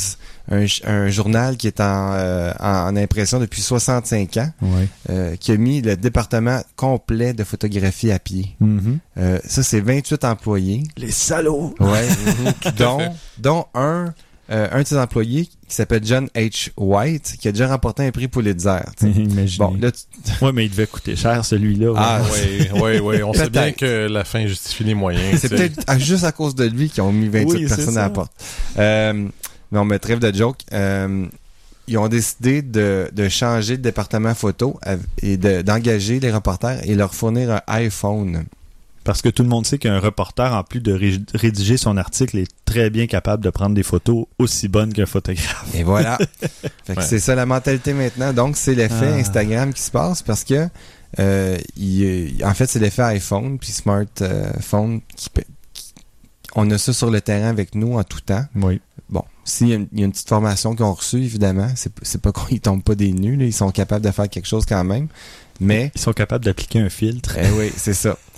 un, 0.50 0.58
ch- 0.60 0.82
un 0.86 1.08
journal 1.10 1.56
qui 1.58 1.68
est 1.68 1.80
en, 1.80 2.14
euh, 2.14 2.52
en, 2.60 2.96
impression 2.96 3.40
depuis 3.40 3.62
65 3.62 4.38
ans, 4.38 4.52
Ouais. 4.62 4.88
euh, 5.10 5.36
qui 5.36 5.52
a 5.52 5.58
mis 5.58 5.82
le 5.82 5.96
département 5.96 6.62
complet 6.76 7.34
de 7.34 7.44
photographie 7.44 8.12
à 8.12 8.20
pied. 8.20 8.56
Mhm. 8.60 9.00
Euh, 9.18 9.40
ça, 9.48 9.62
c'est 9.64 9.80
28 9.82 10.24
employés. 10.26 10.84
Les 10.98 11.12
salauds! 11.12 11.76
Ouais. 11.80 12.08
dont, 12.78 13.00
dont 13.38 13.66
un, 13.76 14.14
euh, 14.52 14.68
un 14.72 14.82
de 14.82 14.88
ses 14.88 14.98
employés 14.98 15.46
qui 15.46 15.76
s'appelle 15.76 16.02
John 16.06 16.28
H. 16.36 16.70
White, 16.78 17.36
qui 17.40 17.48
a 17.48 17.52
déjà 17.52 17.68
remporté 17.68 18.06
un 18.06 18.12
prix 18.12 18.28
Pulitzer. 18.28 18.82
Bon, 19.58 19.76
là, 19.80 19.92
tu- 19.92 20.04
Ouais, 20.46 20.52
mais 20.52 20.66
il 20.66 20.72
devait 20.72 20.88
coûter 20.88 21.16
cher, 21.16 21.44
celui-là. 21.46 21.92
ouais. 21.92 21.98
Ah, 22.00 22.22
Oui, 22.32 22.68
oui, 22.82 23.00
oui. 23.00 23.24
On 23.24 23.34
sait 23.34 23.50
bien 23.50 23.72
que 23.72 24.08
la 24.08 24.24
fin 24.24 24.46
justifie 24.46 24.84
les 24.84 24.94
moyens. 24.96 25.40
c'est 25.40 25.50
peut-être 25.50 26.00
juste 26.00 26.24
à 26.26 26.32
cause 26.32 26.56
de 26.56 26.66
lui 26.66 26.90
qu'ils 26.90 27.04
ont 27.04 27.12
mis 27.14 27.30
28 27.30 27.46
Oui, 27.46 27.66
c'est 27.70 27.76
personnes 27.76 27.94
ça. 27.96 28.02
à 28.02 28.04
la 28.04 28.10
porte. 28.10 28.32
Euh, 28.78 29.28
non, 29.72 29.86
mais 29.86 29.98
trêve 30.00 30.20
de 30.20 30.36
joke. 30.36 30.60
Euh, 30.74 31.26
ils 31.88 31.98
ont 31.98 32.08
décidé 32.08 32.62
de, 32.62 33.10
de 33.12 33.28
changer 33.30 33.76
de 33.78 33.82
département 33.82 34.34
photo 34.36 34.80
et 35.22 35.36
de- 35.38 35.62
d'engager 35.62 36.20
les 36.20 36.32
reporters 36.32 36.80
et 36.88 36.96
leur 36.96 37.14
fournir 37.16 37.52
un 37.52 37.62
iPhone. 37.68 38.44
Parce 39.04 39.22
que 39.22 39.28
tout 39.30 39.44
le 39.44 39.50
monde 39.50 39.66
sait 39.66 39.78
qu'un 39.78 40.00
reporter, 40.00 40.54
en 40.54 40.64
plus 40.64 40.80
de 40.80 40.94
ré- 40.94 41.20
rédiger 41.34 41.76
son 41.78 41.98
article, 41.98 42.38
est 42.38 42.48
très 42.64 42.90
bien 42.90 43.06
capable 43.06 43.44
de 43.44 43.50
prendre 43.50 43.76
des 43.76 43.84
photos 43.84 44.26
aussi 44.40 44.68
bonnes 44.70 44.94
qu'un 44.94 45.06
photographe. 45.06 45.66
Et 45.74 45.84
voilà. 45.84 46.18
fait 46.86 46.96
que 46.96 47.00
Ouais. 47.02 47.06
c'est 47.06 47.20
ça 47.20 47.36
la 47.36 47.46
mentalité 47.46 47.94
maintenant. 47.94 48.32
Donc, 48.32 48.56
c'est 48.56 48.76
l'effet 48.76 49.10
Ah. 49.12 49.16
Instagram 49.16 49.74
qui 49.74 49.82
se 49.82 49.92
passe 49.92 50.22
parce 50.22 50.44
que, 50.46 50.70
euh, 51.20 51.58
il- 51.76 52.44
en 52.46 52.54
fait, 52.54 52.68
c'est 52.68 52.80
l'effet 52.80 53.02
iPhone 53.02 53.60
puis 53.60 53.72
smartphone 53.72 55.02
qui, 55.18 55.30
peut- 55.30 55.44
qui- 55.74 55.94
on 56.56 56.72
a 56.72 56.78
ça 56.78 56.94
sur 56.94 57.12
le 57.12 57.20
terrain 57.20 57.50
avec 57.50 57.76
nous 57.76 57.98
en 57.98 58.04
tout 58.06 58.22
temps. 58.22 58.46
Oui. 58.56 58.80
Bon, 59.10 59.24
s'il 59.44 59.68
y, 59.68 59.74
a 59.74 59.76
une- 59.76 59.88
il 59.92 60.00
y 60.00 60.04
a 60.04 60.06
une 60.06 60.12
petite 60.14 60.30
formation 60.30 60.74
qu'ils 60.76 60.86
ont 60.86 60.94
reçue, 60.94 61.18
évidemment, 61.22 61.68
c'est 61.76 62.22
pas 62.22 62.32
qu'ils 62.32 62.62
tombent 62.62 62.84
pas 62.84 62.96
des 62.96 63.12
nues, 63.12 63.36
là, 63.36 63.44
ils 63.46 63.54
sont 63.54 63.70
capables 63.72 64.06
de 64.06 64.12
faire 64.12 64.30
quelque 64.30 64.48
chose 64.48 64.66
quand 64.66 64.84
même. 64.86 65.08
Mais, 65.60 65.92
Ils 65.94 66.02
sont 66.02 66.14
capables 66.14 66.44
d'appliquer 66.44 66.80
un 66.80 66.90
filtre. 66.90 67.38
eh 67.38 67.50
oui, 67.52 67.72
c'est 67.78 67.94
ça. 67.94 68.18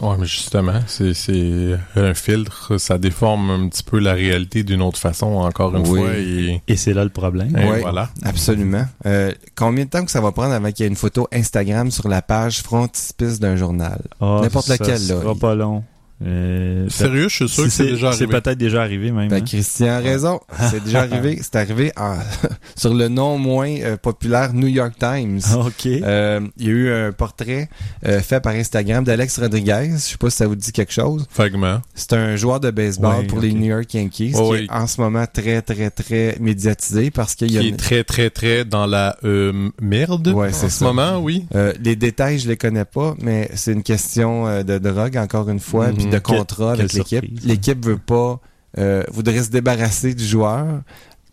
Ouais, 0.00 0.14
mais 0.18 0.26
justement, 0.26 0.80
c'est 0.86 1.14
c'est 1.14 1.78
un 1.96 2.12
filtre, 2.12 2.76
ça 2.76 2.98
déforme 2.98 3.50
un 3.50 3.68
petit 3.68 3.82
peu 3.82 3.98
la 3.98 4.12
réalité 4.12 4.62
d'une 4.62 4.82
autre 4.82 4.98
façon, 4.98 5.26
encore 5.26 5.74
une 5.74 5.86
Oui. 5.88 6.00
fois. 6.00 6.14
Et, 6.18 6.62
Et 6.68 6.76
c'est 6.76 6.92
là 6.92 7.02
le 7.02 7.08
problème. 7.10 7.56
et 7.56 7.64
Ouais. 7.66 7.80
voilà. 7.80 8.10
Absolument. 8.22 8.84
Euh, 9.06 9.32
combien 9.54 9.84
de 9.86 9.90
temps 9.90 10.04
que 10.04 10.10
ça 10.10 10.20
va 10.20 10.32
prendre 10.32 10.52
avant 10.52 10.70
qu'il 10.70 10.84
y 10.84 10.86
ait 10.86 10.90
une 10.90 10.96
photo 10.96 11.26
Instagram 11.32 11.90
sur 11.90 12.08
la 12.08 12.20
page 12.20 12.60
frontispice 12.62 13.40
d'un 13.40 13.56
journal? 13.56 14.02
Ah, 14.20 14.40
N'importe 14.42 14.66
ça 14.66 14.74
lequel, 14.74 14.88
là. 14.94 14.98
sera 14.98 15.34
pas 15.34 15.54
long. 15.54 15.82
Euh, 16.24 16.88
Sérieux, 16.88 17.28
je 17.28 17.34
suis 17.36 17.48
sûr 17.48 17.64
si 17.64 17.68
que 17.68 17.74
c'est 17.74 17.84
déjà 17.86 18.12
C'est 18.12 18.24
arrivé. 18.24 18.40
peut-être 18.40 18.58
déjà 18.58 18.82
arrivé 18.82 19.10
même. 19.12 19.28
Ben, 19.28 19.36
hein. 19.42 19.44
Christian 19.44 19.88
a 19.88 19.98
raison. 19.98 20.40
C'est 20.70 20.82
déjà 20.82 21.00
arrivé. 21.02 21.38
C'est 21.42 21.56
arrivé 21.56 21.92
en- 21.96 22.16
sur 22.74 22.94
le 22.94 23.08
non 23.08 23.36
moins 23.38 23.68
euh, 23.68 23.96
populaire 23.98 24.54
New 24.54 24.66
York 24.66 24.94
Times. 24.98 25.40
Ah, 25.50 25.58
OK. 25.58 25.86
Euh, 25.86 26.40
il 26.56 26.64
y 26.66 26.68
a 26.68 26.72
eu 26.72 26.90
un 26.90 27.12
portrait 27.12 27.68
euh, 28.06 28.20
fait 28.20 28.40
par 28.40 28.54
Instagram 28.54 29.04
d'Alex 29.04 29.38
Rodriguez. 29.38 29.90
Je 29.94 29.98
sais 29.98 30.16
pas 30.16 30.30
si 30.30 30.36
ça 30.38 30.46
vous 30.46 30.56
dit 30.56 30.72
quelque 30.72 30.92
chose. 30.92 31.26
Vaguement. 31.36 31.82
C'est 31.94 32.14
un 32.14 32.34
joueur 32.36 32.60
de 32.60 32.70
baseball 32.70 33.26
pour 33.26 33.40
les 33.40 33.52
New 33.52 33.66
York 33.66 33.92
Yankees 33.92 34.32
Oh, 34.36 34.52
qui 34.54 34.60
oui. 34.60 34.64
est 34.70 34.72
en 34.72 34.86
ce 34.86 35.00
moment 35.00 35.24
très, 35.30 35.60
très, 35.60 35.90
très 35.90 36.36
médiatisé 36.40 37.10
parce 37.10 37.34
qu'il 37.34 37.52
y 37.52 37.58
a 37.58 37.60
Qui 37.60 37.68
une- 37.68 37.74
est 37.74 37.78
très, 37.78 38.04
très, 38.04 38.30
très 38.30 38.64
dans 38.64 38.86
la 38.86 39.16
euh, 39.24 39.68
merde 39.82 40.28
Ouais, 40.28 40.48
en 40.48 40.52
c'est 40.52 40.70
ce 40.70 40.78
ça. 40.78 40.84
moment, 40.86 41.18
oui. 41.18 41.44
Euh, 41.54 41.74
les 41.82 41.94
détails, 41.96 42.38
je 42.38 42.48
les 42.48 42.56
connais 42.56 42.84
pas, 42.86 43.14
mais 43.20 43.50
c'est 43.54 43.72
une 43.72 43.82
question 43.82 44.46
euh, 44.46 44.62
de 44.62 44.78
drogue, 44.78 45.16
encore 45.18 45.50
une 45.50 45.60
fois, 45.60 45.88
Mhm. 45.88 46.05
De 46.10 46.18
Quelle- 46.18 46.38
contrat 46.38 46.72
avec 46.72 46.92
l'équipe. 46.92 47.24
L'équipe 47.44 47.84
veut 47.84 47.98
pas, 47.98 48.40
euh, 48.78 49.02
voudrait 49.12 49.42
se 49.42 49.50
débarrasser 49.50 50.14
du 50.14 50.24
joueur 50.26 50.66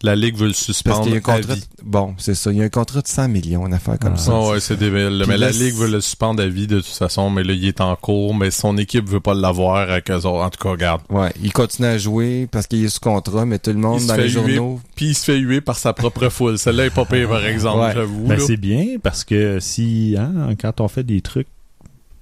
La 0.05 0.17
Ligue 0.17 0.35
veut 0.35 0.47
le 0.47 0.51
parce 0.51 0.59
suspendre 0.63 1.03
qu'il 1.03 1.11
y 1.11 1.15
a 1.15 1.15
un 1.15 1.19
à 1.19 1.37
contrat. 1.37 1.55
vie. 1.55 1.63
Bon, 1.81 2.13
c'est 2.17 2.35
ça. 2.35 2.51
Il 2.51 2.57
y 2.57 2.61
a 2.61 2.65
un 2.65 2.69
contrat 2.69 3.01
de 3.01 3.07
100 3.07 3.29
millions, 3.29 3.65
une 3.65 3.73
affaire 3.73 3.97
comme 3.97 4.15
Ah. 4.15 4.19
ça. 4.19 4.31
Ah 4.35 4.49
ouais, 4.49 4.59
c'est 4.59 4.75
débile. 4.75 5.23
Mais 5.29 5.37
la 5.37 5.49
Ligue 5.51 5.75
veut 5.75 5.87
le 5.87 6.01
suspendre 6.01 6.43
à 6.43 6.47
vie 6.47 6.67
de 6.67 6.81
toute 6.81 6.87
façon, 6.93 7.29
mais 7.29 7.41
là, 7.45 7.53
il 7.53 7.65
est 7.65 7.79
en 7.79 7.95
cours, 7.95 8.35
mais 8.35 8.51
son 8.51 8.77
équipe 8.77 9.07
veut 9.07 9.21
pas 9.21 9.33
l'avoir 9.33 9.77
avec 9.89 10.11
eux 10.11 10.15
autres. 10.15 10.27
En 10.27 10.49
tout 10.49 10.61
cas, 10.61 10.71
regarde. 10.71 11.01
Ouais, 11.09 11.31
il 11.41 11.53
continue 11.53 11.87
à 11.87 11.97
jouer 11.97 12.49
parce 12.51 12.67
qu'il 12.67 12.83
est 12.83 12.89
sous 12.89 12.99
contrat, 12.99 13.45
mais 13.45 13.59
tout 13.59 13.69
le 13.71 13.77
monde 13.79 13.99
Il 13.99 14.03
se 14.03 14.07
dans 14.09 14.15
fait 14.15 14.23
les 14.23 14.33
huer. 14.33 14.55
journaux. 14.55 14.81
Puis 14.93 15.05
il 15.11 15.15
se 15.15 15.23
fait 15.23 15.37
huer 15.37 15.61
par 15.61 15.77
sa 15.77 15.93
propre 15.93 16.27
foule. 16.27 16.57
Celle-là 16.57 16.87
est 16.87 16.93
pas 16.93 17.05
pire, 17.05 17.29
par 17.29 17.45
exemple, 17.45 17.79
Ouais. 17.79 17.93
j'avoue. 17.93 18.25
Ben, 18.27 18.39
c'est 18.41 18.57
bien 18.57 18.97
parce 19.01 19.23
que 19.23 19.59
si, 19.61 20.17
hein, 20.19 20.53
quand 20.61 20.81
on 20.81 20.89
fait 20.89 21.03
des 21.03 21.21
trucs, 21.21 21.47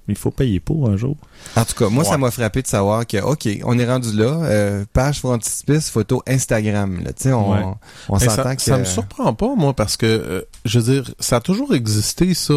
il 0.08 0.16
faut 0.16 0.30
payer 0.30 0.58
pour 0.60 0.88
un 0.90 0.96
jour. 0.96 1.16
En 1.56 1.64
tout 1.64 1.74
cas, 1.74 1.88
moi, 1.88 2.04
ça 2.04 2.18
m'a 2.18 2.30
frappé 2.30 2.60
de 2.62 2.66
savoir 2.66 3.06
que, 3.06 3.18
OK, 3.18 3.48
on 3.64 3.78
est 3.78 3.86
rendu 3.86 4.12
là, 4.16 4.24
euh, 4.44 4.84
page 4.92 5.20
frontispice, 5.20 5.90
photo 5.90 6.22
Instagram. 6.26 7.02
Là, 7.04 7.12
tu 7.12 7.24
sais, 7.24 7.32
on, 7.32 7.52
Ouais. 7.52 7.60
on 8.08 8.18
s'entend 8.18 8.42
ça, 8.42 8.56
que... 8.56 8.62
ça 8.62 8.78
me 8.78 8.84
surprend 8.84 9.32
pas, 9.34 9.54
moi, 9.54 9.74
parce 9.74 9.96
que, 9.96 10.06
euh, 10.06 10.42
je 10.64 10.78
veux 10.80 10.92
dire, 10.94 11.14
ça 11.20 11.36
a 11.36 11.40
toujours 11.40 11.74
existé, 11.74 12.34
ça, 12.34 12.52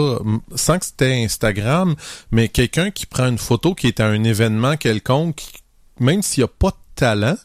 sans 0.55 0.79
que 0.79 0.85
c'était 0.85 1.23
Instagram, 1.23 1.95
mais 2.31 2.47
quelqu'un 2.49 2.91
qui 2.91 3.05
prend 3.05 3.27
une 3.27 3.37
photo 3.37 3.73
qui 3.75 3.87
est 3.87 3.99
à 3.99 4.07
un 4.07 4.23
événement 4.23 4.75
quelconque, 4.77 5.35
qui- 5.35 5.53
même 5.99 6.21
s'il 6.21 6.41
n'y 6.41 6.45
a 6.45 6.51
pas 6.59 6.69
de 6.69 6.75
talent, 6.95 7.35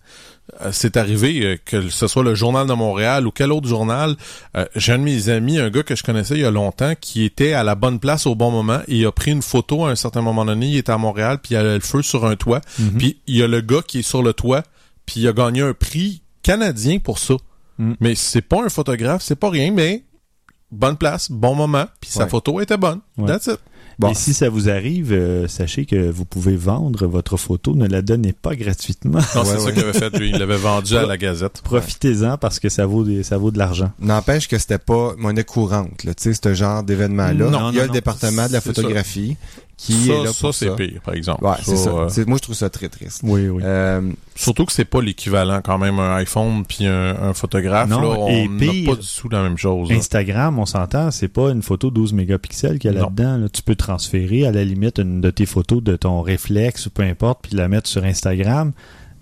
c'est 0.72 0.96
arrivé 0.96 1.40
euh, 1.44 1.56
que 1.64 1.88
ce 1.88 2.06
soit 2.08 2.22
le 2.22 2.34
Journal 2.34 2.66
de 2.66 2.72
Montréal 2.72 3.26
ou 3.26 3.30
quel 3.30 3.52
autre 3.52 3.68
journal. 3.68 4.16
euh, 4.56 4.64
J'ai 4.76 4.92
un 4.92 4.98
de 4.98 5.04
mes 5.04 5.28
amis, 5.28 5.58
un 5.58 5.70
gars 5.70 5.82
que 5.82 5.94
je 5.96 6.02
connaissais 6.02 6.34
il 6.34 6.40
y 6.40 6.44
a 6.44 6.50
longtemps, 6.50 6.94
qui 7.00 7.24
était 7.24 7.52
à 7.52 7.62
la 7.62 7.74
bonne 7.74 7.98
place 7.98 8.26
au 8.26 8.34
bon 8.34 8.50
moment 8.50 8.80
et 8.88 8.96
il 8.98 9.06
a 9.06 9.12
pris 9.12 9.30
une 9.30 9.42
photo 9.42 9.84
à 9.84 9.90
un 9.90 9.96
certain 9.96 10.22
moment 10.22 10.44
donné. 10.44 10.66
Il 10.66 10.76
était 10.76 10.92
à 10.92 10.98
Montréal, 10.98 11.38
puis 11.42 11.52
il 11.52 11.54
y 11.54 11.56
avait 11.58 11.74
le 11.74 11.80
feu 11.80 12.02
sur 12.02 12.24
un 12.26 12.36
toit. 12.36 12.60
Mhm. 12.78 12.98
Puis 12.98 13.20
il 13.26 13.36
y 13.36 13.42
a 13.42 13.48
le 13.48 13.60
gars 13.60 13.82
qui 13.86 14.00
est 14.00 14.02
sur 14.02 14.22
le 14.22 14.32
toit, 14.32 14.62
puis 15.06 15.20
il 15.20 15.28
a 15.28 15.32
gagné 15.32 15.62
un 15.62 15.74
prix 15.74 16.22
canadien 16.42 16.98
pour 16.98 17.18
ça. 17.18 17.34
Mm. 17.78 17.92
Mais 18.00 18.14
c'est 18.14 18.42
pas 18.42 18.62
un 18.64 18.68
photographe, 18.68 19.22
c'est 19.22 19.36
pas 19.36 19.50
rien, 19.50 19.72
mais 19.72 20.04
bonne 20.70 20.96
place, 20.96 21.30
bon 21.30 21.54
moment, 21.54 21.86
puis 22.00 22.10
sa 22.10 22.26
photo 22.26 22.60
était 22.60 22.76
bonne. 22.76 23.00
Ouais. 23.16 23.26
That's 23.26 23.46
it. 23.46 23.58
Bon. 24.00 24.10
Et 24.10 24.14
si 24.14 24.32
ça 24.34 24.48
vous 24.48 24.70
arrive, 24.70 25.12
euh, 25.12 25.46
sachez 25.46 25.84
que 25.84 26.10
vous 26.10 26.24
pouvez 26.24 26.56
vendre 26.56 27.06
votre 27.06 27.36
photo. 27.36 27.74
Ne 27.74 27.86
la 27.86 28.00
donnez 28.00 28.32
pas 28.32 28.56
gratuitement. 28.56 29.18
Non, 29.34 29.42
Ouais, 29.42 29.46
c'est 29.46 29.54
ouais. 29.56 29.60
ça 29.60 29.72
qu'il 29.72 29.82
avait 29.82 29.92
fait, 29.98 30.18
lui. 30.18 30.30
Il 30.30 30.38
l'avait 30.38 30.56
vendu 30.56 30.96
à 30.96 31.04
la 31.06 31.18
Gazette. 31.18 31.60
Profitez-en 31.62 32.38
parce 32.38 32.58
que 32.58 32.68
ça 32.70 32.86
vaut, 32.86 33.04
des, 33.04 33.22
ça 33.22 33.36
vaut 33.36 33.50
de 33.50 33.58
l'argent. 33.58 33.92
N'empêche 34.00 34.48
que 34.48 34.56
c'était 34.58 34.78
pas 34.78 35.12
monnaie 35.18 35.44
courante, 35.44 36.02
là, 36.04 36.14
tu 36.14 36.32
sais, 36.32 36.40
ce 36.42 36.54
genre 36.54 36.82
d'événement-là. 36.82 37.32
Non, 37.50 37.70
Il 37.70 37.76
y 37.76 37.78
a 37.78 37.82
non, 37.82 37.82
le 37.82 37.86
non. 37.88 37.92
département 37.92 38.48
de 38.48 38.52
la 38.54 38.60
photographie 38.62 39.36
qui 39.86 39.92
ça, 40.06 40.12
est 40.12 40.24
là 40.24 40.32
ça, 40.32 40.40
pour 40.40 40.54
ça? 40.54 40.66
c'est 40.76 40.76
pire, 40.76 41.00
par 41.02 41.14
exemple. 41.14 41.44
Ouais, 41.44 41.54
c'est 41.62 41.76
ça. 41.76 41.90
euh, 41.90 42.08
C'est- 42.08 42.26
Moi, 42.28 42.36
je 42.38 42.42
trouve 42.42 42.54
ça 42.54 42.68
très 42.68 42.88
triste. 42.88 43.20
Oui, 43.22 43.48
oui. 43.48 43.62
Euh, 43.64 44.02
surtout 44.36 44.66
que 44.66 44.72
c'est 44.72 44.84
pas 44.84 45.00
l'équivalent 45.00 45.60
quand 45.64 45.78
même 45.78 45.98
un 45.98 46.16
iPhone 46.16 46.64
puis 46.66 46.86
un, 46.86 47.16
un 47.22 47.32
photographe. 47.32 47.88
Non, 47.88 48.00
là, 48.00 48.08
on 48.18 48.28
et 48.28 48.46
n'a 48.48 48.58
pire, 48.72 48.90
pas 48.90 49.00
du 49.00 49.06
tout 49.06 49.28
la 49.30 49.42
même 49.42 49.56
chose. 49.56 49.88
là. 49.90 49.96
Instagram, 49.96 50.58
on 50.58 50.66
s'entend, 50.66 51.10
c'est 51.10 51.28
pas 51.28 51.50
une 51.50 51.62
photo 51.62 51.90
12 51.90 52.12
mégapixels 52.12 52.78
qu'il 52.78 52.92
y 52.92 52.96
a 52.96 53.00
là-dedans. 53.00 53.38
là. 53.38 53.48
Tu 53.48 53.62
peux 53.62 53.74
transférer 53.74 54.46
à 54.46 54.52
la 54.52 54.64
limite 54.64 54.98
une 54.98 55.20
de 55.20 55.30
tes 55.30 55.46
photos 55.46 55.82
de 55.82 55.96
ton 55.96 56.20
réflexe 56.20 56.86
ou 56.86 56.90
peu 56.90 57.02
importe, 57.02 57.40
puis 57.42 57.56
la 57.56 57.68
mettre 57.68 57.88
sur 57.88 58.04
Instagram. 58.04 58.72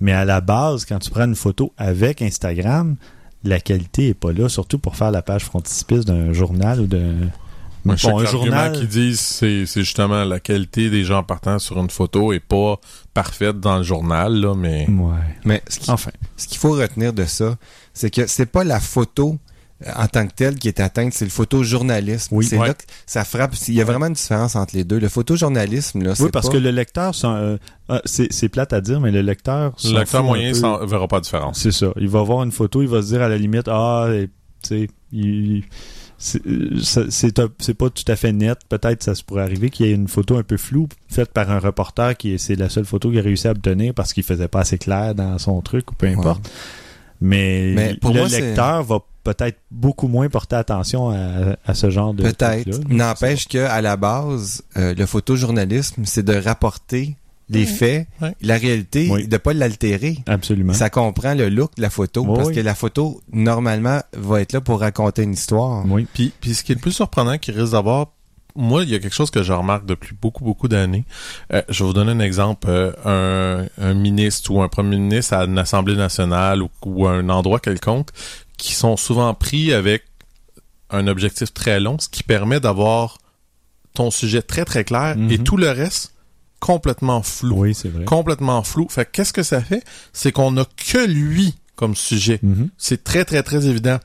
Mais 0.01 0.13
à 0.13 0.25
la 0.25 0.41
base, 0.41 0.85
quand 0.85 0.99
tu 0.99 1.11
prends 1.11 1.25
une 1.25 1.35
photo 1.37 1.73
avec 1.77 2.21
Instagram, 2.23 2.97
la 3.45 3.61
qualité 3.61 4.09
est 4.09 4.15
pas 4.15 4.33
là, 4.33 4.49
surtout 4.49 4.79
pour 4.79 4.97
faire 4.97 5.11
la 5.13 5.23
page 5.23 5.45
frontispice 5.45 6.05
d'un 6.05 6.33
journal 6.33 6.81
ou 6.81 6.87
d'un. 6.87 7.15
Moi, 7.89 7.97
je 7.97 8.03
sais 8.03 8.11
Bon, 8.11 8.19
que 8.19 8.23
un 8.23 8.31
journal. 8.31 8.73
qu'ils 8.73 8.89
disent, 8.89 9.21
c'est, 9.21 9.67
c'est 9.67 9.81
justement 9.81 10.25
la 10.25 10.41
qualité 10.41 10.91
des 10.91 11.05
gens 11.05 11.23
partant 11.23 11.59
sur 11.59 11.79
une 11.79 11.91
photo 11.91 12.33
est 12.33 12.41
pas 12.41 12.79
parfaite 13.15 13.59
dans 13.61 13.79
le 13.79 13.83
journal, 13.83 14.33
là, 14.41 14.55
mais 14.55 14.87
Ouais. 14.89 15.15
mais 15.45 15.63
ce 15.69 15.79
qui- 15.81 15.91
Enfin. 15.91 16.11
ce 16.37 16.47
qu'il 16.49 16.59
faut 16.59 16.73
retenir 16.73 17.13
de 17.13 17.25
ça, 17.25 17.57
c'est 17.95 18.11
que 18.11 18.27
c'est 18.27 18.47
pas 18.47 18.65
la 18.65 18.81
photo 18.81 19.39
euh, 19.87 19.93
en 19.97 20.09
tant 20.09 20.27
que 20.27 20.33
telle 20.35 20.57
qui 20.57 20.67
est 20.67 20.81
atteinte, 20.81 21.13
c'est 21.15 21.25
le 21.25 21.31
photojournalisme. 21.31 22.35
Oui. 22.35 22.45
c'est 22.45 22.59
Ouais. 22.59 22.67
là 22.67 22.75
que 22.75 22.83
ça 23.07 23.25
frappe. 23.25 23.55
Il 23.69 23.75
y 23.75 23.81
a 23.81 23.85
vraiment 23.85 24.07
une 24.07 24.15
différence 24.15 24.57
entre 24.57 24.75
les 24.75 24.83
deux. 24.83 24.99
Le 24.99 25.09
photojournalisme, 25.09 26.03
là, 26.03 26.11
Oui, 26.11 26.17
c'est 26.17 26.33
parce 26.33 26.47
pas- 26.49 26.55
que 26.55 26.59
le 26.59 26.71
lecteur, 26.73 27.13
euh, 27.23 27.59
ah, 27.89 28.01
c'est 28.05 28.33
c'est 28.33 28.49
plate 28.49 28.73
à 28.73 28.81
dire, 28.81 29.01
mais 29.01 29.13
le 29.13 29.21
lecteur. 29.23 29.77
le 29.85 30.01
lecteur 30.01 30.25
moyen 30.25 30.51
peu. 30.51 30.59
ne 30.83 30.85
verra 30.87 31.07
pas 31.07 31.19
de 31.21 31.25
différence. 31.27 31.61
C'est 31.61 31.71
ça. 31.71 31.93
Il 31.97 32.09
va 32.09 32.23
voir 32.23 32.43
une 32.43 32.51
photo, 32.51 32.83
il 32.83 32.89
va 32.89 33.03
se 33.03 33.07
dire 33.07 33.23
à 33.23 33.29
la 33.29 33.39
limite, 33.39 33.69
ah, 33.69 34.09
tu 34.11 34.69
sais, 34.69 34.89
il- 35.13 35.63
c'est 36.19 36.45
euh, 36.47 37.49
c'est 37.59 37.75
pas 37.75 37.91
tout 37.91 38.05
à 38.09 38.17
fait 38.17 38.33
net. 38.33 38.59
Peut-être 38.69 39.03
ça 39.05 39.15
se 39.15 39.23
pourrait 39.23 39.43
arriver 39.43 39.71
qu'il 39.71 39.87
y 39.87 39.91
ait 39.91 39.95
une 39.95 40.09
photo 40.09 40.37
un 40.37 40.43
peu 40.43 40.57
floue 40.57 40.89
faite 41.09 41.33
par 41.33 41.51
un 41.51 41.61
reporter 41.61 42.17
qui 42.17 42.33
est- 42.35 42.39
c'est 42.39 42.57
la 42.57 42.69
seule 42.69 42.85
photo 42.85 43.09
qu'il 43.11 43.21
a 43.21 43.23
réussi 43.23 43.47
à 43.49 43.53
obtenir 43.53 43.95
parce 43.95 44.13
qu'il 44.13 44.25
faisait 44.25 44.49
pas 44.49 44.61
assez 44.61 44.79
clair 44.79 45.15
dans 45.15 45.39
son 45.39 45.61
truc 45.61 45.91
ou 45.93 45.95
peu 45.95 46.07
importe. 46.09 46.51
Mais, 47.21 47.73
Mais 47.75 47.95
pour 47.95 48.13
le 48.13 48.21
moi, 48.21 48.29
lecteur 48.29 48.83
va 48.85 49.01
peut-être 49.25 49.59
beaucoup 49.71 50.07
moins 50.09 50.29
porter 50.29 50.57
attention 50.57 51.11
à, 51.11 51.57
à 51.67 51.75
ce 51.75 51.91
genre 51.91 52.15
de 52.15 52.23
Peut-être. 52.23 52.89
N'empêche 52.89 53.49
que 53.49 53.59
à 53.59 53.81
la 53.83 53.97
base, 53.97 54.63
euh, 54.77 54.95
le 54.95 55.05
photojournalisme, 55.07 56.05
c'est 56.05 56.23
de 56.25 56.35
rapporter 56.35 57.17
les 57.51 57.65
faits, 57.67 58.07
Ouais. 58.21 58.35
la 58.43 58.57
réalité, 58.59 59.09
Oui. 59.11 59.27
de 59.27 59.37
pas 59.39 59.53
l'altérer. 59.53 60.19
Absolument. 60.27 60.73
Ça 60.75 60.91
comprend 60.91 61.35
le 61.35 61.49
look 61.49 61.75
de 61.77 61.83
la 61.83 61.91
photo, 61.91 62.23
Oui, 62.27 62.37
parce 62.37 62.49
oui. 62.49 62.55
que 62.57 62.61
la 62.61 62.75
photo, 62.75 63.21
normalement, 63.33 64.01
va 64.17 64.41
être 64.43 64.53
là 64.53 64.61
pour 64.61 64.81
raconter 64.81 65.23
une 65.23 65.33
histoire. 65.33 65.85
Oui. 65.87 66.07
Puis, 66.13 66.33
puis 66.41 66.55
ce 66.55 66.63
qui 66.63 66.73
est 66.73 66.75
le 66.75 66.81
plus 66.81 66.93
surprenant 66.93 67.39
qu'il 67.39 67.59
risque 67.59 67.73
d'avoir, 67.73 68.09
moi, 68.57 68.83
il 68.83 68.91
y 68.91 68.95
a 68.95 68.99
quelque 68.99 69.15
chose 69.15 69.31
que 69.31 69.43
je 69.43 69.53
remarque 69.53 69.87
depuis 69.87 70.15
beaucoup, 70.21 70.43
beaucoup 70.45 70.69
d'années. 70.69 71.05
Euh, 71.53 71.63
je 71.69 71.85
vais 71.85 71.87
vous 71.89 71.93
donner 71.95 72.11
un 72.13 72.21
exemple. 72.21 72.67
Euh, 72.69 72.93
un, 73.05 73.67
un 73.83 73.95
ministre 73.95 74.51
ou 74.51 74.61
un 74.63 74.69
premier 74.69 74.97
ministre 74.99 75.35
à 75.35 75.45
une 75.45 75.59
assemblée 75.59 75.95
nationale 75.97 76.63
ou, 76.63 76.69
ou 76.85 77.07
à 77.07 77.13
un 77.13 77.29
endroit 77.29 77.61
quelconque 77.61 78.09
qui 78.57 78.75
sont 78.75 78.97
souvent 78.97 79.33
pris 79.35 79.73
avec 79.73 80.03
un 80.91 81.07
objectif 81.07 81.55
très 81.55 81.79
long, 81.81 81.99
ce 82.01 82.09
qui 82.09 82.23
permet 82.25 82.59
d'avoir 82.61 83.19
ton 83.95 84.11
sujet 84.11 84.43
très, 84.43 84.65
très 84.65 84.85
clair 84.85 85.17
et 85.31 85.39
tout 85.39 85.57
le 85.57 85.71
reste 85.71 86.15
complètement 86.61 87.23
flou. 87.23 87.55
Oui, 87.57 87.75
c'est 87.75 87.89
vrai. 87.89 88.05
Complètement 88.05 88.63
flou. 88.63 88.87
Fait 88.91 89.05
que 89.05 89.11
qu'est-ce 89.13 89.33
que 89.33 89.43
ça 89.43 89.61
fait? 89.61 89.83
C'est 90.13 90.33
qu'on 90.33 90.57
a 90.57 90.65
que 90.65 91.07
lui 91.07 91.55
comme 91.77 91.95
sujet. 91.95 92.41
Mhm. 92.43 92.71
C'est 92.77 93.05
très, 93.05 93.25
très, 93.25 93.43
très 93.43 93.67
évident. 93.67 93.99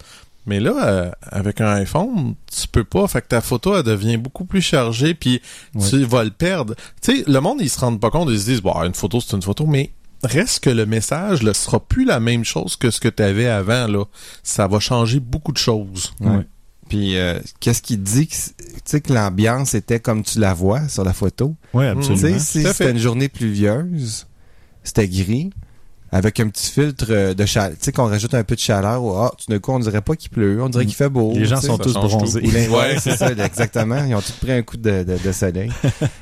Mais 0.45 0.59
là, 0.59 0.73
euh, 0.87 1.11
avec 1.23 1.61
un 1.61 1.69
iPhone, 1.75 2.35
tu 2.53 2.67
peux 2.67 2.83
pas. 2.83 3.07
Fait 3.07 3.21
que 3.21 3.27
ta 3.27 3.39
photo, 3.41 3.75
elle 3.77 3.83
devient 3.83 4.17
beaucoup 4.17 4.43
plus 4.45 4.61
chargée, 4.61 5.13
puis 5.13 5.41
Ouais. 5.73 5.89
tu 5.89 6.03
vas 6.03 6.23
le 6.25 6.31
perdre. 6.31 6.75
Tu 7.01 7.17
sais, 7.19 7.23
le 7.25 7.39
monde, 7.39 7.59
ils 7.61 7.69
se 7.69 7.79
rendent 7.79 7.99
pas 8.01 8.09
compte, 8.11 8.29
ils 8.29 8.39
se 8.39 8.45
disent, 8.45 8.61
bon, 8.61 8.73
une 8.83 8.93
photo, 8.93 9.21
c'est 9.21 9.35
une 9.35 9.41
photo, 9.41 9.65
mais 9.65 9.91
reste 10.21 10.63
que 10.65 10.69
le 10.69 10.85
message 10.85 11.43
ne 11.43 11.53
sera 11.53 11.79
plus 11.79 12.05
la 12.05 12.19
même 12.19 12.43
chose 12.43 12.75
que 12.75 12.91
ce 12.91 12.99
que 12.99 13.07
tu 13.07 13.23
avais 13.23 13.47
avant, 13.47 13.87
là. 13.87 14.03
Ça 14.43 14.67
va 14.67 14.79
changer 14.79 15.19
beaucoup 15.21 15.53
de 15.53 15.57
choses. 15.57 16.13
Ouais. 16.19 16.45
Puis, 16.93 17.17
euh, 17.17 17.39
qu'est-ce 17.59 17.81
qui 17.81 17.97
dit 17.97 18.27
que, 18.27 18.35
tu 18.35 18.53
sais, 18.85 19.01
que 19.01 19.11
l'ambiance 19.11 19.73
était 19.73 19.99
comme 19.99 20.21
tu 20.21 20.37
la 20.37 20.53
vois 20.53 20.87
sur 20.89 21.03
la 21.03 21.11
photo? 21.11 21.55
Oui, 21.73 21.85
Tu 21.85 21.97
absolument. 21.97 22.21
sais, 22.21 22.39
si 22.39 22.61
c'était 22.61 22.73
fait. 22.75 22.91
une 22.91 22.99
journée 22.99 23.29
pluvieuse, 23.29 24.27
c'était 24.83 25.07
gris, 25.07 25.49
avec 26.11 26.39
un 26.39 26.49
petit 26.49 26.69
filtre 26.69 27.07
euh, 27.09 27.33
de 27.33 27.45
chaleur, 27.47 27.71
tu 27.71 27.77
sais, 27.85 27.91
qu'on 27.91 28.05
rajoute 28.05 28.35
un 28.35 28.43
peu 28.43 28.53
de 28.53 28.59
chaleur, 28.59 29.03
ou, 29.03 29.11
ah, 29.17 29.31
tout 29.39 29.45
d'un 29.51 29.57
coup, 29.57 29.71
on 29.71 29.79
dirait 29.79 30.01
pas 30.01 30.15
qu'il 30.15 30.29
pleut, 30.29 30.61
on 30.61 30.69
dirait 30.69 30.85
qu'il 30.85 30.93
fait 30.93 31.09
beau. 31.09 31.33
Les 31.33 31.45
gens 31.45 31.59
sont 31.59 31.77
ça 31.77 31.83
tous 31.83 31.93
bronzés. 31.95 32.41
Ouais. 32.69 32.97
c'est 32.99 33.17
ça, 33.17 33.31
exactement. 33.31 34.05
Ils 34.05 34.13
ont 34.13 34.21
tous 34.21 34.33
pris 34.33 34.51
un 34.51 34.61
coup 34.61 34.77
de, 34.77 35.01
de, 35.03 35.17
de 35.17 35.31
soleil. 35.31 35.71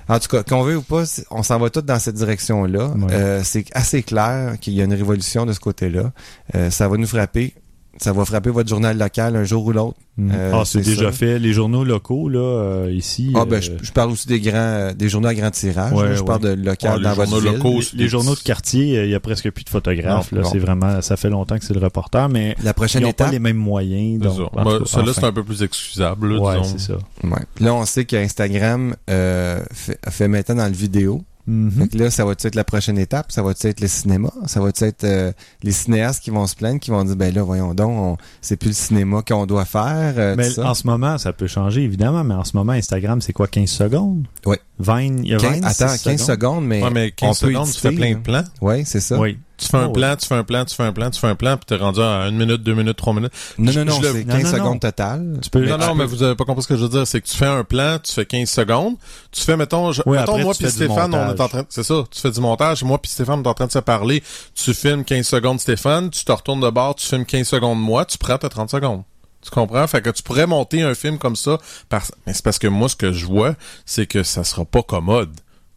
En 0.08 0.20
tout 0.20 0.30
cas, 0.30 0.44
qu'on 0.44 0.64
veut 0.64 0.78
ou 0.78 0.82
pas, 0.84 1.04
on 1.32 1.44
s'en 1.44 1.60
va 1.60 1.70
tous 1.70 1.82
dans 1.82 2.00
cette 2.00 2.16
direction-là. 2.16 2.88
Ouais. 2.92 3.12
Euh, 3.12 3.42
c'est 3.44 3.66
assez 3.74 4.04
clair 4.04 4.54
qu'il 4.62 4.72
y 4.72 4.80
a 4.80 4.86
une 4.86 4.94
révolution 4.94 5.46
de 5.46 5.52
ce 5.52 5.60
côté-là. 5.60 6.14
Euh, 6.56 6.70
ça 6.72 6.88
va 6.88 6.96
nous 6.96 7.08
frapper. 7.08 7.56
Ça 8.02 8.14
va 8.14 8.26
frapper 8.26 8.50
votre 8.50 8.68
journal 8.68 8.98
local 8.98 9.36
un 9.36 9.44
jour 9.44 9.64
ou 9.66 9.72
l'autre. 9.72 9.96
Mhm. 10.18 10.32
Euh, 10.34 10.52
ah, 10.56 10.64
c'est 10.66 10.82
déjà 10.82 11.06
ça. 11.06 11.12
fait. 11.12 11.38
Les 11.38 11.54
journaux 11.54 11.84
locaux, 11.84 12.30
là, 12.30 12.40
euh, 12.40 12.92
ici. 12.92 13.32
Ah 13.36 13.46
ben, 13.46 13.58
euh, 13.58 13.62
je, 13.62 13.72
je 13.86 13.92
parle 13.92 14.10
aussi 14.10 14.28
des 14.28 14.40
grands, 14.40 14.92
des 14.96 15.08
journaux 15.08 15.28
à 15.28 15.36
grand 15.36 15.52
tirage. 15.52 15.94
Ouais, 15.94 16.10
là. 16.10 16.16
je 16.16 16.20
ouais. 16.22 16.26
parle 16.26 16.42
de 16.42 16.50
local 16.50 16.94
Ah, 16.98 17.04
dans 17.04 17.14
votre 17.14 17.30
journaux 17.32 17.42
ville. 17.52 17.58
locaux, 17.58 17.80
les, 17.80 17.86
les 18.00 18.04
des- 18.06 18.10
journaux 18.10 18.34
de 18.34 18.40
quartier, 18.40 18.98
euh, 18.98 19.06
il 19.06 19.12
y 19.12 19.16
a 19.16 19.20
presque 19.20 19.52
plus 19.52 19.64
de 19.64 19.70
photographes. 19.70 20.32
Non, 20.32 20.42
là, 20.42 20.48
c'est 20.52 20.58
vraiment, 20.58 21.00
ça 21.02 21.16
fait 21.16 21.30
longtemps 21.30 21.60
que 21.60 21.64
c'est 21.64 21.76
le 21.76 21.80
reporter, 21.80 22.28
mais 22.28 22.56
La 22.64 22.72
ils 22.72 22.74
prochaine 22.74 23.04
n'ont 23.04 23.10
pas 23.14 23.26
étape? 23.26 23.32
les 23.34 23.40
mêmes 23.40 23.58
moyens. 23.58 24.20
Donc, 24.20 24.36
ça. 24.36 24.60
en 24.60 24.64
Moi, 24.64 24.74
tout 24.80 24.84
cas, 24.84 24.90
Celui-là, 24.90 25.12
enfin. 25.12 25.22
c'est 25.22 25.28
un 25.28 25.34
peu 25.34 25.44
plus 25.44 25.62
excusable, 25.64 26.34
là, 26.34 26.42
Ouais, 26.42 26.60
disons. 26.62 26.76
c'est 26.78 26.92
ça. 26.94 26.98
Ouais. 27.24 27.44
Là, 27.60 27.74
on 27.76 27.86
sait 27.86 28.06
qu'Instagram 28.06 28.96
euh, 29.12 29.62
fait, 29.72 30.00
fait 30.10 30.28
maintenant 30.28 30.56
dans 30.56 30.68
le 30.68 30.74
vidéo. 30.74 31.22
Mhm. 31.48 31.72
Fait 31.72 31.88
que 31.88 31.98
là, 31.98 32.10
ça 32.12 32.24
va 32.26 32.32
être 32.34 32.56
la 32.56 32.64
prochaine 32.64 32.98
étape? 32.98 33.32
Ça 33.32 33.42
va 33.44 33.52
être 33.52 33.80
le 33.82 33.88
cinéma? 33.88 34.32
Ça 34.46 34.60
va 34.62 34.70
être 34.70 35.04
euh, 35.04 35.32
les 35.64 35.72
cinéastes 35.72 36.24
qui 36.24 36.30
vont 36.30 36.46
se 36.48 36.56
plaindre, 36.56 36.80
qui 36.80 36.92
vont 36.92 37.04
dire, 37.04 37.16
ben 37.16 37.34
là, 37.34 37.44
voyons 37.44 37.74
donc, 37.74 37.92
on- 37.92 38.18
c'est 38.42 38.58
plus 38.58 38.70
le 38.70 38.74
cinéma 38.74 39.22
qu'on 39.28 39.46
doit 39.46 39.66
faire. 39.66 40.14
euh, 40.18 40.36
Mais 40.38 40.60
en 40.60 40.74
ce 40.74 40.86
moment, 40.88 41.18
ça 41.18 41.34
peut 41.34 41.48
changer, 41.48 41.82
évidemment, 41.84 42.24
mais 42.24 42.36
en 42.36 42.44
ce 42.44 42.56
moment, 42.56 42.74
Instagram, 42.74 43.22
c'est 43.22 43.34
quoi, 43.34 43.48
15 43.48 43.70
secondes? 43.70 44.26
Ouais. 44.46 44.60
Vine, 44.80 45.22
il 45.24 45.32
y 45.32 45.34
a 45.34 45.38
Quin- 45.38 45.54
Vine, 45.54 45.66
attends, 45.66 45.88
6 45.90 46.04
15 46.04 46.22
secondes, 46.26 46.66
mais, 46.66 46.84
Ouais, 46.84 46.90
mais 46.92 47.12
15 47.12 47.30
on 47.30 47.46
peut 47.48 47.52
secondes, 47.54 47.68
tu 47.72 47.80
fais 47.80 47.88
éditer, 47.90 48.02
plein 48.02 48.16
de 48.18 48.24
plans. 48.24 48.44
Oui, 48.62 48.84
c'est 48.86 49.00
ça. 49.02 49.20
Oui. 49.20 49.38
Tu 49.62 49.68
fais 49.68 49.78
un 49.78 49.82
Ah 49.84 49.88
ouais. 49.88 49.94
plan, 49.94 50.16
tu 50.16 50.28
fais 50.28 50.34
un 50.36 50.44
plan, 50.44 50.66
tu 50.66 50.76
fais 50.76 50.84
un 50.84 50.92
plan, 50.92 51.12
tu 51.12 51.20
fais 51.20 51.28
un 51.28 51.36
plan, 51.36 51.56
puis 51.56 51.66
t'es 51.68 51.76
rendu 51.76 52.00
à 52.02 52.28
une 52.28 52.36
minute, 52.38 52.64
deux 52.64 52.74
minutes, 52.74 52.98
trois 52.98 53.14
minutes. 53.14 53.32
Non, 53.60 53.72
non, 53.72 53.86
non, 53.86 53.94
je 54.02 54.02
le- 54.08 54.14
c'est 54.14 54.24
non, 54.26 54.34
15 54.34 54.44
non, 54.44 54.50
non. 54.52 54.58
secondes 54.58 54.80
total. 54.80 55.40
Tu 55.42 55.50
peux, 55.52 55.66
non, 55.68 55.78
non, 55.78 55.88
peux- 55.90 55.94
mais 56.00 56.06
vous 56.06 56.24
avez 56.24 56.36
pas 56.36 56.46
compris 56.46 56.64
ce 56.64 56.68
que 56.68 56.76
je 56.76 56.82
veux 56.82 56.90
dire. 56.90 57.06
C'est 57.06 57.22
que 57.22 57.28
tu 57.28 57.38
fais 57.38 57.46
un 57.46 57.64
plan, 57.64 57.98
tu 58.04 58.12
fais 58.12 58.26
15 58.26 58.50
secondes. 58.50 58.96
Tu 59.32 59.42
fais, 59.42 59.56
mettons, 59.56 59.92
je- 59.92 60.02
Oui, 60.08 60.18
mettons 60.18 60.32
après, 60.32 60.44
moi 60.44 60.54
puis 60.58 60.70
Stéphane, 60.72 61.14
on 61.14 61.34
est 61.36 61.40
en 61.42 61.48
train, 61.48 61.64
c'est 61.70 61.84
ça, 61.84 62.04
tu 62.10 62.20
fais 62.20 62.32
du 62.32 62.40
montage. 62.42 62.84
Moi 62.84 62.98
puis 62.98 63.12
Stéphane, 63.12 63.40
on 63.40 63.44
est 63.44 63.48
en 63.48 63.54
train 63.54 63.68
de 63.68 63.72
se 63.72 63.80
parler. 63.80 64.24
Tu 64.56 64.74
filmes 64.74 65.04
15 65.04 65.28
secondes 65.28 65.60
Stéphane, 65.60 66.10
tu 66.10 66.26
te 66.26 66.32
retournes 66.32 66.62
de 66.62 66.70
bord, 66.72 66.96
tu 66.96 67.06
filmes 67.06 67.26
15 67.26 67.48
secondes 67.48 67.80
moi, 67.80 68.04
tu 68.06 68.18
prends 68.18 68.40
tes 68.40 68.50
30 68.50 68.72
secondes. 68.72 69.04
Tu 69.44 69.52
comprends? 69.52 69.86
Fait 69.88 70.02
que 70.02 70.10
tu 70.10 70.24
pourrais 70.24 70.48
monter 70.48 70.82
un 70.82 70.94
film 70.96 71.18
comme 71.18 71.36
ça. 71.36 71.58
Par... 71.90 72.04
Mais 72.26 72.34
c'est 72.34 72.44
parce 72.44 72.58
que 72.60 72.68
moi, 72.68 72.90
ce 72.90 72.96
que 72.96 73.12
je 73.12 73.26
vois, 73.26 73.54
c'est 73.86 74.06
que 74.08 74.24
ça 74.24 74.44
sera 74.44 74.66
pas 74.66 74.82
commode. 74.84 75.32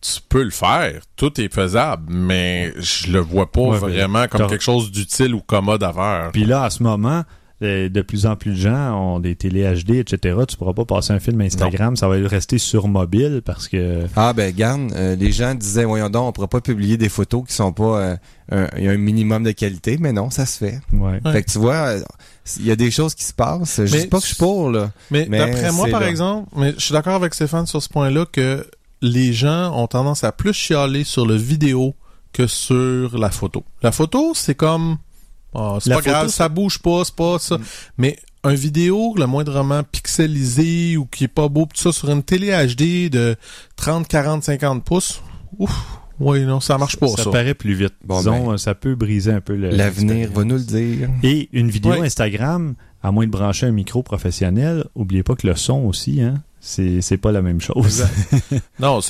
Tu 0.05 0.21
peux 0.29 0.43
le 0.43 0.51
faire. 0.51 1.01
Tout 1.17 1.41
est 1.41 1.53
faisable, 1.53 2.13
mais 2.13 2.75
je 2.77 3.11
le 3.11 3.21
vois 3.21 3.51
pas 3.51 3.63
Ouais, 3.63 3.79
vraiment 3.79 4.27
comme 4.29 4.47
quelque 4.49 4.63
chose 4.63 4.93
d'utile 4.93 5.35
ou 5.35 5.41
commode 5.41 5.83
à 5.83 5.95
faire. 5.95 6.31
Puis 6.31 6.45
là, 6.45 6.65
à 6.65 6.69
ce 6.71 6.83
moment, 6.83 7.23
euh, 7.63 7.89
de 7.89 8.03
plus 8.03 8.27
en 8.27 8.37
plus 8.37 8.51
de 8.51 8.57
gens 8.57 8.93
ont 8.95 9.19
des 9.19 9.35
télé 9.35 9.63
HD, 9.63 9.93
etc. 9.93 10.41
Tu 10.47 10.57
pourras 10.59 10.75
pas 10.75 10.85
passer 10.85 11.15
un 11.15 11.21
film 11.21 11.41
Instagram, 11.41 11.97
ça 11.97 12.07
va 12.09 12.17
rester 12.29 12.59
sur 12.59 12.87
mobile 12.87 13.41
parce 13.43 13.67
que... 13.67 14.03
Ah 14.15 14.35
ben 14.35 14.55
garde, 14.55 14.93
euh, 14.95 15.17
les 15.17 15.33
gens 15.33 15.55
disaient 15.55 15.85
voyons 15.85 16.11
donc, 16.11 16.29
on 16.29 16.33
pourra 16.33 16.49
pas 16.49 16.61
publier 16.61 16.99
des 16.99 17.09
photos 17.09 17.45
qui 17.47 17.55
sont 17.55 17.73
pas 17.73 17.99
euh, 18.01 18.17
un, 18.53 18.67
il 18.77 18.85
y 18.85 18.89
a 18.89 18.91
un 18.91 18.99
minimum 18.99 19.43
de 19.45 19.53
qualité, 19.53 19.97
mais 19.99 20.13
non, 20.13 20.29
ça 20.29 20.45
se 20.45 20.59
fait. 20.59 20.81
Ouais. 20.93 21.21
Ouais. 21.25 21.33
Fait 21.33 21.43
que 21.45 21.51
tu 21.51 21.59
vois, 21.59 21.75
euh, 21.77 22.01
il 22.59 22.67
y 22.67 22.71
a 22.71 22.77
des 22.77 22.91
choses 22.91 23.15
qui 23.15 23.25
se 23.25 23.33
passent. 23.33 23.81
Je 23.83 23.95
Mais 23.95 24.03
dis 24.03 24.07
pas 24.09 24.19
que 24.19 24.25
je 24.25 24.29
suis 24.29 24.37
pour 24.37 24.71
là. 24.71 24.91
Mais, 25.11 25.27
Mais 25.31 25.39
d'après 25.39 25.73
moi, 25.73 25.89
par 25.89 26.01
là. 26.01 26.11
exemple, 26.11 26.51
mais 26.57 26.75
je 26.77 26.85
suis 26.85 26.93
d'accord 26.93 27.15
avec 27.15 27.33
Stéphane 27.33 27.67
sur 27.67 27.83
ce 27.83 27.89
point-là 27.89 28.27
que 28.31 28.67
les 29.05 29.33
gens 29.33 29.77
ont 29.77 29.87
tendance 29.87 30.25
à 30.25 30.33
plus 30.33 30.55
chialer 30.55 31.05
sur 31.05 31.27
le 31.27 31.37
vidéo 31.37 31.95
que 32.33 32.47
sur 32.47 33.19
la 33.19 33.31
photo. 33.31 33.65
La 33.83 33.93
photo, 33.93 34.33
c'est 34.35 34.55
comme 34.55 34.97
ah, 35.55 35.79
c'est 35.81 35.91
La 35.91 35.97
pas 35.97 36.03
photo, 36.03 36.11
grave, 36.13 36.29
ça 36.29 36.49
bouge 36.49 36.79
pas, 36.79 37.05
c'est 37.05 37.15
pas 37.15 37.39
ça. 37.39 37.59
Mais 37.99 38.19
un 38.43 38.55
vidéo, 38.55 39.15
le 39.17 39.27
moindrement 39.27 39.83
pixelisé 39.85 40.97
ou 40.97 41.05
qui 41.07 41.25
est 41.25 41.29
pas 41.29 41.49
beau, 41.49 41.67
tout 41.67 41.81
ça 41.81 41.93
sur 41.93 42.11
une 42.11 42.23
télé 42.23 42.49
HD 42.51 43.11
de 43.11 43.37
30, 43.77 44.09
40, 44.09 44.43
50 44.43 44.85
pouces, 44.85 45.23
ouf, 45.59 45.71
oui, 46.21 46.45
non, 46.45 46.61
ça 46.61 46.79
marche 46.79 46.97
pas 46.97 47.09
ça. 47.09 47.25
ça 47.25 47.31
paraît 47.31 47.55
plus 47.55 47.75
vite. 47.75 47.95
Bon, 48.05 48.19
Disons, 48.19 48.51
ben, 48.51 48.59
ça 48.59 48.75
peut 48.75 48.95
briser 48.95 49.33
un 49.33 49.41
peu 49.41 49.57
le... 49.57 49.71
L'avenir 49.71 50.31
va 50.33 50.45
nous 50.45 50.57
le 50.57 50.63
dire. 50.63 51.11
Et 51.23 51.49
une 51.53 51.71
vidéo. 51.71 51.93
Instagram, 51.93 52.75
à 53.03 53.11
moins 53.11 53.27
de 53.27 53.31
brancher 53.31 53.67
un 53.67 53.73
micro 53.73 54.03
professionnel, 54.03 54.85
oubliez 54.95 55.23
pas 55.23 55.35
que 55.35 55.47
le 55.47 55.57
son 55.57 55.85
aussi, 55.85 56.23
hein, 56.23 56.35
c'est 56.67 57.03
c'est 57.03 57.19
pas 57.19 57.31
la 57.31 57.43
même 57.43 57.61
chose. 57.61 58.07
Non, 58.81 59.01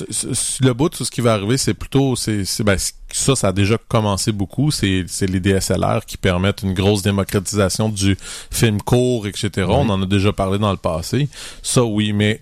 le 0.61 0.73
bout 0.73 0.89
de 0.89 0.95
tout 0.97 1.05
ce 1.05 1.11
qui 1.11 1.21
va 1.21 1.33
arriver, 1.33 1.57
c'est 1.57 1.73
plutôt, 1.73 2.15
c'est, 2.15 2.43
c'est- 2.45 2.63
ben, 2.63 2.77
ça, 3.11 3.35
ça 3.35 3.47
a 3.47 3.51
déjà 3.53 3.77
commencé 3.87 4.31
beaucoup. 4.31 4.71
C'est, 4.71 5.05
c'est 5.07 5.25
les 5.25 5.39
DSLR 5.39 6.05
qui 6.05 6.17
permettent 6.17 6.63
une 6.63 6.73
grosse 6.73 7.01
démocratisation 7.01 7.89
du 7.89 8.17
film 8.51 8.81
court, 8.81 9.25
etc. 9.25 9.67
On 9.69 9.89
en 9.89 10.01
a 10.01 10.05
déjà 10.05 10.33
parlé 10.33 10.59
dans 10.59 10.71
le 10.71 10.77
passé. 10.77 11.29
Ça, 11.63 11.83
oui, 11.83 12.11
mais 12.13 12.41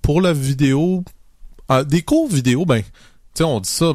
pour 0.00 0.20
la 0.20 0.32
vidéo, 0.32 1.04
ah, 1.68 1.82
des 1.84 2.02
courts 2.02 2.28
vidéos, 2.28 2.64
ben, 2.64 2.82
tu 2.82 2.88
sais, 3.34 3.44
on 3.44 3.60
dit 3.60 3.68
ça. 3.68 3.92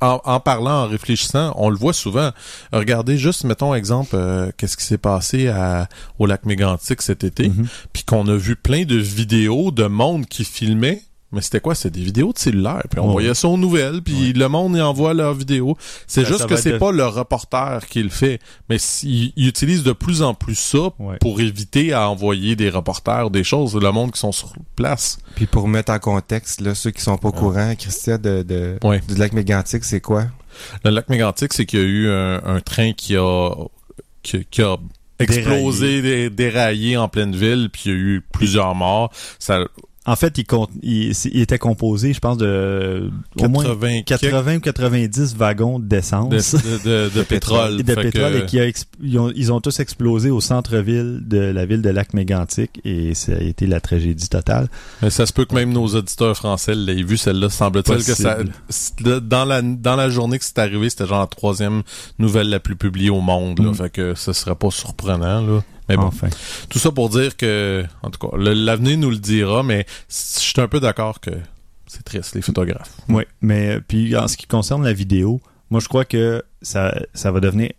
En, 0.00 0.20
en 0.24 0.40
parlant, 0.40 0.84
en 0.84 0.86
réfléchissant, 0.88 1.52
on 1.56 1.68
le 1.68 1.76
voit 1.76 1.92
souvent. 1.92 2.30
Regardez 2.72 3.18
juste, 3.18 3.44
mettons 3.44 3.74
exemple, 3.74 4.14
euh, 4.14 4.50
qu'est-ce 4.56 4.76
qui 4.76 4.84
s'est 4.84 4.96
passé 4.98 5.48
à, 5.48 5.88
au 6.18 6.24
lac 6.26 6.46
Mégantic 6.46 7.02
cet 7.02 7.22
été 7.24 7.48
Mhm. 7.50 7.66
puis 7.92 8.04
qu'on 8.04 8.26
a 8.28 8.34
vu 8.36 8.56
plein 8.56 8.84
de 8.84 8.96
vidéos 8.96 9.70
de 9.70 9.84
monde 9.86 10.26
qui 10.26 10.44
filmait. 10.44 11.02
Mais 11.32 11.40
c'était 11.42 11.60
quoi? 11.60 11.74
C'était 11.76 11.98
des 11.98 12.04
vidéos 12.04 12.32
de 12.32 12.38
cellulaire. 12.38 12.82
Puis 12.90 12.98
on 12.98 13.06
Ouais. 13.06 13.12
voyait 13.12 13.34
ça 13.34 13.46
aux 13.48 13.56
nouvelles, 13.56 14.02
puis 14.02 14.32
le 14.32 14.48
monde 14.48 14.76
y 14.76 14.80
envoie 14.80 15.14
leurs 15.14 15.34
vidéos. 15.34 15.76
C'est 16.08 16.22
Ben, 16.22 16.26
juste 16.28 16.46
que 16.46 16.56
c'est 16.56 16.78
pas 16.78 16.90
le 16.90 17.06
reporter 17.06 17.86
qui 17.86 18.02
le 18.02 18.08
fait. 18.08 18.40
Mais 18.68 18.78
il 19.04 19.46
utilise 19.46 19.82
de 19.84 19.92
plus 19.92 20.22
en 20.22 20.34
plus 20.34 20.56
ça 20.56 20.90
Ouais. 20.98 21.18
pour 21.20 21.40
éviter 21.40 21.92
à 21.92 22.08
envoyer 22.10 22.56
des 22.56 22.68
reporters, 22.68 23.30
des 23.30 23.44
choses, 23.44 23.76
le 23.76 23.92
monde 23.92 24.10
qui 24.12 24.18
sont 24.18 24.32
sur 24.32 24.52
place. 24.74 25.18
Puis 25.36 25.46
pour 25.46 25.68
mettre 25.68 25.92
en 25.92 25.98
contexte, 26.00 26.60
là, 26.60 26.74
ceux 26.74 26.90
qui 26.90 27.00
sont 27.02 27.16
pas 27.16 27.28
au 27.28 27.32
courant, 27.32 27.74
Christian, 27.78 28.18
de, 28.18 28.42
de, 28.42 28.78
Ouais. 28.82 29.00
du 29.06 29.14
lac 29.14 29.32
Mégantic, 29.32 29.84
c'est 29.84 30.00
quoi? 30.00 30.24
Le 30.84 30.90
lac 30.90 31.08
Mégantic, 31.08 31.52
c'est 31.52 31.64
qu'il 31.64 31.78
y 31.78 31.82
a 31.82 31.86
eu 31.86 32.10
un, 32.10 32.42
un 32.44 32.60
train 32.60 32.92
qui 32.92 33.16
a, 33.16 33.50
qui, 34.24 34.44
qui 34.50 34.62
a 34.62 34.76
explosé, 35.20 36.02
dé- 36.02 36.30
déraillé 36.30 36.96
en 36.96 37.08
pleine 37.08 37.34
ville, 37.36 37.68
puis 37.72 37.82
il 37.86 37.90
y 37.92 37.94
a 37.94 37.98
eu 37.98 38.22
plusieurs 38.32 38.74
morts. 38.74 39.12
Ça, 39.38 39.60
En 40.06 40.16
fait, 40.16 40.38
il, 40.38 40.44
compte, 40.46 40.70
il, 40.82 41.14
c'est- 41.14 41.28
il 41.32 41.42
était 41.42 41.58
composé, 41.58 42.14
je 42.14 42.20
pense, 42.20 42.38
de 42.38 43.10
au 43.38 43.48
moins 43.48 43.64
80, 43.64 44.00
80 44.02 44.56
ou 44.56 44.60
90 44.60 45.36
wagons 45.36 45.78
de, 45.78 45.84
d'essence. 45.84 46.54
de, 46.54 47.08
de- 47.08 47.10
de 47.14 47.22
pétrole. 47.28 47.76
De 47.82 47.94
pétrole 47.94 48.32
que- 48.32 48.38
et 48.38 48.46
qui 48.46 48.58
a 48.58 48.66
exp- 48.66 48.86
ils, 49.02 49.18
ont, 49.18 49.30
ils 49.36 49.52
ont 49.52 49.60
tous 49.60 49.78
explosé 49.78 50.30
au 50.30 50.40
centre-ville 50.40 51.20
de 51.26 51.38
la 51.38 51.66
ville 51.66 51.82
de 51.82 51.90
Lac-Mégantic 51.90 52.80
et 52.84 53.12
ça 53.12 53.32
a 53.32 53.40
été 53.40 53.66
la 53.66 53.80
tragédie 53.82 54.28
totale. 54.30 54.68
Mais 55.02 55.10
ça 55.10 55.26
se 55.26 55.34
peut 55.34 55.44
que 55.44 55.54
même 55.54 55.70
nos 55.72 55.86
auditeurs 55.88 56.34
français 56.34 56.74
l'aient 56.74 57.02
vu, 57.02 57.18
celle-là. 57.18 57.50
Semble-t-il 57.50 57.98
que 57.98 58.14
ça, 58.14 58.38
dans 59.20 59.44
la, 59.44 59.60
dans 59.60 59.96
la 59.96 60.08
journée 60.08 60.38
que 60.38 60.44
c'est 60.46 60.58
arrivé, 60.58 60.88
c'était 60.88 61.06
genre 61.06 61.20
la 61.20 61.26
troisième 61.26 61.82
nouvelle 62.18 62.48
la 62.48 62.58
plus 62.58 62.76
publiée 62.76 63.10
au 63.10 63.20
monde, 63.20 63.58
là. 63.58 63.70
Mm. 63.70 63.74
Fait 63.74 63.90
que 63.90 64.14
ce 64.14 64.32
serait 64.32 64.54
pas 64.54 64.70
surprenant, 64.70 65.42
là. 65.42 65.62
Mais 65.90 65.96
bon. 65.96 66.04
Enfin. 66.04 66.28
Tout 66.68 66.78
ça 66.78 66.92
pour 66.92 67.08
dire 67.08 67.36
que, 67.36 67.84
en 68.02 68.10
tout 68.10 68.18
cas, 68.18 68.36
l'avenir 68.36 68.98
nous 68.98 69.10
le 69.10 69.18
dira, 69.18 69.62
mais 69.62 69.86
je 70.08 70.40
suis 70.40 70.60
un 70.60 70.68
peu 70.68 70.80
d'accord 70.80 71.20
que 71.20 71.30
c'est 71.86 72.04
triste, 72.04 72.34
les 72.34 72.42
photographes. 72.42 72.92
Oui, 73.08 73.24
mais 73.40 73.76
euh, 73.76 73.80
puis 73.86 74.16
en 74.16 74.28
ce 74.28 74.36
qui 74.36 74.46
concerne 74.46 74.84
la 74.84 74.92
vidéo, 74.92 75.40
moi 75.70 75.80
je 75.80 75.88
crois 75.88 76.04
que 76.04 76.42
ça, 76.62 76.94
ça 77.14 77.32
va 77.32 77.40
devenir 77.40 77.70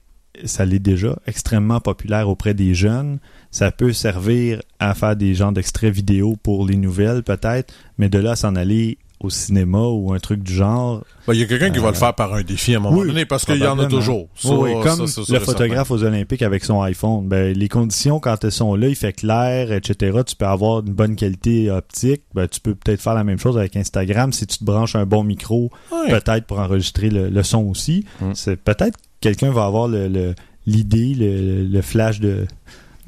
ça 0.46 0.66
l'est 0.66 0.80
déjà, 0.80 1.18
extrêmement 1.28 1.80
populaire 1.80 2.30
auprès 2.30 2.54
des 2.54 2.74
jeunes. 2.74 3.20
Ça 3.52 3.72
peut 3.72 3.94
servir 3.94 4.62
à 4.80 4.94
faire 4.94 5.16
des 5.16 5.36
genres 5.36 5.52
d'extraits 5.52 5.94
vidéo 5.94 6.38
pour 6.42 6.66
les 6.66 6.78
nouvelles, 6.78 7.24
peut-être, 7.24 7.74
mais 7.98 8.10
de 8.10 8.20
là 8.20 8.36
s'en 8.36 8.56
aller 8.56 8.98
au 9.24 9.30
cinéma 9.30 9.80
ou 9.88 10.14
un 10.14 10.20
truc 10.20 10.42
du 10.44 10.54
genre. 10.54 11.04
Ben, 11.28 11.34
Il 11.34 11.40
y 11.40 11.44
a 11.44 11.46
quelqu'un 11.46 11.70
qui 11.72 11.80
va 11.80 11.90
le 11.90 11.96
faire 11.96 12.14
par 12.16 12.34
un 12.34 12.42
défi 12.44 12.74
à 12.74 12.78
un 12.78 12.82
moment 12.82 12.98
oui, 12.98 13.08
donné 13.08 13.26
parce 13.26 13.46
qu'il 13.46 13.58
y 13.58 13.66
en 13.68 13.78
a 13.80 13.86
toujours. 13.86 14.28
Ça, 14.36 14.50
Oui, 14.50 14.72
oui, 14.76 14.84
comme 14.84 15.08
ça, 15.08 15.22
le 15.30 15.40
photographe 15.40 15.92
aux 15.92 16.04
Olympiques 16.04 16.42
avec 16.42 16.64
son 16.64 16.82
iPhone. 16.82 17.28
Ben, 17.28 17.56
les 17.56 17.68
conditions, 17.70 18.20
quand 18.20 18.44
elles 18.44 18.52
sont 18.52 18.76
là, 18.76 18.88
il 18.88 18.96
fait 18.96 19.14
clair, 19.14 19.72
etc. 19.72 20.20
Tu 20.26 20.36
peux 20.36 20.46
avoir 20.48 20.80
une 20.86 20.94
bonne 20.94 21.16
qualité 21.16 21.70
optique. 21.72 22.24
Ben, 22.34 22.48
tu 22.48 22.60
peux 22.60 22.76
peut-être 22.76 23.02
faire 23.02 23.14
la 23.14 23.24
même 23.24 23.40
chose 23.40 23.58
avec 23.58 23.76
Instagram. 23.76 24.34
Si 24.34 24.46
tu 24.48 24.58
te 24.58 24.64
branches 24.64 24.96
un 24.96 25.06
bon 25.06 25.24
micro, 25.24 25.70
peut-être 26.10 26.46
pour 26.46 26.60
enregistrer 26.60 27.10
le, 27.10 27.30
le 27.30 27.44
son 27.44 27.66
aussi. 27.66 28.06
Mm. 28.22 28.32
C'est 28.34 28.58
peut-être 28.58 28.98
quelqu'un 29.20 29.52
va 29.52 29.66
avoir 29.66 29.88
le- 29.88 30.08
le- 30.08 30.36
l'idée, 30.66 31.14
le, 31.16 31.64
le 31.66 31.82
flash 31.82 32.20
de 32.20 32.46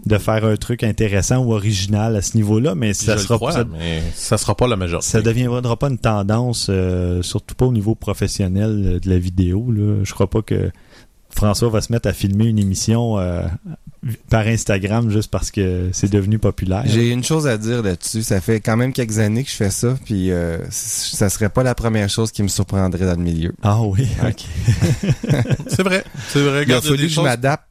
de 0.06 0.18
faire 0.18 0.45
un 0.45 0.56
truc 0.58 0.84
intéressant 0.84 1.38
ou 1.38 1.54
original 1.54 2.16
à 2.16 2.22
ce 2.22 2.36
niveau-là, 2.36 2.76
mais 2.76 2.93
ça 2.93 3.16
je 3.16 3.24
sera 3.24 3.36
crois, 3.36 3.51
ça, 3.54 3.64
mais 3.64 4.04
ça 4.14 4.38
sera 4.38 4.56
pas 4.56 4.68
la 4.68 4.76
majorité. 4.76 5.08
ça 5.10 5.22
deviendra 5.22 5.78
pas 5.78 5.89
une 5.89 5.97
tendance, 5.97 6.68
euh, 6.70 7.22
surtout 7.22 7.56
pas 7.56 7.66
au 7.66 7.72
niveau 7.72 7.95
professionnel 7.95 8.84
euh, 8.86 8.99
de 8.99 9.10
la 9.10 9.18
vidéo. 9.18 9.72
Là. 9.72 10.04
Je 10.04 10.14
crois 10.14 10.30
pas 10.30 10.41
que 10.41 10.72
François 11.34 11.70
va 11.70 11.82
se 11.82 11.91
mettre 11.91 12.08
à 12.08 12.14
filmer 12.14 12.45
une 12.45 12.60
émission 12.60 13.18
euh, 13.18 13.43
par 14.30 14.45
Instagram 14.47 15.10
juste 15.10 15.32
parce 15.32 15.51
que 15.51 15.89
c'est 15.91 16.12
devenu 16.12 16.38
populaire. 16.38 16.84
J'ai 16.86 17.10
une 17.10 17.24
chose 17.24 17.47
à 17.47 17.58
dire 17.58 17.82
là-dessus. 17.82 18.24
Ça 18.24 18.41
fait 18.41 18.60
quand 18.60 18.78
même 18.78 18.93
quelques 18.93 19.20
années 19.20 19.43
que 19.43 19.49
je 19.49 19.56
fais 19.56 19.72
ça, 19.72 19.95
puis 20.06 20.32
euh, 20.32 20.58
ça 20.70 21.30
serait 21.30 21.49
pas 21.49 21.64
la 21.64 21.76
première 21.76 22.10
chose 22.10 22.32
qui 22.32 22.43
me 22.43 22.47
surprendrait 22.49 23.06
dans 23.06 23.18
le 23.18 23.24
milieu. 23.24 23.54
Ah 23.64 23.82
oui, 23.82 24.08
ok. 24.22 24.45
C'est 25.68 25.84
vrai. 25.84 26.04
C'est 26.28 26.43
vrai. 26.43 26.66
Il 26.68 26.74
a 26.74 26.82
fallu 26.82 27.04
que 27.04 27.08
je 27.08 27.22
m'adapte 27.22 27.66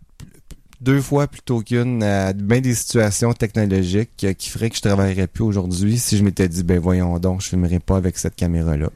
deux 0.83 1.01
fois 1.01 1.27
plutôt 1.29 1.61
qu'une 1.61 2.03
à 2.03 2.33
bien 2.33 2.61
des 2.61 2.75
situations 2.75 3.33
technologiques 3.33 4.25
euh, 4.25 4.33
qui 4.33 4.51
feraient 4.51 4.71
que 4.71 4.77
je 4.77 4.83
travaillerais 4.83 5.27
plus 5.27 5.45
aujourd'hui 5.45 5.99
si 5.99 6.17
je 6.17 6.25
m'étais 6.25 6.49
dit 6.49 6.63
ben 6.65 6.79
voyons 6.79 7.19
donc 7.19 7.41
je 7.41 7.49
filmerai 7.49 7.79
pas 7.79 7.97
avec 7.97 8.19
cette 8.19 8.35
caméra 8.37 8.77
là. 8.77 8.89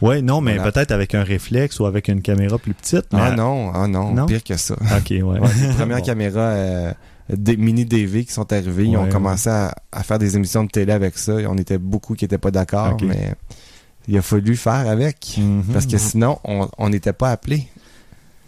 Ouais, 0.00 0.20
non, 0.20 0.40
mais 0.40 0.56
Voilà. 0.56 0.72
peut-être 0.72 0.90
avec 0.90 1.14
un 1.14 1.22
réflexe 1.22 1.78
ou 1.78 1.86
avec 1.86 2.08
une 2.08 2.22
caméra 2.22 2.58
plus 2.58 2.74
petite. 2.74 3.04
mais- 3.12 3.20
Ah 3.22 3.30
non, 3.36 3.70
ah 3.72 3.86
non, 3.86 4.12
Non? 4.12 4.26
pire 4.26 4.42
que 4.42 4.56
ça. 4.56 4.74
Ok, 4.74 5.10
ouais. 5.10 5.22
Ouais, 5.22 5.38
les 5.60 5.68
premières 5.76 5.98
Bon. 5.98 6.04
caméras 6.04 6.40
euh, 6.40 6.92
des 7.28 7.56
mini 7.56 7.84
DV 7.84 8.24
qui 8.24 8.32
sont 8.32 8.52
arrivées, 8.52 8.86
ils 8.86 8.96
ont 8.96 9.04
Ouais, 9.04 9.08
commencé 9.10 9.48
à, 9.48 9.72
à 9.92 10.02
faire 10.02 10.18
des 10.18 10.34
émissions 10.34 10.64
de 10.64 10.70
télé 10.70 10.92
avec 10.92 11.16
ça. 11.18 11.34
On 11.48 11.56
était 11.56 11.78
beaucoup 11.78 12.14
qui 12.16 12.24
étaient 12.24 12.36
pas 12.38 12.50
d'accord, 12.50 12.96
mais 13.06 13.34
il 14.08 14.18
a 14.18 14.22
fallu 14.22 14.56
faire 14.56 14.88
avec. 14.88 15.36
Mhm. 15.38 15.62
Parce 15.72 15.86
que 15.86 15.98
sinon, 15.98 16.40
on 16.44 16.68
on 16.78 16.88
n'était 16.88 17.12
pas 17.12 17.30
appelé. 17.30 17.68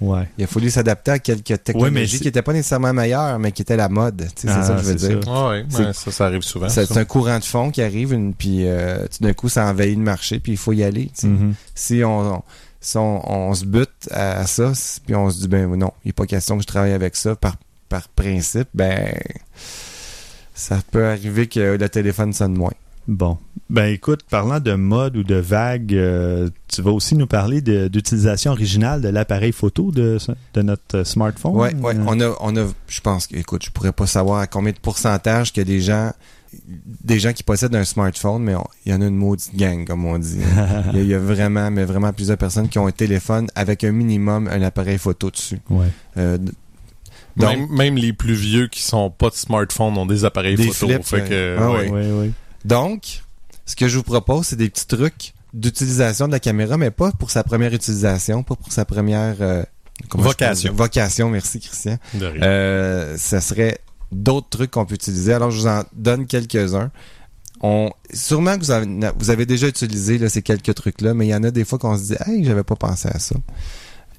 Ouais. 0.04 0.28
Il 0.38 0.44
a 0.44 0.46
fallu 0.46 0.70
s'adapter 0.70 1.10
à 1.12 1.18
quelques 1.18 1.62
technologies 1.62 2.18
qui 2.18 2.24
n'étaient 2.26 2.42
pas 2.42 2.52
nécessairement 2.52 2.92
meilleures, 2.92 3.38
mais 3.38 3.52
qui 3.52 3.62
étaient 3.62 3.76
la 3.76 3.88
mode. 3.88 4.18
Tu 4.36 4.42
sais, 4.42 4.48
C'est 4.48 4.48
Ah, 4.50 4.62
ça 4.64 4.74
que 4.74 4.80
je 4.80 4.84
veux 4.84 4.98
c'est 4.98 5.08
dire. 5.08 5.24
ça. 5.24 5.30
Ah 5.34 5.48
ouais, 5.50 5.64
ça, 5.92 6.10
ça 6.10 6.26
arrive 6.26 6.42
souvent. 6.42 6.68
C'est 6.68 6.96
un 6.96 7.04
courant 7.04 7.38
de 7.38 7.44
fond 7.44 7.70
qui 7.70 7.82
arrive, 7.82 8.12
une, 8.12 8.34
puis 8.34 8.66
euh, 8.66 9.06
tout 9.06 9.22
d'un 9.22 9.32
coup, 9.32 9.48
ça 9.48 9.66
envahit 9.66 9.96
le 9.96 10.02
marché, 10.04 10.40
puis 10.40 10.52
il 10.52 10.58
faut 10.58 10.72
y 10.72 10.82
aller. 10.82 11.06
tu 11.06 11.22
sais. 11.22 11.26
Mhm. 11.28 11.54
Si 11.74 12.02
on, 12.04 12.42
si 12.80 12.96
on, 12.98 13.30
on 13.48 13.54
se 13.54 13.64
bute 13.64 13.90
à 14.10 14.46
ça, 14.46 14.72
puis 15.06 15.14
on 15.14 15.30
se 15.30 15.40
dit, 15.40 15.48
ben 15.48 15.66
non, 15.76 15.92
il 16.04 16.08
n'est 16.08 16.12
pas 16.12 16.26
question 16.26 16.56
que 16.56 16.62
je 16.62 16.66
travaille 16.68 16.92
avec 16.92 17.16
ça 17.16 17.34
par, 17.34 17.56
par 17.88 18.08
principe, 18.08 18.68
ben 18.74 19.14
ça 20.54 20.78
peut 20.90 21.06
arriver 21.06 21.46
que 21.48 21.76
le 21.76 21.88
téléphone 21.88 22.32
sonne 22.32 22.54
moins. 22.54 22.72
Bon. 23.06 23.36
Ben 23.70 23.86
écoute, 23.86 24.20
parlant 24.30 24.60
de 24.60 24.72
mode 24.74 25.16
ou 25.16 25.22
de 25.24 25.34
vague, 25.36 25.94
euh, 25.94 26.48
tu 26.68 26.80
vas 26.82 26.90
aussi 26.92 27.14
nous 27.16 27.26
parler 27.26 27.60
de- 27.60 27.88
d'utilisation 27.88 28.52
originale 28.52 29.00
de 29.00 29.08
l'appareil 29.08 29.52
photo 29.52 29.90
de, 29.90 30.18
de 30.54 30.62
notre 30.62 31.02
smartphone? 31.04 31.54
Ouais, 31.56 31.74
ouais. 31.76 31.94
Euh, 31.96 32.04
On 32.06 32.20
a, 32.20 32.34
on 32.40 32.56
a, 32.56 32.66
je 32.88 33.00
pense 33.00 33.26
que, 33.26 33.36
écoute, 33.36 33.64
je 33.64 33.70
pourrais 33.70 33.92
pas 33.92 34.06
savoir 34.06 34.40
à 34.40 34.46
combien 34.46 34.72
de 34.72 34.78
pourcentage 34.78 35.52
que 35.52 35.60
des 35.62 35.80
gens, 35.80 36.12
des 37.02 37.18
gens 37.18 37.32
qui 37.32 37.42
possèdent 37.42 37.74
un 37.74 37.84
smartphone, 37.84 38.42
mais 38.42 38.54
on- 38.54 38.66
il 38.86 38.92
y 38.92 38.94
en 38.94 39.00
a 39.00 39.06
une 39.06 39.16
maudite 39.16 39.56
gang, 39.56 39.84
comme 39.86 40.04
on 40.04 40.18
dit. 40.18 40.38
Il 40.92 40.98
y, 40.98 41.00
a, 41.00 41.02
il 41.02 41.08
y 41.08 41.14
a 41.14 41.18
vraiment, 41.18 41.70
mais 41.70 41.84
vraiment 41.84 42.12
plusieurs 42.12 42.38
personnes 42.38 42.68
qui 42.68 42.78
ont 42.78 42.86
un 42.86 42.92
téléphone 42.92 43.48
avec 43.54 43.82
un 43.84 43.92
minimum 43.92 44.46
un 44.48 44.62
appareil 44.62 44.98
photo 44.98 45.30
dessus. 45.30 45.58
ouais. 45.70 45.86
Euh, 46.16 46.38
donc, 47.36 47.48
même, 47.56 47.66
même 47.70 47.96
les 47.96 48.12
plus 48.12 48.34
vieux 48.34 48.68
qui 48.68 48.80
sont 48.82 49.10
pas 49.10 49.28
de 49.28 49.34
smartphone 49.34 49.98
ont 49.98 50.06
des 50.06 50.24
appareils 50.24 50.54
Des 50.54 50.68
photo. 50.70 50.86
flips, 50.92 51.04
fait 51.04 51.28
que, 51.28 51.56
Ah 51.58 51.70
ouais. 51.72 51.90
Ouais, 51.90 52.12
ouais. 52.12 52.30
Donc, 52.64 53.22
ce 53.66 53.76
que 53.76 53.88
je 53.88 53.96
vous 53.96 54.02
propose, 54.02 54.46
c'est 54.48 54.56
des 54.56 54.68
petits 54.68 54.86
trucs 54.86 55.34
d'utilisation 55.52 56.26
de 56.26 56.32
la 56.32 56.40
caméra, 56.40 56.76
mais 56.76 56.90
pas 56.90 57.12
pour 57.12 57.30
sa 57.30 57.44
première 57.44 57.72
utilisation, 57.72 58.42
pas 58.42 58.56
pour 58.56 58.72
sa 58.72 58.84
première 58.84 59.36
euh, 59.40 59.62
Vocation. 60.12 60.74
Vocation, 60.74 61.30
merci 61.30 61.60
Christian. 61.60 61.98
De 62.14 62.26
rien. 62.26 62.42
Euh, 62.42 63.16
ça 63.16 63.40
serait 63.40 63.78
d'autres 64.12 64.48
trucs 64.48 64.72
qu'on 64.72 64.84
peut 64.86 64.94
utiliser. 64.94 65.32
Alors, 65.32 65.50
je 65.50 65.58
vous 65.60 65.66
en 65.66 65.84
donne 65.92 66.26
quelques-uns. 66.26 66.90
On, 67.60 67.90
sûrement 68.12 68.56
que 68.56 68.64
vous 68.64 68.70
avez, 68.72 68.86
vous 69.16 69.30
avez 69.30 69.46
déjà 69.46 69.68
utilisé 69.68 70.18
là, 70.18 70.28
ces 70.28 70.42
quelques 70.42 70.74
trucs-là, 70.74 71.14
mais 71.14 71.26
il 71.26 71.30
y 71.30 71.34
en 71.34 71.44
a 71.44 71.50
des 71.50 71.64
fois 71.64 71.78
qu'on 71.78 71.96
se 71.96 72.02
dit 72.02 72.16
Hey, 72.26 72.44
j'avais 72.44 72.64
pas 72.64 72.76
pensé 72.76 73.08
à 73.08 73.18
ça. 73.18 73.36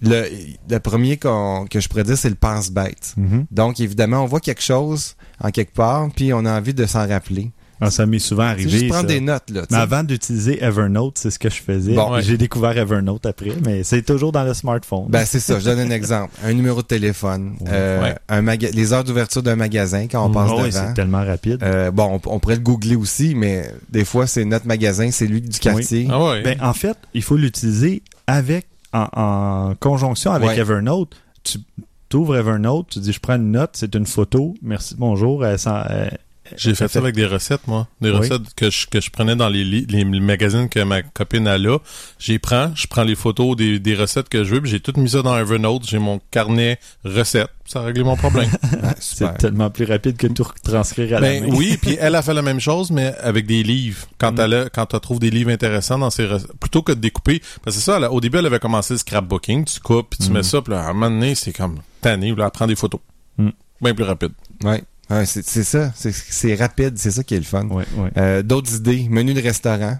Le, 0.01 0.27
le 0.69 0.79
premier 0.79 1.17
que 1.17 1.79
je 1.79 1.87
pourrais 1.87 2.03
dire, 2.03 2.17
c'est 2.17 2.29
le 2.29 2.35
pense-bête. 2.35 3.13
Mhm. 3.17 3.45
Donc, 3.51 3.79
évidemment, 3.79 4.23
on 4.23 4.25
voit 4.25 4.39
quelque 4.39 4.63
chose 4.63 5.15
en 5.39 5.51
quelque 5.51 5.73
part, 5.73 6.09
puis 6.15 6.33
on 6.33 6.45
a 6.45 6.57
envie 6.57 6.73
de 6.73 6.85
s'en 6.85 7.07
rappeler. 7.07 7.51
Ah, 7.81 7.91
ça 7.91 8.05
m'est 8.05 8.19
souvent 8.19 8.43
arrivé. 8.43 8.69
juste 8.69 8.87
prendre 8.87 9.01
ça. 9.09 9.13
des 9.13 9.19
notes, 9.21 9.49
là. 9.49 9.63
Mais 9.69 9.77
avant 9.77 10.03
d'utiliser 10.03 10.63
Evernote, 10.63 11.17
c'est 11.17 11.29
ce 11.31 11.37
que 11.39 11.49
je 11.49 11.61
faisais. 11.61 11.93
Bon, 11.93 12.13
ouais. 12.13 12.21
J'ai 12.21 12.37
découvert 12.37 12.77
Evernote 12.77 13.25
après, 13.25 13.51
mais 13.65 13.83
c'est 13.83 14.01
toujours 14.01 14.31
dans 14.31 14.43
le 14.43 14.53
smartphone. 14.53 15.05
Ben, 15.09 15.25
c'est 15.25 15.39
ça. 15.39 15.59
Je 15.59 15.65
donne 15.65 15.79
un 15.79 15.89
exemple. 15.89 16.33
Un 16.43 16.53
numéro 16.53 16.81
de 16.81 16.87
téléphone, 16.87 17.55
Ouais. 17.61 17.67
euh, 17.71 18.01
Ouais. 18.03 18.15
un 18.29 18.41
maga- 18.41 18.71
les 18.71 18.93
heures 18.93 19.03
d'ouverture 19.03 19.43
d'un 19.43 19.55
magasin 19.55 20.07
quand 20.07 20.25
on 20.25 20.31
passe 20.31 20.49
devant. 20.51 20.69
c'est 20.71 20.93
tellement 20.93 21.25
rapide. 21.25 21.59
Euh, 21.63 21.91
bon, 21.91 22.19
on, 22.25 22.29
on 22.35 22.39
pourrait 22.39 22.55
le 22.55 22.61
googler 22.61 22.95
aussi, 22.95 23.35
mais 23.35 23.69
des 23.89 24.05
fois, 24.05 24.25
c'est 24.27 24.45
notre 24.45 24.67
magasin, 24.67 25.09
c'est 25.11 25.27
lui 25.27 25.41
du 25.41 25.59
quartier. 25.59 26.07
Ah 26.09 26.23
ouais. 26.23 26.41
Ben, 26.43 26.57
en 26.61 26.73
fait, 26.73 26.97
il 27.13 27.23
faut 27.23 27.35
l'utiliser 27.37 28.03
avec 28.27 28.67
en, 28.93 29.07
en 29.13 29.75
conjonction 29.79 30.31
avec 30.31 30.47
Ouais. 30.49 30.57
Evernote. 30.59 31.15
Tu 31.43 31.59
ouvres 32.17 32.37
Evernote, 32.37 32.87
tu 32.91 32.99
dis 32.99 33.11
je 33.11 33.19
prends 33.19 33.35
une 33.35 33.51
note, 33.51 33.71
c'est 33.73 33.93
une 33.95 34.05
photo, 34.05 34.53
merci, 34.61 34.95
bonjour. 34.97 35.45
elle 35.45 35.57
elle- 35.89 36.17
J'ai 36.57 36.75
fait 36.75 36.87
ça 36.87 36.99
avec 36.99 37.15
des 37.15 37.25
recettes, 37.25 37.67
moi. 37.67 37.87
Des 38.01 38.11
Oui. 38.11 38.17
recettes 38.17 38.53
que 38.55 38.69
je, 38.69 38.87
que 38.87 39.01
je 39.01 39.09
prenais 39.09 39.35
dans 39.35 39.49
les, 39.49 39.63
les 39.63 40.05
magazines 40.05 40.69
que 40.69 40.79
ma 40.81 41.01
copine 41.01 41.47
a 41.47 41.57
là. 41.57 41.79
J'y 42.19 42.37
prends, 42.39 42.71
je 42.75 42.87
prends 42.87 43.03
les 43.03 43.15
photos 43.15 43.55
des, 43.55 43.79
des 43.79 43.95
recettes 43.95 44.29
que 44.29 44.43
je 44.43 44.53
veux, 44.55 44.61
puis 44.61 44.69
j'ai 44.71 44.79
tout 44.79 44.93
mis 44.97 45.09
ça 45.09 45.21
dans 45.21 45.37
Evernote. 45.37 45.83
J'ai 45.87 45.99
mon 45.99 46.19
carnet 46.31 46.79
recettes. 47.03 47.49
Ça 47.65 47.79
a 47.79 47.83
réglé 47.83 48.03
mon 48.03 48.15
problème. 48.15 48.49
Ah, 48.83 48.93
C'est 48.99 49.37
tellement 49.39 49.69
plus 49.71 49.85
rapide 49.85 50.17
que 50.17 50.27
tout 50.27 50.45
transcrire 50.63 51.17
à 51.17 51.19
la 51.19 51.21
ben 51.21 51.47
main. 51.49 51.55
oui, 51.55 51.77
puis 51.81 51.97
elle 51.99 52.13
a 52.15 52.21
fait 52.21 52.33
la 52.35 52.43
même 52.43 52.59
chose, 52.59 52.91
mais 52.91 53.13
avec 53.21 53.47
des 53.47 53.63
livres. 53.63 54.05
Quand 54.19 54.33
Mm. 54.33 54.39
elle 54.41 54.53
a, 54.53 54.69
quand 54.69 54.85
tu 54.85 54.99
trouves 54.99 55.19
des 55.19 55.31
livres 55.31 55.49
intéressants 55.49 55.97
dans 55.97 56.09
ses 56.11 56.25
recettes, 56.25 56.51
plutôt 56.59 56.83
que 56.83 56.91
de 56.91 56.99
découper. 56.99 57.39
Parce 57.63 57.75
que 57.77 57.81
c'est 57.81 57.91
ça, 57.91 57.97
elle 57.97 58.05
au 58.05 58.21
début, 58.21 58.37
elle 58.37 58.45
avait 58.45 58.59
commencé 58.59 58.93
le 58.93 58.97
scrapbooking. 58.99 59.65
Tu 59.65 59.79
coupes, 59.79 60.09
puis 60.11 60.19
tu 60.23 60.29
Mm. 60.29 60.33
mets 60.33 60.43
ça, 60.43 60.61
puis 60.61 60.73
là, 60.73 60.81
à 60.81 60.89
un 60.89 60.93
moment 60.93 61.09
donné, 61.09 61.33
c'est 61.33 61.53
comme 61.53 61.79
tanné, 62.01 62.35
là, 62.35 62.45
elle 62.45 62.51
prend 62.51 62.67
des 62.67 62.75
photos. 62.75 63.01
Mm. 63.39 63.49
Bien 63.81 63.93
plus 63.95 64.03
rapide. 64.03 64.31
Ouais. 64.63 64.83
Ouais, 65.09 65.25
c'est 65.25 65.45
c'est 65.45 65.63
ça. 65.63 65.91
C'est- 65.95 66.11
C'est 66.13 66.55
rapide, 66.55 66.97
c'est 66.97 67.11
ça 67.11 67.23
qui 67.23 67.35
est 67.35 67.39
le 67.39 67.43
fun. 67.43 67.65
Ouais, 67.67 67.85
ouais. 67.97 68.09
Euh, 68.17 68.41
D'autres 68.43 68.75
idées, 68.77 69.07
menu 69.09 69.33
de 69.33 69.41
restaurant. 69.41 69.97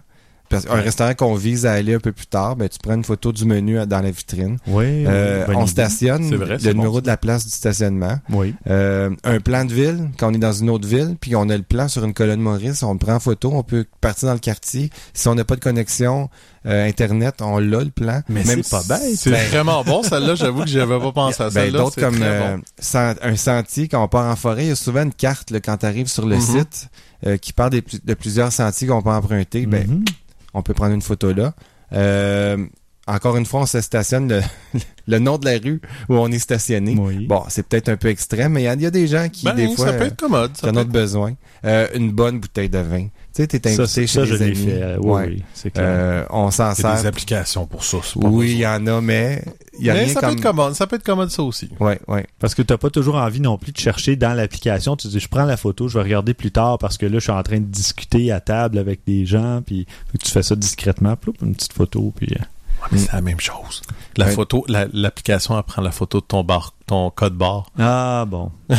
Parce 0.48 0.68
un 0.70 0.76
restaurant 0.76 1.16
qu'on 1.16 1.34
vise 1.34 1.66
à 1.66 1.72
aller 1.72 1.96
un 1.96 2.00
peu 2.00 2.12
plus 2.12 2.28
tard, 2.28 2.56
ben, 2.56 2.70
tu 2.70 2.78
prends 2.78 2.94
une 2.94 3.04
photo 3.04 3.32
du 3.32 3.46
menu 3.46 3.78
dans 3.88 4.00
la 4.00 4.12
vitrine. 4.12 4.58
Ouais, 4.68 5.04
Euh, 5.08 5.44
on 5.48 5.62
idée. 5.64 5.72
stationne 5.72 6.30
C'est 6.30 6.36
vrai, 6.36 6.58
le 6.58 6.72
bon, 6.74 6.78
numéro 6.78 6.96
ça. 6.98 7.02
de 7.02 7.08
la 7.08 7.18
place 7.18 7.46
du 7.46 7.52
stationnement. 7.52 8.20
Oui. 8.30 8.54
Euh, 8.70 9.10
un 9.24 9.40
plan 9.40 9.66
de 9.66 9.74
ville, 9.74 10.10
quand 10.20 10.30
on 10.30 10.34
est 10.36 10.38
dans 10.38 10.54
une 10.54 10.70
autre 10.70 10.88
ville, 10.88 11.16
puis 11.20 11.36
on 11.36 11.50
a 11.50 11.58
le 11.58 11.64
plan 11.64 11.88
sur 11.88 12.06
une 12.06 12.14
colonne 12.14 12.42
Maurice, 12.42 12.84
on 12.84 12.94
le 12.94 13.00
prend 13.00 13.16
en 13.16 13.20
photo, 13.20 13.52
on 13.56 13.64
peut 13.64 13.86
partir 14.02 14.28
dans 14.28 14.34
le 14.36 14.40
quartier. 14.40 14.92
Si 15.16 15.28
on 15.28 15.34
n'a 15.34 15.46
pas 15.46 15.56
de 15.56 15.62
connexion 15.62 16.30
euh, 16.66 16.88
Internet, 16.88 17.36
on 17.42 17.58
l'a 17.60 17.84
le 17.84 17.90
plan. 17.92 18.22
Mais 18.30 18.44
Même 18.44 18.64
c'est 18.64 18.70
pas 18.72 18.84
bête. 18.88 19.16
C'est 19.18 19.30
Ben- 19.32 19.48
vraiment 19.50 19.84
bon, 19.84 20.02
celle-là. 20.04 20.36
J'avoue 20.36 20.64
que 20.64 20.70
j'avais 20.70 21.00
pas 21.00 21.12
pensé 21.12 21.42
à 21.44 21.46
Ben, 21.50 21.66
celle-là. 21.66 21.80
d'autres 21.80 22.00
comme 22.00 22.16
très 22.16 22.26
euh, 22.26 22.58
bon. 22.58 23.16
un 23.22 23.36
sentier 23.36 23.88
quand 23.88 24.04
on 24.04 24.08
part 24.08 24.32
en 24.32 24.36
forêt, 24.36 24.66
il 24.66 24.70
y 24.70 24.72
a 24.72 24.76
souvent 24.76 25.04
une 25.04 25.14
carte 25.14 25.52
là, 25.52 25.60
quand 25.60 25.78
tu 25.78 25.86
arrives 25.86 26.08
sur 26.08 26.26
le 26.26 26.36
Mhm. 26.36 26.42
site 26.42 26.88
euh, 27.26 27.38
qui 27.38 27.54
parle 27.54 27.70
des 27.72 27.84
de 28.04 28.14
plusieurs 28.14 28.52
sentiers 28.52 28.88
qu'on 28.88 29.02
peut 29.02 29.10
emprunter. 29.10 29.66
Ben, 29.66 29.88
Mhm. 29.88 30.06
on 30.54 30.62
peut 30.62 30.74
prendre 30.74 30.94
une 30.94 31.02
photo 31.02 31.34
là. 31.34 31.54
Euh, 31.94 32.66
encore 33.08 33.38
une 33.38 33.46
fois, 33.46 33.62
on 33.62 33.66
se 33.66 33.82
stationne 33.82 34.28
le, 34.30 34.42
le 35.08 35.20
nom 35.20 35.38
de 35.38 35.46
la 35.46 35.58
rue 35.60 35.82
où 36.10 36.16
on 36.16 36.32
est 36.32 36.40
stationné. 36.40 36.96
Oui. 36.98 37.28
Bon, 37.28 37.44
c'est 37.50 37.66
peut-être 37.68 37.90
un 37.90 37.98
peu 37.98 38.08
extrême, 38.10 38.54
mais 38.54 38.62
il 38.62 38.66
y, 38.66 38.68
a- 38.68 38.74
il 38.74 38.82
y 38.82 38.86
a 38.86 38.92
des 38.92 39.08
gens 39.08 39.30
qui, 39.30 39.46
Ben, 39.46 39.54
des 39.56 39.68
fois, 39.76 39.88
ça 39.88 39.94
peut 39.94 40.06
être 40.06 40.18
commode. 40.20 40.56
Ça 40.58 40.70
en 40.70 40.74
peut 40.74 40.80
ont 40.80 40.86
besoin. 40.86 41.34
Euh, 41.66 41.88
une 41.96 42.12
bonne 42.12 42.40
bouteille 42.40 42.70
de 42.70 42.78
vin. 42.80 43.06
Tu 43.34 43.42
sais, 43.44 43.48
t'es 43.48 43.58
ça, 43.76 43.84
invité 43.84 43.88
c'est- 43.88 44.08
chez 44.08 44.20
ça, 44.20 44.26
je 44.26 44.36
des 44.36 44.44
amis. 44.46 44.56
fait. 44.56 44.82
euh, 44.82 44.98
oui, 45.00 45.10
Ouais. 45.12 45.28
oui, 45.28 45.44
c'est 45.54 45.70
clair. 45.72 45.84
Euh, 45.88 46.26
on 46.30 46.52
s'en 46.52 46.64
Il 46.74 46.82
y 46.82 46.86
a 46.86 46.92
des 46.94 46.98
sert. 47.00 47.06
applications 47.08 47.66
pour 47.68 47.84
ça. 47.84 47.98
pas 47.98 48.28
Oui, 48.30 48.52
il 48.52 48.58
y 48.60 48.68
en 48.68 48.86
a, 48.88 49.02
mais 49.02 49.44
il 49.80 49.86
y 49.86 49.90
a 49.90 49.94
Mais 49.94 50.06
rien 50.06 50.14
ça 50.14 50.22
peut 50.22 50.28
comme... 50.28 50.36
être 50.38 50.42
commode. 50.44 50.74
Ça 50.74 50.88
peut 50.88 50.96
être 50.96 51.04
commode, 51.04 51.30
ça 51.32 51.44
aussi. 51.44 51.70
Ouais, 51.80 52.00
ouais. 52.08 52.26
Parce 52.40 52.56
que 52.56 52.62
t'as 52.62 52.78
pas 52.78 52.90
toujours 52.90 53.16
envie 53.16 53.42
non 53.42 53.58
plus 53.58 53.72
de 53.74 53.78
chercher 53.78 54.16
dans 54.16 54.34
l'application. 54.34 54.96
Tu 54.96 55.08
dis, 55.10 55.20
je 55.20 55.28
prends 55.28 55.44
la 55.46 55.58
photo, 55.58 55.88
je 55.90 55.98
vais 55.98 56.04
regarder 56.04 56.34
plus 56.34 56.52
tard 56.52 56.78
parce 56.78 56.98
que 56.98 57.06
là, 57.06 57.16
je 57.16 57.24
suis 57.24 57.32
en 57.32 57.44
train 57.44 57.60
de 57.60 57.66
discuter 57.66 58.32
à 58.32 58.40
table 58.40 58.78
avec 58.78 59.02
des 59.06 59.26
gens, 59.26 59.62
puis 59.66 59.86
faut 60.12 60.18
que 60.18 60.24
tu 60.24 60.32
fais 60.32 60.44
ça 60.44 60.56
discrètement, 60.56 61.16
ploup, 61.18 61.34
une 61.42 61.56
petite 61.56 61.74
photo, 61.74 62.14
puis 62.16 62.30
euh, 62.40 62.44
Ouais, 62.86 62.90
mais 62.92 62.98
c'est 63.00 63.14
la 63.14 63.22
même 63.22 63.40
chose. 63.40 63.82
La 64.18 64.26
Ouais. 64.28 64.32
photo, 64.32 64.64
la- 64.68 64.88
l'application, 64.94 65.58
elle 65.58 65.64
prend 65.64 65.82
la 65.82 65.92
photo 65.92 66.20
de 66.22 66.26
ton 66.26 66.44
bar, 66.44 66.74
ton 66.86 67.10
code 67.10 67.36
barre. 67.36 67.66
Ah 67.80 68.26
bon. 68.28 68.52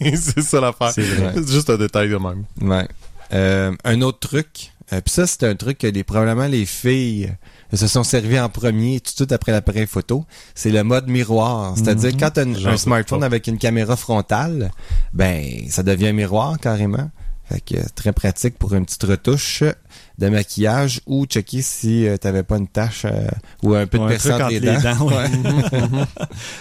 c'est 0.00 0.42
ça 0.42 0.60
l'affaire. 0.60 0.92
C'est 0.92 1.48
juste 1.48 1.70
un 1.70 1.76
détail 1.78 2.08
de 2.08 2.16
même. 2.16 2.44
Ouais. 2.60 2.86
Euh, 3.32 3.72
un 3.84 4.00
autre 4.02 4.18
truc, 4.18 4.72
euh, 4.92 5.00
puis 5.00 5.12
ça 5.12 5.26
c'est 5.26 5.44
un 5.44 5.54
truc 5.54 5.78
que 5.78 5.86
les, 5.86 6.04
probablement 6.04 6.46
les 6.46 6.66
filles 6.66 7.32
euh, 7.72 7.76
se 7.76 7.86
sont 7.86 8.04
servis 8.04 8.38
en 8.38 8.50
premier 8.50 9.00
tout 9.00 9.10
de 9.12 9.16
suite 9.16 9.32
après 9.32 9.52
l'appareil 9.52 9.86
photo, 9.86 10.26
c'est 10.54 10.70
le 10.70 10.84
mode 10.84 11.08
miroir. 11.08 11.72
C'est-à-dire 11.76 12.10
Mhm. 12.12 12.20
quand 12.20 12.30
tu 12.32 12.40
as 12.40 12.68
un 12.70 12.76
smartphone 12.76 13.24
avec 13.24 13.46
une 13.46 13.56
caméra 13.56 13.96
frontale, 13.96 14.70
ben 15.14 15.46
ça 15.70 15.82
devient 15.82 16.08
un 16.08 16.12
miroir 16.12 16.58
carrément. 16.58 17.10
Fait 17.44 17.60
que 17.60 17.88
très 17.94 18.12
pratique 18.12 18.58
pour 18.58 18.74
une 18.74 18.84
petite 18.84 19.02
retouche 19.04 19.64
de 20.18 20.28
maquillage 20.28 21.00
ou 21.06 21.24
checker 21.26 21.62
si 21.62 22.06
euh, 22.06 22.16
t'avais 22.16 22.42
pas 22.42 22.58
une 22.58 22.68
tache 22.68 23.04
euh, 23.04 23.26
ou 23.62 23.74
un 23.74 23.86
peu 23.86 23.98
de 23.98 24.06
perçant 24.08 24.34
entre 24.40 24.58
dents. 24.60 25.06
Ouais. 25.06 26.04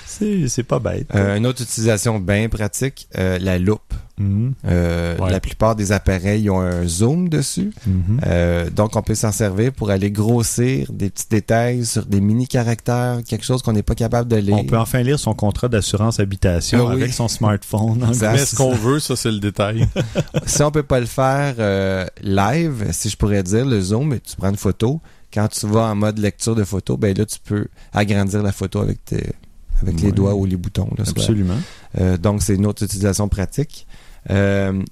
C'est 0.06 0.48
c'est 0.48 0.64
pas 0.64 0.80
bête. 0.80 1.08
Euh, 1.16 1.38
une 1.38 1.46
autre 1.48 1.62
utilisation 1.64 2.20
bien 2.20 2.48
pratique, 2.50 3.08
euh, 3.18 3.40
la 3.40 3.58
loupe. 3.58 3.94
Mhm. 4.20 4.54
Euh, 4.68 5.18
Ouais. 5.18 5.32
La 5.32 5.40
plupart 5.40 5.76
des 5.76 5.92
appareils 5.92 6.50
ont 6.50 6.60
un 6.62 6.88
zoom 6.88 7.28
dessus. 7.28 7.72
Mhm. 7.88 8.22
Euh, 8.26 8.70
donc, 8.70 8.96
on 8.96 9.02
peut 9.02 9.16
s'en 9.16 9.32
servir 9.32 9.72
pour 9.72 9.90
aller 9.90 10.12
grossir 10.12 10.92
des 10.92 11.10
petits 11.10 11.26
détails 11.30 11.86
sur 11.86 12.06
des 12.06 12.22
mini-caractères, 12.22 13.20
quelque 13.28 13.46
chose 13.46 13.62
qu'on 13.62 13.74
n'est 13.74 13.82
pas 13.84 13.96
capable 13.96 14.30
de 14.30 14.36
lire. 14.38 14.56
On 14.56 14.64
peut 14.64 14.78
enfin 14.78 15.02
lire 15.02 15.20
son 15.20 15.34
contrat 15.34 15.70
d'assurance 15.70 16.20
habitation 16.20 16.86
Ah 16.88 16.90
oui. 16.96 17.02
avec 17.02 17.14
son 17.14 17.28
smartphone. 17.28 18.08
Mais 18.22 18.38
ce 18.38 18.56
qu'on 18.56 18.76
veut, 18.76 19.00
ça, 19.00 19.16
c'est 19.16 19.32
le 19.32 19.40
détail. 19.40 19.88
si 20.46 20.62
on 20.64 20.72
peut 20.72 20.84
pas 20.84 21.00
le 21.00 21.06
faire 21.08 21.56
euh, 21.60 22.06
live, 22.22 22.88
si 22.92 23.10
je 23.10 23.18
pourrais 23.18 23.41
dire, 23.44 23.66
le 23.66 23.80
zoom, 23.82 24.20
tu 24.20 24.36
prends 24.36 24.50
une 24.50 24.58
photo. 24.58 25.00
Quand 25.34 25.48
tu 25.48 25.66
vas 25.68 25.84
en 25.84 25.96
mode 25.96 26.20
lecture 26.20 26.56
de 26.56 26.64
photo, 26.64 26.98
ben 26.98 27.18
là, 27.18 27.26
tu 27.26 27.38
peux 27.44 27.68
agrandir 27.94 28.44
la 28.44 28.52
photo 28.52 28.80
avec 28.82 29.04
tes 29.06 29.24
avec 29.82 30.00
les 30.02 30.12
doigts 30.12 30.36
ou 30.36 30.46
les 30.46 30.58
boutons. 30.58 30.90
là. 30.98 31.04
Absolument. 31.08 31.58
Euh, 32.00 32.18
donc, 32.18 32.44
c'est 32.44 32.56
une 32.56 32.66
autre 32.68 32.84
utilisation 32.84 33.28
pratique. 33.30 33.88
Euh, 34.30 34.84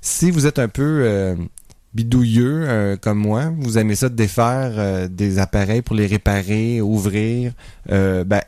si 0.00 0.30
vous 0.30 0.46
êtes 0.46 0.58
un 0.60 0.68
peu 0.68 1.00
euh, 1.04 1.34
bidouilleux 1.94 2.96
comme 3.00 3.18
moi, 3.18 3.52
vous 3.58 3.78
aimez 3.78 3.96
ça 3.96 4.08
de 4.08 4.14
défaire 4.14 5.08
des 5.08 5.38
appareils 5.38 5.82
pour 5.82 5.96
les 5.96 6.06
réparer, 6.06 6.80
ouvrir, 6.80 7.52
ben, 7.88 8.40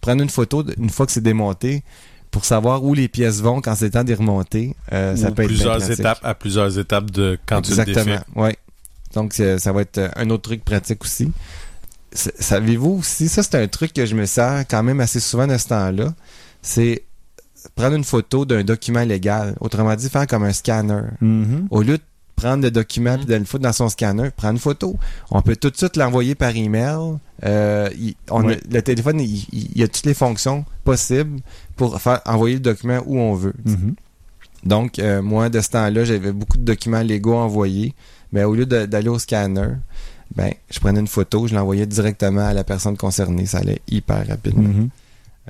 prendre 0.00 0.22
une 0.22 0.30
photo 0.30 0.64
une 0.76 0.90
fois 0.90 1.06
que 1.06 1.12
c'est 1.12 1.20
démonté 1.20 1.82
pour 2.30 2.44
savoir 2.44 2.82
où 2.84 2.94
les 2.94 3.08
pièces 3.08 3.40
vont 3.40 3.60
quand 3.60 3.74
c'est 3.74 3.90
temps 3.90 4.04
d'y 4.04 4.14
remonter. 4.14 4.74
ça 4.90 5.30
peut 5.30 5.42
être 5.42 5.48
plusieurs 5.48 5.76
pratique. 5.78 6.00
étapes, 6.00 6.20
à 6.22 6.34
plusieurs 6.34 6.78
étapes 6.78 7.10
de 7.10 7.38
quand 7.46 7.62
tu 7.62 7.72
le 7.74 7.80
Exactement, 7.80 8.16
défais. 8.16 8.40
ouais. 8.40 8.56
Donc, 9.14 9.32
c'est- 9.32 9.58
ça 9.58 9.72
va 9.72 9.82
être 9.82 9.98
euh, 9.98 10.08
un 10.16 10.30
autre 10.30 10.42
truc 10.42 10.64
pratique 10.64 11.02
aussi. 11.04 11.30
Savez-vous 12.12 12.98
aussi, 13.00 13.28
ça 13.28 13.42
c'est 13.42 13.56
un 13.56 13.66
truc 13.68 13.92
que 13.92 14.06
je 14.06 14.14
me 14.14 14.24
sers 14.24 14.64
quand 14.68 14.82
même 14.82 14.98
assez 15.00 15.20
souvent 15.20 15.46
de 15.46 15.58
ce 15.58 15.68
temps-là, 15.68 16.14
c'est 16.62 17.02
prendre 17.74 17.96
une 17.96 18.04
photo 18.04 18.46
d'un 18.46 18.64
document 18.64 19.04
légal. 19.04 19.54
Autrement 19.60 19.94
dit, 19.94 20.08
faire 20.08 20.26
comme 20.26 20.44
un 20.44 20.52
scanner. 20.54 21.02
Mhm. 21.20 21.68
Au 21.70 21.82
lieu 21.82 21.98
de 21.98 22.02
prendre 22.34 22.62
le 22.62 22.70
document 22.70 23.14
et 23.20 23.24
de 23.26 23.34
le 23.34 23.44
foutre 23.44 23.64
dans 23.64 23.72
son 23.74 23.88
scanner, 23.90 24.30
prendre 24.34 24.54
une 24.54 24.58
photo. 24.58 24.96
On 25.30 25.42
peut 25.42 25.56
tout 25.56 25.68
de 25.70 25.76
suite 25.76 25.96
l'envoyer 25.96 26.34
par 26.34 26.56
email. 26.56 27.18
Euh, 27.44 27.90
il- 27.98 28.14
on 28.30 28.42
Oui. 28.44 28.54
a- 28.54 28.74
le 28.74 28.80
téléphone, 28.82 29.20
il, 29.20 29.44
il- 29.52 29.82
a 29.82 29.88
toutes 29.88 30.06
les 30.06 30.14
fonctions 30.14 30.64
possibles 30.84 31.40
pour 31.76 32.00
faire 32.00 32.22
envoyer 32.24 32.54
le 32.54 32.60
document 32.60 33.00
où 33.06 33.18
on 33.18 33.34
veut. 33.34 33.54
Mhm. 33.64 33.94
Donc, 34.64 34.98
euh, 34.98 35.20
moi, 35.20 35.50
de 35.50 35.60
ce 35.60 35.68
temps-là, 35.70 36.04
j'avais 36.04 36.32
beaucoup 36.32 36.56
de 36.56 36.64
documents 36.64 37.02
légaux 37.02 37.36
envoyés. 37.36 37.94
Mais 38.32 38.44
au 38.44 38.54
lieu 38.54 38.66
d'aller 38.66 39.08
au 39.08 39.18
scanner, 39.18 39.68
ben, 40.34 40.52
je 40.70 40.78
prenais 40.80 41.00
une 41.00 41.06
photo, 41.08 41.46
je 41.46 41.54
l'envoyais 41.54 41.86
directement 41.86 42.46
à 42.46 42.52
la 42.52 42.64
personne 42.64 42.96
concernée. 42.96 43.46
Ça 43.46 43.58
allait 43.58 43.80
hyper 43.90 44.26
rapidement. 44.28 44.68
Mhm. 44.68 44.88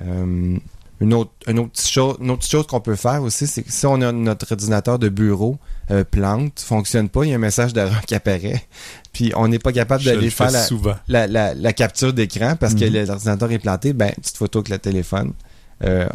Euh, 0.03 0.57
une 1.01 1.14
autre, 1.14 1.31
une 1.47 1.61
autre 1.61 1.70
petite 1.70 1.91
chose, 1.91 2.16
une 2.20 2.31
autre 2.31 2.45
chose 2.47 2.66
qu'on 2.66 2.81
peut 2.81 2.97
faire 2.97 3.22
aussi, 3.22 3.47
c'est 3.47 3.62
que 3.62 3.70
si 3.72 3.87
on 3.87 4.01
a 4.03 4.11
notre 4.11 4.51
ordinateur 4.51 4.99
de 4.99 5.09
bureau 5.09 5.57
euh, 5.93 6.03
plante, 6.05 6.59
fonctionne 6.61 7.09
pas, 7.09 7.24
il 7.24 7.31
y 7.31 7.33
a 7.33 7.37
un 7.37 7.39
message 7.39 7.72
d'erreur 7.72 8.01
qui 8.03 8.14
apparaît. 8.16 8.64
Puis 9.12 9.33
on 9.37 9.47
n'est 9.49 9.59
pas 9.61 9.72
capable 9.72 10.03
d'aller 10.05 10.31
faire 10.31 10.51
la, 10.51 10.62
souvent. 10.64 10.95
la, 11.09 11.26
la, 11.29 11.55
la 11.55 11.72
capture 11.72 12.12
d'écran 12.12 12.55
parce 12.59 12.74
que 12.74 12.85
Mhm. 12.85 13.07
l'ordinateur 13.07 13.51
est 13.53 13.59
planté, 13.61 13.93
ben, 13.93 14.11
petite 14.12 14.37
photo 14.37 14.59
avec 14.59 14.68
le 14.70 14.79
téléphone. 14.79 15.33
Euh, 15.85 16.09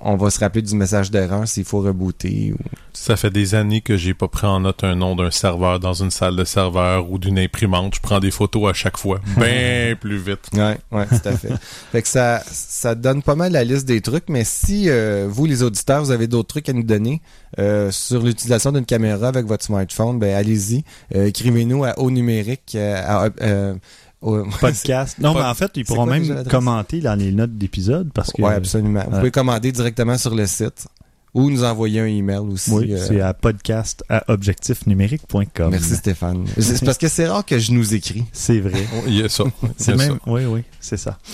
on, 0.00 0.12
on 0.12 0.16
va 0.16 0.30
se 0.30 0.38
rappeler 0.38 0.62
du 0.62 0.74
message 0.76 1.10
d'erreur 1.10 1.46
s'il 1.48 1.64
faut 1.64 1.80
rebooter. 1.80 2.52
Ou... 2.52 2.58
Ça 2.92 3.16
fait 3.16 3.30
des 3.30 3.54
années 3.54 3.80
que 3.80 3.96
j'ai 3.96 4.14
pas 4.14 4.28
pris 4.28 4.46
en 4.46 4.60
note 4.60 4.84
un 4.84 4.94
nom 4.94 5.16
d'un 5.16 5.30
serveur 5.30 5.80
dans 5.80 5.92
une 5.92 6.10
salle 6.10 6.36
de 6.36 6.44
serveur 6.44 7.10
ou 7.10 7.18
d'une 7.18 7.38
imprimante. 7.38 7.94
Je 7.96 8.00
prends 8.00 8.20
des 8.20 8.30
photos 8.30 8.70
à 8.70 8.72
chaque 8.72 8.96
fois. 8.96 9.20
Bien 9.36 9.96
plus 10.00 10.18
vite. 10.18 10.48
Ouais, 10.54 10.78
ouais, 10.92 11.06
tout 11.06 11.28
à 11.28 11.32
fait. 11.36 11.52
fait 11.92 12.02
que 12.02 12.08
ça, 12.08 12.42
ça 12.46 12.94
donne 12.94 13.22
pas 13.22 13.34
mal 13.34 13.52
la 13.52 13.64
liste 13.64 13.86
des 13.86 14.00
trucs, 14.00 14.28
mais 14.28 14.44
si 14.44 14.88
euh, 14.88 15.26
vous, 15.28 15.46
les 15.46 15.62
auditeurs, 15.62 16.02
vous 16.02 16.10
avez 16.10 16.26
d'autres 16.26 16.48
trucs 16.48 16.68
à 16.68 16.72
nous 16.72 16.82
donner 16.82 17.20
euh, 17.58 17.90
sur 17.90 18.22
l'utilisation 18.22 18.72
d'une 18.72 18.86
caméra 18.86 19.28
avec 19.28 19.46
votre 19.46 19.64
smartphone, 19.64 20.18
ben 20.18 20.34
allez-y. 20.34 20.84
Euh, 21.14 21.26
Écrivez-nous 21.26 21.84
à 21.84 21.98
haut 21.98 22.10
numérique. 22.10 22.76
à, 22.76 23.28
au- 24.20 24.44
Podcast. 24.60 25.18
Non, 25.18 25.34
mais 25.34 25.42
en 25.42 25.54
fait, 25.54 25.70
ils 25.76 25.84
pourront 25.84 26.06
même 26.06 26.44
commenter 26.44 27.00
dans 27.00 27.14
les 27.14 27.32
notes 27.32 27.56
d'épisode 27.56 28.10
parce 28.12 28.32
que. 28.32 28.42
Ouais, 28.42 28.54
absolument. 28.54 29.04
Vous 29.04 29.18
pouvez 29.18 29.30
commander 29.30 29.72
directement 29.72 30.18
sur 30.18 30.34
le 30.34 30.46
site 30.46 30.88
ou 31.34 31.50
nous 31.50 31.62
envoyer 31.62 32.00
un 32.00 32.06
email 32.06 32.38
aussi. 32.38 32.70
Oui, 32.70 32.92
euh, 32.92 33.04
c'est 33.06 33.20
à 33.20 33.34
podcast 33.34 34.02
à 34.08 34.24
objectifnumérique.com. 34.28 35.70
Merci 35.70 35.96
Stéphane. 35.96 36.46
C'est 36.58 36.84
parce 36.84 36.98
que 36.98 37.08
c'est 37.08 37.28
rare 37.28 37.44
que 37.44 37.58
je 37.58 37.72
nous 37.72 37.94
écris. 37.94 38.24
C'est 38.32 38.60
vrai. 38.60 38.84
Il 39.06 39.14
y 39.14 39.22
a 39.22 39.28
ça. 39.28 39.44
C'est 39.76 39.94
même. 39.96 40.14
ça. 40.14 40.18
Oui, 40.26 40.44
oui, 40.46 40.62
c'est 40.80 40.96
ça. 40.96 41.18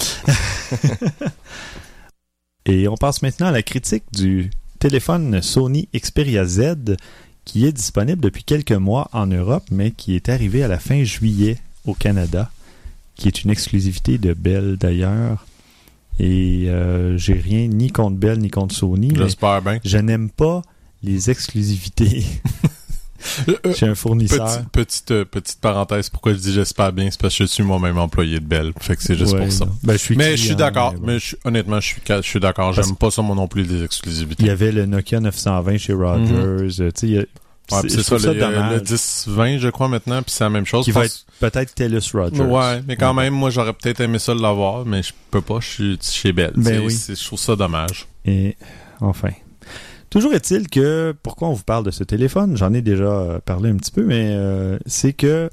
Et 2.67 2.89
on 2.89 2.97
passe 2.97 3.23
maintenant 3.23 3.49
à 3.49 3.53
la 3.53 3.63
critique 3.63 4.05
du 4.13 4.51
téléphone 4.79 5.43
Sony 5.43 5.89
Xperia 5.95 6.45
Z 6.47 6.97
qui 7.45 7.67
est 7.67 7.73
disponible 7.73 8.23
depuis 8.23 8.43
quelques 8.43 8.73
mois 8.73 9.09
en 9.13 9.27
Europe, 9.27 9.65
mais 9.71 9.91
qui 9.91 10.17
est 10.17 10.31
arrivé 10.31 10.63
à 10.63 10.69
la 10.69 10.79
fin 10.79 11.05
juillet 11.05 11.59
au 11.87 11.93
Canada, 11.93 12.51
qui 13.17 13.29
est 13.29 13.43
une 13.45 13.51
exclusivité 13.51 14.19
de 14.19 14.33
Bell 14.35 14.77
d'ailleurs. 14.79 15.47
Et 16.21 16.67
euh, 16.69 17.17
j'ai 17.19 17.35
rien 17.35 17.67
ni 17.67 17.91
contre 17.91 18.17
Bell 18.17 18.39
ni 18.39 18.49
contre 18.51 18.75
Sony, 18.75 19.13
J'espère 19.17 19.61
bien. 19.63 19.79
je 19.85 19.99
n'aime 19.99 20.31
pas 20.31 20.63
les 21.03 21.29
exclusivités 21.31 22.25
chez 23.75 23.87
un 23.87 23.95
fournisseur. 23.95 24.47
Petite, 24.47 24.69
petite, 24.71 25.11
euh, 25.11 25.25
petite 25.25 25.61
parenthèse, 25.61 26.11
pourquoi 26.11 26.33
je 26.35 26.39
dis 26.39 26.53
j'espère 26.53 26.93
bien, 26.93 27.11
c'est 27.11 27.21
parce 27.21 27.37
que 27.37 27.45
je 27.45 27.51
suis 27.51 27.63
moi-même 27.65 27.99
employé 27.99 28.39
de 28.39 28.45
Bell. 28.45 28.73
Fait 28.81 28.97
que 28.97 29.03
c'est 29.03 29.17
juste 29.17 29.33
Ouais, 29.33 29.41
pour 29.45 29.53
ça. 29.53 29.67
Ben, 29.83 29.95
je 29.95 29.99
suis 29.99 30.17
Mais 30.17 30.37
je 30.37 30.45
suis 30.45 30.57
d'accord. 30.57 30.95
mais 31.03 31.19
honnêtement, 31.45 31.81
je 31.81 31.87
suis, 31.89 32.03
je 32.07 32.21
suis 32.23 32.41
d'accord. 32.41 32.73
J'aime 32.73 32.95
pas 32.97 33.11
ça, 33.11 33.23
moi 33.23 33.35
non 33.35 33.49
plus, 33.49 33.63
les 33.65 33.75
Il 33.75 33.81
y 33.81 33.85
exclusivités. 33.85 34.49
avait 34.51 34.73
le 34.73 34.87
Nokia 34.87 35.21
920 35.21 35.79
chez 35.79 35.93
Rogers. 35.95 36.69
tu 36.69 36.73
sais, 36.95 37.07
il 37.09 37.11
y 37.15 37.19
a- 37.19 37.25
Ouais, 37.73 37.79
c'est 37.89 38.03
ça, 38.03 38.17
le, 38.19 38.35
le 38.35 38.41
dommage. 38.41 38.81
10-20, 38.83 39.59
je 39.59 39.69
crois, 39.69 39.89
maintenant, 39.89 40.23
puis 40.23 40.31
c'est 40.33 40.45
la 40.45 40.51
même 40.51 40.67
chose. 40.67 40.85
Qui 40.85 40.91
va 40.93 41.07
être 41.07 41.25
peut-être 41.41 41.75
TELUS 41.75 42.01
Rogers. 42.13 42.41
Ouais, 42.43 42.83
mais 42.87 42.97
quand 42.97 43.15
Ouais. 43.17 43.25
même, 43.25 43.35
moi, 43.35 43.51
j'aurais 43.51 43.73
peut-être 43.73 44.01
aimé 44.01 44.19
ça 44.19 44.35
l'avoir, 44.35 44.85
mais 44.85 45.03
je 45.03 45.13
peux 45.31 45.41
pas, 45.41 45.61
je 45.61 45.67
suis 45.69 45.99
chez 46.03 46.33
Bell. 46.33 46.53
Ben 46.57 46.81
oui. 46.85 46.95
Je 47.09 47.25
trouve 47.25 47.39
ça 47.39 47.57
dommage. 47.57 48.07
Et 48.27 48.57
enfin. 49.01 49.31
Toujours 50.11 50.33
est-il 50.35 50.69
que, 50.69 51.15
pourquoi 51.23 51.49
on 51.49 51.55
vous 51.55 51.65
parle 51.65 51.85
de 51.85 51.91
ce 51.91 52.05
téléphone? 52.05 52.57
J'en 52.57 52.73
ai 52.73 52.83
déjà 52.83 53.05
euh, 53.05 53.39
parlé 53.45 53.71
un 53.71 53.77
petit 53.77 53.91
peu, 53.91 54.05
mais 54.05 54.29
euh, 54.29 54.79
c'est 54.87 55.13
que 55.13 55.51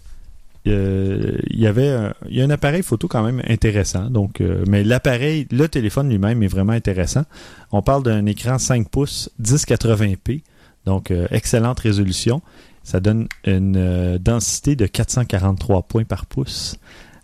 euh, 0.68 1.38
il 1.49 1.59
y 1.59 1.66
avait 1.66 1.89
un, 1.89 2.14
il 2.30 2.38
y 2.38 2.41
a 2.41 2.45
un 2.45 2.49
appareil 2.51 2.84
photo 2.84 3.07
quand 3.07 3.24
même 3.24 3.41
intéressant. 3.47 4.12
Donc, 4.12 4.39
euh, 4.41 4.64
mais 4.68 4.84
l'appareil, 4.84 5.47
le 5.51 5.68
téléphone 5.68 6.09
lui-même 6.09 6.43
est 6.43 6.47
vraiment 6.47 6.74
intéressant. 6.74 7.24
On 7.72 7.82
parle 7.82 8.03
d'un 8.03 8.26
écran 8.28 8.59
5 8.59 8.88
pouces 8.89 9.30
1080p, 9.41 10.41
donc 10.86 11.11
euh, 11.11 11.27
excellente 11.32 11.79
résolution. 11.79 12.41
Ça 12.84 12.99
donne 12.99 13.27
une 13.45 13.75
euh, 13.77 14.17
densité 14.17 14.75
de 14.75 14.88
443 14.88 15.84
points 15.84 16.03
par 16.03 16.25
pouce. 16.25 16.77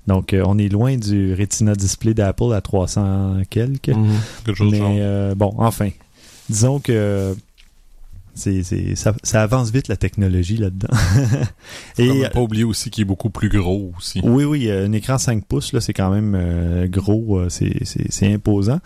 Donc, 0.08 0.34
euh, 0.34 0.43
on 0.45 0.58
est 0.58 0.70
loin 0.70 0.95
du 0.95 1.34
Retina 1.34 1.76
Display 1.76 2.14
d'Apple 2.14 2.53
à 2.53 2.62
300 2.62 3.41
quelques. 3.49 3.91
Quelque 4.45 4.55
chose. 4.55 4.72
Mais 4.72 4.82
euh, 5.01 5.36
bon, 5.36 5.53
enfin, 5.58 5.89
disons 6.49 6.80
que 6.80 7.36
c'est, 8.34 8.64
c'est, 8.64 8.95
ça, 8.95 9.14
ça 9.22 9.43
avance 9.43 9.72
vite 9.72 9.89
la 9.89 9.97
technologie 9.97 10.58
là-dedans. 10.58 10.88
Et 11.97 12.24
pas 12.34 12.39
oublier 12.39 12.64
aussi 12.64 12.89
qu'il 12.89 13.01
est 13.01 13.05
beaucoup 13.05 13.30
plus 13.30 13.49
gros 13.49 13.91
aussi. 13.97 14.22
oui, 14.24 14.45
oui, 14.45 14.72
un 14.72 14.93
écran 14.93 15.18
5 15.18 15.43
pouces, 15.43 15.74
là, 15.74 15.82
c'est 15.82 15.93
quand 15.93 16.10
même 16.10 16.36
euh, 16.36 16.88
gros, 16.88 17.41
c'est 17.49 18.34
imposant. 18.34 18.80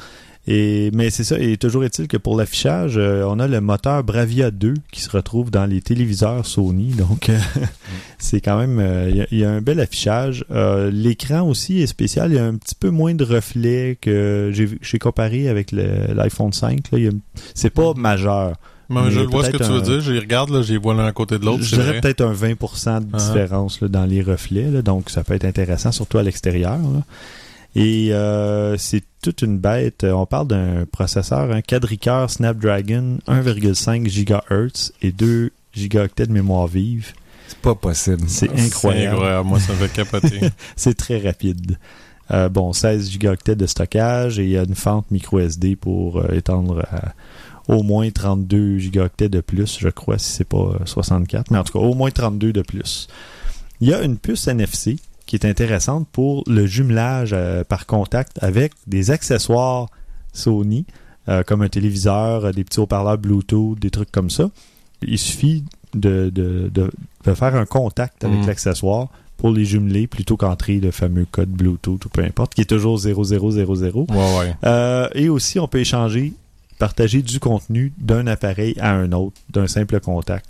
Et, 0.48 0.90
mais 0.94 1.12
c'est 1.12 1.24
ça, 1.24 1.38
et 1.40 1.56
toujours 1.58 1.84
est-il 1.84 2.08
que 2.08 2.18
pour 2.18 2.36
l'affichage, 2.36 2.94
euh, 2.98 3.24
on 3.28 3.38
a 3.40 3.48
le 3.48 3.62
moteur 3.62 4.04
Bravia 4.04 4.50
2 4.50 4.74
qui 4.92 5.02
se 5.02 5.10
retrouve 5.12 5.52
dans 5.52 5.68
les 5.68 5.82
téléviseurs 5.82 6.46
Sony. 6.48 6.88
Donc, 6.94 7.30
euh, 7.30 7.38
c'est 8.18 8.42
quand 8.42 8.58
même, 8.58 8.80
euh, 8.80 9.08
il 9.12 9.18
y 9.18 9.22
a- 9.22 9.28
il 9.32 9.38
y, 9.38 9.46
a 9.46 9.52
un 9.52 9.62
bel 9.62 9.80
affichage. 9.80 10.44
L'écran 10.92 11.42
aussi 11.48 11.82
est 11.82 11.88
spécial, 11.88 12.32
il 12.32 12.36
y 12.38 12.40
a 12.40 12.46
un 12.46 12.56
petit 12.56 12.74
peu 12.76 12.90
moins 12.90 13.14
de 13.14 13.24
reflets 13.24 13.98
que 14.02 14.50
j'ai, 14.52 14.98
comparé 15.00 15.48
avec 15.48 15.72
l'iPhone 15.72 16.52
5. 16.54 16.92
Là, 16.92 16.98
Il 16.98 17.04
y 17.04 17.08
a- 17.08 17.12
c'est 17.54 17.70
pas 17.70 17.94
majeur. 17.96 18.56
Mais 18.90 19.10
je 19.10 19.20
Mais 19.22 19.26
vois 19.28 19.46
ce 19.46 19.52
que 19.52 19.58
tu 19.58 19.64
veux 19.64 19.78
un- 19.78 19.82
dire. 19.82 20.02
Je 20.02 20.12
les 20.12 20.20
regarde, 20.20 20.50
là, 20.50 20.64
j'ai 20.64 20.78
vois 20.78 20.94
l'un 20.94 21.06
à 21.06 21.12
côté 21.14 21.38
de 21.40 21.46
l'autre. 21.46 21.64
Je 21.64 21.76
dirais 21.76 22.02
peut-être 22.02 22.20
un 22.22 22.34
20% 22.34 23.00
de 23.00 23.08
Ah. 23.14 23.18
différence 23.18 23.80
là, 23.80 23.88
dans 23.88 24.06
les 24.06 24.22
reflets, 24.22 24.70
là, 24.70 24.82
donc 24.82 25.10
ça 25.12 25.24
peut 25.24 25.34
être 25.36 25.46
intéressant, 25.46 25.92
surtout 25.94 26.18
à 26.18 26.24
l'extérieur. 26.24 26.78
Et 27.76 28.14
euh, 28.14 28.78
c'est 28.78 29.04
toute 29.22 29.42
une 29.44 29.58
bête. 29.58 30.04
On 30.04 30.26
parle 30.26 30.48
d'un 30.48 30.86
processeur, 30.92 31.52
un 31.52 31.62
quadricœur 31.62 32.30
Snapdragon 32.30 33.20
1,5 33.28 34.04
GHz 34.10 34.92
et 35.02 35.12
2 35.12 35.52
gigaoctets 35.74 36.28
de 36.28 36.34
mémoire 36.34 36.68
vive. 36.68 37.14
C'est 37.48 37.60
pas 37.60 37.76
possible. 37.76 38.24
C'est 38.28 38.48
C'est 38.58 38.66
incroyable. 38.66 39.16
incroyable. 39.16 39.48
Moi, 39.48 39.60
ça 39.60 39.74
me 39.74 39.78
fait 39.78 39.94
capoter. 39.94 40.40
C'est 40.76 40.96
très 40.96 41.20
rapide. 41.20 41.78
Euh, 42.32 42.50
bon, 42.50 42.72
16 42.74 43.10
gigaoctets 43.10 43.56
de 43.56 43.66
stockage 43.68 44.40
et 44.40 44.44
il 44.44 44.50
y 44.50 44.58
a 44.58 44.64
une 44.64 44.76
fente 44.76 45.10
micro 45.12 45.40
SD 45.40 45.76
pour 45.76 46.20
euh, 46.20 46.34
étendre 46.34 46.86
à 46.92 47.14
au 47.68 47.84
moins 47.84 48.10
32 48.10 48.80
gigaoctets 48.80 49.30
de 49.30 49.40
plus, 49.40 49.78
je 49.80 49.88
crois, 49.90 50.18
si 50.18 50.32
c'est 50.32 50.44
pas 50.48 50.58
euh, 50.58 50.86
64, 50.86 51.52
mais 51.52 51.58
en 51.58 51.64
tout 51.64 51.74
cas, 51.74 51.80
au 51.86 51.94
moins 51.94 52.10
32 52.10 52.52
de 52.52 52.62
plus. 52.62 53.08
Il 53.80 53.88
y 53.90 53.94
a 53.94 54.02
une 54.02 54.18
puce 54.18 54.48
NFC 54.48 54.98
qui 55.32 55.38
est 55.38 55.46
intéressante 55.46 56.10
pour 56.12 56.44
le 56.46 56.66
jumelage 56.66 57.30
euh, 57.32 57.64
par 57.64 57.86
contact 57.86 58.38
avec 58.44 58.74
des 58.86 59.12
accessoires 59.12 59.88
Sony, 60.34 60.86
euh, 61.30 61.42
comme 61.44 61.62
un 61.62 61.70
téléviseur, 61.70 62.44
euh, 62.44 62.52
des 62.52 62.66
petits 62.66 62.82
haut-parleurs 62.82 63.18
Bluetooth, 63.18 63.80
des 63.80 63.92
trucs 63.92 64.12
comme 64.12 64.30
ça. 64.30 64.50
Il 65.02 65.18
suffit 65.18 65.64
de, 65.94 66.30
de, 66.36 66.70
de, 66.74 66.92
de 67.26 67.34
faire 67.34 67.56
un 67.56 67.66
contact 67.66 68.26
avec 68.26 68.42
Mm. 68.42 68.46
l'accessoire 68.48 69.08
pour 69.38 69.52
les 69.52 69.64
jumeler 69.64 70.06
plutôt 70.06 70.36
qu'entrer 70.36 70.82
le 70.82 70.92
fameux 70.92 71.26
code 71.32 71.48
Bluetooth 71.50 72.04
ou 72.04 72.10
peu 72.10 72.26
importe, 72.26 72.54
qui 72.54 72.60
est 72.62 72.66
toujours 72.66 72.98
0000. 72.98 73.16
Ouais, 73.16 74.06
ouais. 74.38 74.54
Euh, 74.66 75.08
et 75.16 75.30
aussi, 75.30 75.60
on 75.60 75.68
peut 75.70 75.80
échanger, 75.80 76.34
partager 76.78 77.22
du 77.22 77.40
contenu 77.40 77.94
d'un 77.98 78.28
appareil 78.28 78.76
à 78.82 78.92
un 78.92 79.14
autre, 79.14 79.38
d'un 79.50 79.68
simple 79.68 80.02
contact. 80.02 80.46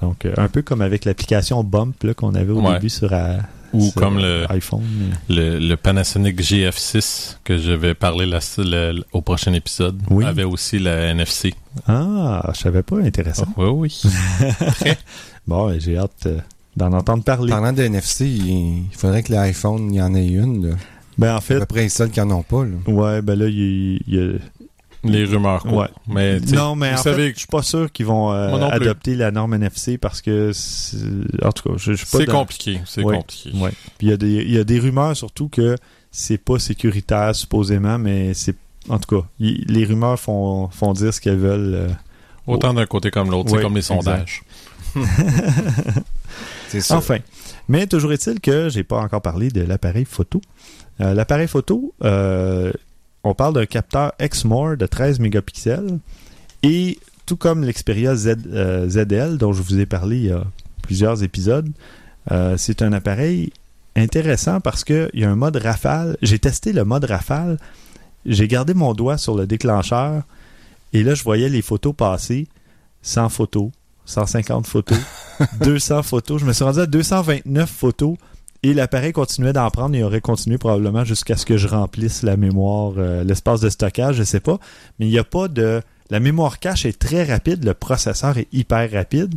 Donc, 0.00 0.24
euh, 0.24 0.34
un 0.36 0.46
peu 0.48 0.62
comme 0.62 0.82
avec 0.82 1.04
l'application 1.04 1.64
Bump 1.64 2.12
qu'on 2.14 2.36
avait 2.36 2.52
au 2.52 2.60
Ouais. 2.60 2.74
début 2.74 2.90
sur, 2.90 3.12
euh, 3.12 3.38
Ou 3.74 3.90
comme 3.92 4.18
euh, 4.18 4.46
le, 4.48 4.52
iPhone. 4.52 4.82
le, 5.28 5.58
le 5.58 5.76
Panasonic 5.76 6.40
GF6 6.40 7.36
que 7.44 7.58
je 7.58 7.72
vais 7.72 7.94
parler 7.94 8.26
la- 8.26 8.40
le- 8.58 9.04
au 9.12 9.20
prochain 9.20 9.52
épisode 9.52 10.00
Oui. 10.10 10.24
avait 10.24 10.44
aussi 10.44 10.78
la 10.78 11.10
NFC. 11.12 11.54
Ah, 11.86 12.50
je 12.54 12.60
savais 12.60 12.82
pas, 12.82 12.98
intéressant. 13.00 13.46
oui, 13.56 13.66
oui. 13.68 14.02
Bon, 15.46 15.78
j'ai 15.78 15.98
hâte 15.98 16.26
euh, 16.26 16.38
d'en 16.76 16.92
entendre 16.92 17.22
parler. 17.24 17.50
Parlant 17.50 17.72
de 17.72 17.82
NFC, 17.82 18.26
il 18.26 18.84
faudrait 18.96 19.22
que 19.22 19.32
l'iPhone 19.32 19.92
y 19.92 20.00
en 20.00 20.14
ait 20.14 20.26
une. 20.26 20.68
là. 20.70 20.76
Ben, 21.18 21.34
en 21.34 21.36
À 21.36 21.40
fait, 21.40 21.58
peu 21.60 21.66
près 21.66 21.82
les 21.82 21.88
seuls 21.90 22.10
qui 22.10 22.20
en 22.20 22.30
ont 22.30 22.42
pas. 22.42 22.64
Là. 22.64 22.76
ouais, 22.92 23.22
ben 23.22 23.38
là, 23.38 23.46
il 23.46 23.54
y, 23.58 24.00
il 24.08 24.14
y 24.14 24.18
a... 24.18 24.32
Les 25.04 25.24
rumeurs. 25.24 25.62
Quoi. 25.62 25.72
Ouais. 25.82 25.88
Mais, 26.08 26.40
Non, 26.40 26.74
mais 26.76 26.92
vous 26.92 26.98
en 26.98 27.02
savez 27.02 27.28
fait, 27.28 27.34
je 27.34 27.38
suis 27.40 27.46
pas 27.48 27.62
sûr 27.62 27.90
qu'ils 27.92 28.06
vont 28.06 28.32
euh, 28.32 28.54
adopter 28.70 29.14
la 29.16 29.30
norme 29.30 29.54
NFC 29.54 29.98
parce 29.98 30.20
que, 30.22 30.52
c'est- 30.52 30.96
en 31.44 31.52
tout 31.52 31.68
cas, 31.68 31.74
je, 31.76 31.92
je 31.92 31.96
suis 31.96 32.06
pas 32.06 32.18
c'est 32.18 32.24
dans- 32.26 32.32
compliqué. 32.40 32.80
C'est 32.86 33.02
Ouais. 33.02 33.16
compliqué. 33.16 33.50
Ouais. 33.56 33.70
Puis 33.98 34.06
il 34.06 34.10
y, 34.10 34.12
a 34.12 34.16
des- 34.16 34.42
il 34.44 34.52
y 34.52 34.58
a 34.58 34.64
des 34.64 34.78
rumeurs 34.78 35.16
surtout 35.16 35.48
que 35.48 35.76
c'est 36.10 36.38
pas 36.38 36.58
sécuritaire 36.58 37.34
supposément, 37.34 37.98
mais 37.98 38.34
c'est 38.34 38.56
en 38.88 38.98
tout 38.98 39.20
cas, 39.20 39.26
les 39.40 39.84
rumeurs 39.86 40.18
font, 40.20 40.68
font 40.68 40.92
dire 40.92 41.12
ce 41.14 41.20
qu'elles 41.20 41.38
veulent. 41.38 41.74
euh. 41.74 41.88
Autant 42.46 42.74
d'un 42.74 42.84
côté 42.84 43.10
comme 43.10 43.30
l'autre. 43.30 43.50
Ouais, 43.52 43.58
c'est 43.58 43.62
comme 43.64 43.76
les 43.76 43.82
sondages. 43.82 44.42
C'est 46.68 46.80
ça. 46.80 46.96
Enfin, 46.96 47.18
mais 47.68 47.86
toujours 47.86 48.12
est-il 48.12 48.40
que 48.40 48.68
j'ai 48.68 48.82
pas 48.84 48.98
encore 49.00 49.22
parlé 49.22 49.48
de 49.50 49.62
l'appareil 49.62 50.04
photo. 50.04 50.40
Euh, 51.00 51.14
l'appareil 51.14 51.48
photo, 51.48 51.94
euh, 52.04 52.72
on 53.24 53.34
parle 53.34 53.54
d'un 53.54 53.66
capteur 53.66 54.12
Exmor 54.18 54.76
de 54.76 54.86
13 54.86 55.18
mégapixels 55.18 55.98
et 56.62 56.98
tout 57.26 57.36
comme 57.36 57.64
l'Xperia 57.64 58.14
Z, 58.14 58.36
euh, 58.52 58.88
ZL 58.88 59.38
dont 59.38 59.52
je 59.52 59.62
vous 59.62 59.78
ai 59.80 59.86
parlé 59.86 60.16
il 60.16 60.24
y 60.26 60.30
a 60.30 60.44
plusieurs 60.82 61.22
épisodes, 61.22 61.70
euh, 62.30 62.56
c'est 62.58 62.82
un 62.82 62.92
appareil 62.92 63.50
intéressant 63.96 64.60
parce 64.60 64.84
qu'il 64.84 65.10
y 65.14 65.24
a 65.24 65.30
un 65.30 65.36
mode 65.36 65.56
rafale. 65.56 66.16
J'ai 66.22 66.38
testé 66.38 66.72
le 66.72 66.84
mode 66.84 67.04
rafale. 67.04 67.58
J'ai 68.26 68.48
gardé 68.48 68.74
mon 68.74 68.94
doigt 68.94 69.18
sur 69.18 69.34
le 69.34 69.46
déclencheur 69.46 70.22
et 70.92 71.02
là, 71.02 71.14
je 71.14 71.24
voyais 71.24 71.48
les 71.48 71.62
photos 71.62 71.94
passer. 71.94 72.46
100 73.02 73.28
photos, 73.28 73.70
150 74.06 74.66
photos, 74.66 74.98
200 75.60 76.02
photos. 76.02 76.40
Je 76.40 76.46
me 76.46 76.54
suis 76.54 76.64
rendu 76.64 76.80
à 76.80 76.86
229 76.86 77.68
photos 77.68 78.16
et 78.64 78.72
l'appareil 78.74 79.12
continuait 79.12 79.52
d'en 79.52 79.70
prendre 79.70 79.94
et 79.94 80.02
aurait 80.02 80.22
continué 80.22 80.56
probablement 80.58 81.04
jusqu'à 81.04 81.36
ce 81.36 81.44
que 81.44 81.56
je 81.58 81.68
remplisse 81.68 82.22
la 82.22 82.36
mémoire, 82.38 82.94
euh, 82.96 83.22
l'espace 83.22 83.60
de 83.60 83.68
stockage, 83.68 84.16
je 84.16 84.22
sais 84.22 84.40
pas. 84.40 84.58
Mais 84.98 85.06
il 85.06 85.10
n'y 85.10 85.18
a 85.18 85.24
pas 85.24 85.48
de... 85.48 85.82
La 86.10 86.18
mémoire 86.18 86.58
cache 86.58 86.86
est 86.86 86.98
très 86.98 87.24
rapide, 87.24 87.62
le 87.64 87.74
processeur 87.74 88.38
est 88.38 88.48
hyper 88.52 88.90
rapide. 88.90 89.34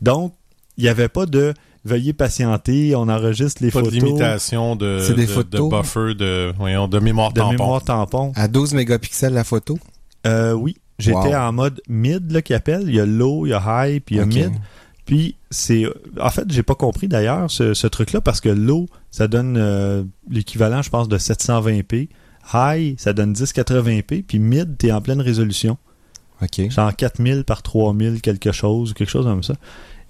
Donc, 0.00 0.34
il 0.76 0.84
n'y 0.84 0.88
avait 0.88 1.08
pas 1.08 1.26
de 1.26 1.52
veuillez 1.84 2.12
patienter, 2.12 2.94
on 2.94 3.08
enregistre 3.08 3.62
les 3.62 3.70
Pas 3.72 3.80
de 3.80 3.86
photos 3.86 4.02
limitation 4.02 4.76
de, 4.76 4.98
C'est 5.00 5.14
des 5.14 5.26
de, 5.26 5.30
photos? 5.30 5.68
de 5.70 5.76
buffer, 5.76 6.14
de, 6.14 6.52
voyons, 6.56 6.86
de 6.88 6.98
mémoire 7.00 7.32
de 7.32 7.40
tampon. 7.40 7.50
mémoire 7.52 7.82
tampon. 7.82 8.32
À 8.36 8.46
12 8.48 8.74
mégapixels 8.74 9.32
la 9.32 9.44
photo? 9.44 9.78
Euh, 10.26 10.52
oui, 10.52 10.76
j'étais 10.98 11.16
Wow. 11.16 11.34
en 11.34 11.52
mode 11.52 11.80
mid, 11.88 12.30
là, 12.30 12.42
qu'ils 12.42 12.54
appellent. 12.56 12.84
Il 12.86 12.94
y 12.94 13.00
a 13.00 13.06
low, 13.06 13.46
il 13.46 13.50
y 13.50 13.52
a 13.54 13.62
high, 13.88 14.00
puis 14.00 14.16
il 14.16 14.18
y 14.18 14.20
a 14.20 14.26
mid. 14.26 14.52
Puis 15.10 15.34
c'est 15.50 15.86
en 16.20 16.30
fait, 16.30 16.44
j'ai 16.52 16.62
pas 16.62 16.76
compris 16.76 17.08
d'ailleurs 17.08 17.50
ce, 17.50 17.74
ce 17.74 17.88
truc-là 17.88 18.20
parce 18.20 18.40
que 18.40 18.48
low, 18.48 18.86
ça 19.10 19.26
donne 19.26 19.56
euh, 19.58 20.04
l'équivalent, 20.30 20.82
je 20.82 20.90
pense, 20.90 21.08
de 21.08 21.18
720p. 21.18 22.06
High, 22.54 22.94
ça 22.96 23.12
donne 23.12 23.32
1080p. 23.32 24.22
Puis 24.22 24.38
mid, 24.38 24.78
t'es 24.78 24.92
en 24.92 25.00
pleine 25.00 25.20
résolution. 25.20 25.78
OK. 26.40 26.70
Genre 26.70 26.94
4000 26.94 27.42
par 27.42 27.62
3000 27.62 28.20
quelque 28.20 28.52
chose, 28.52 28.94
quelque 28.94 29.10
chose 29.10 29.24
comme 29.24 29.42
ça. 29.42 29.54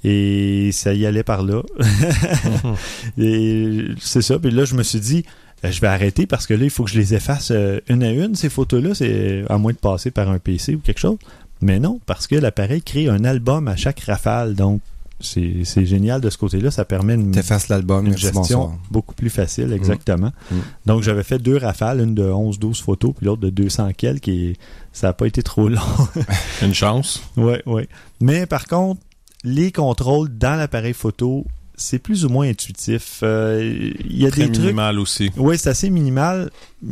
Et 0.05 0.69
ça 0.71 0.93
y 0.93 1.07
allait 1.07 1.23
par 1.23 1.45
là. 1.45 1.63
Et 3.19 3.87
c'est 4.01 4.21
ça. 4.21 4.39
Puis 4.39 4.51
là, 4.51 4.67
je 4.67 4.75
me 4.75 4.83
suis 4.83 5.01
dit, 5.01 5.25
euh, 5.65 5.73
je 5.73 5.81
vais 5.81 5.87
arrêter 5.87 6.27
parce 6.27 6.47
que 6.47 6.53
là, 6.53 6.65
il 6.65 6.71
faut 6.71 6.85
que 6.85 6.91
je 6.91 6.99
les 6.99 7.15
efface 7.15 7.53
euh, 7.53 7.81
une 7.89 8.03
à 8.03 8.11
une, 8.11 8.35
ces 8.35 8.51
photos-là. 8.51 8.95
C'est 8.95 9.45
à 9.49 9.57
moins 9.57 9.73
de 9.73 9.79
passer 9.79 10.11
par 10.11 10.29
un 10.29 10.39
PC 10.39 10.75
ou 10.75 10.81
quelque 10.81 11.01
chose. 11.01 11.17
Mais 11.63 11.79
non, 11.79 12.01
parce 12.07 12.27
que 12.27 12.37
l'appareil 12.37 12.83
crée 12.83 13.09
un 13.09 13.25
album 13.25 13.69
à 13.69 13.77
chaque 13.77 14.01
rafale. 14.01 14.55
Donc, 14.55 14.81
c'est 15.21 15.65
c'est 15.65 15.85
génial 15.85 16.21
de 16.21 16.31
ce 16.31 16.39
côté-là. 16.39 16.71
Ça 16.71 16.85
permet 16.85 17.15
une, 17.15 17.35
l'album. 17.69 18.17
gestion 18.17 18.41
bonsoir. 18.41 18.79
beaucoup 18.91 19.15
plus 19.15 19.31
facile, 19.31 19.73
exactement. 19.73 20.33
Mm. 20.51 20.57
Donc, 20.87 21.03
j'avais 21.03 21.23
fait 21.23 21.39
deux 21.39 21.57
rafales, 21.57 22.01
une 22.01 22.15
de 22.15 22.25
11-12 22.25 22.83
photos, 22.83 23.13
puis 23.17 23.27
l'autre 23.27 23.43
de 23.43 23.51
200 23.51 23.91
quelques, 23.97 24.29
et 24.29 24.57
ça 24.93 25.09
n'a 25.09 25.13
pas 25.13 25.27
été 25.27 25.43
trop 25.43 25.69
long. 25.69 25.81
Une 26.63 26.75
chance. 26.75 27.23
Ouais, 27.37 27.63
ouais. 27.67 27.89
Mais 28.21 28.47
par 28.47 28.67
contre, 28.67 29.03
les 29.45 29.73
contrôles 29.73 30.29
dans 30.37 30.57
l'appareil 30.57 30.95
photo, 30.95 31.47
c'est 31.81 31.99
plus 31.99 32.25
ou 32.25 32.29
moins 32.29 32.49
intuitif. 32.49 33.21
Euh, 33.23 33.91
Il 34.09 34.21
y 34.23 34.27
a 34.27 34.31
Très 34.31 34.43
des 34.47 34.53
trucs. 34.53 34.65
minimal 34.67 34.99
aussi. 34.99 35.31
Oui, 35.37 35.57
c'est 35.59 35.71
assez 35.71 35.91
minimal, 35.91 36.51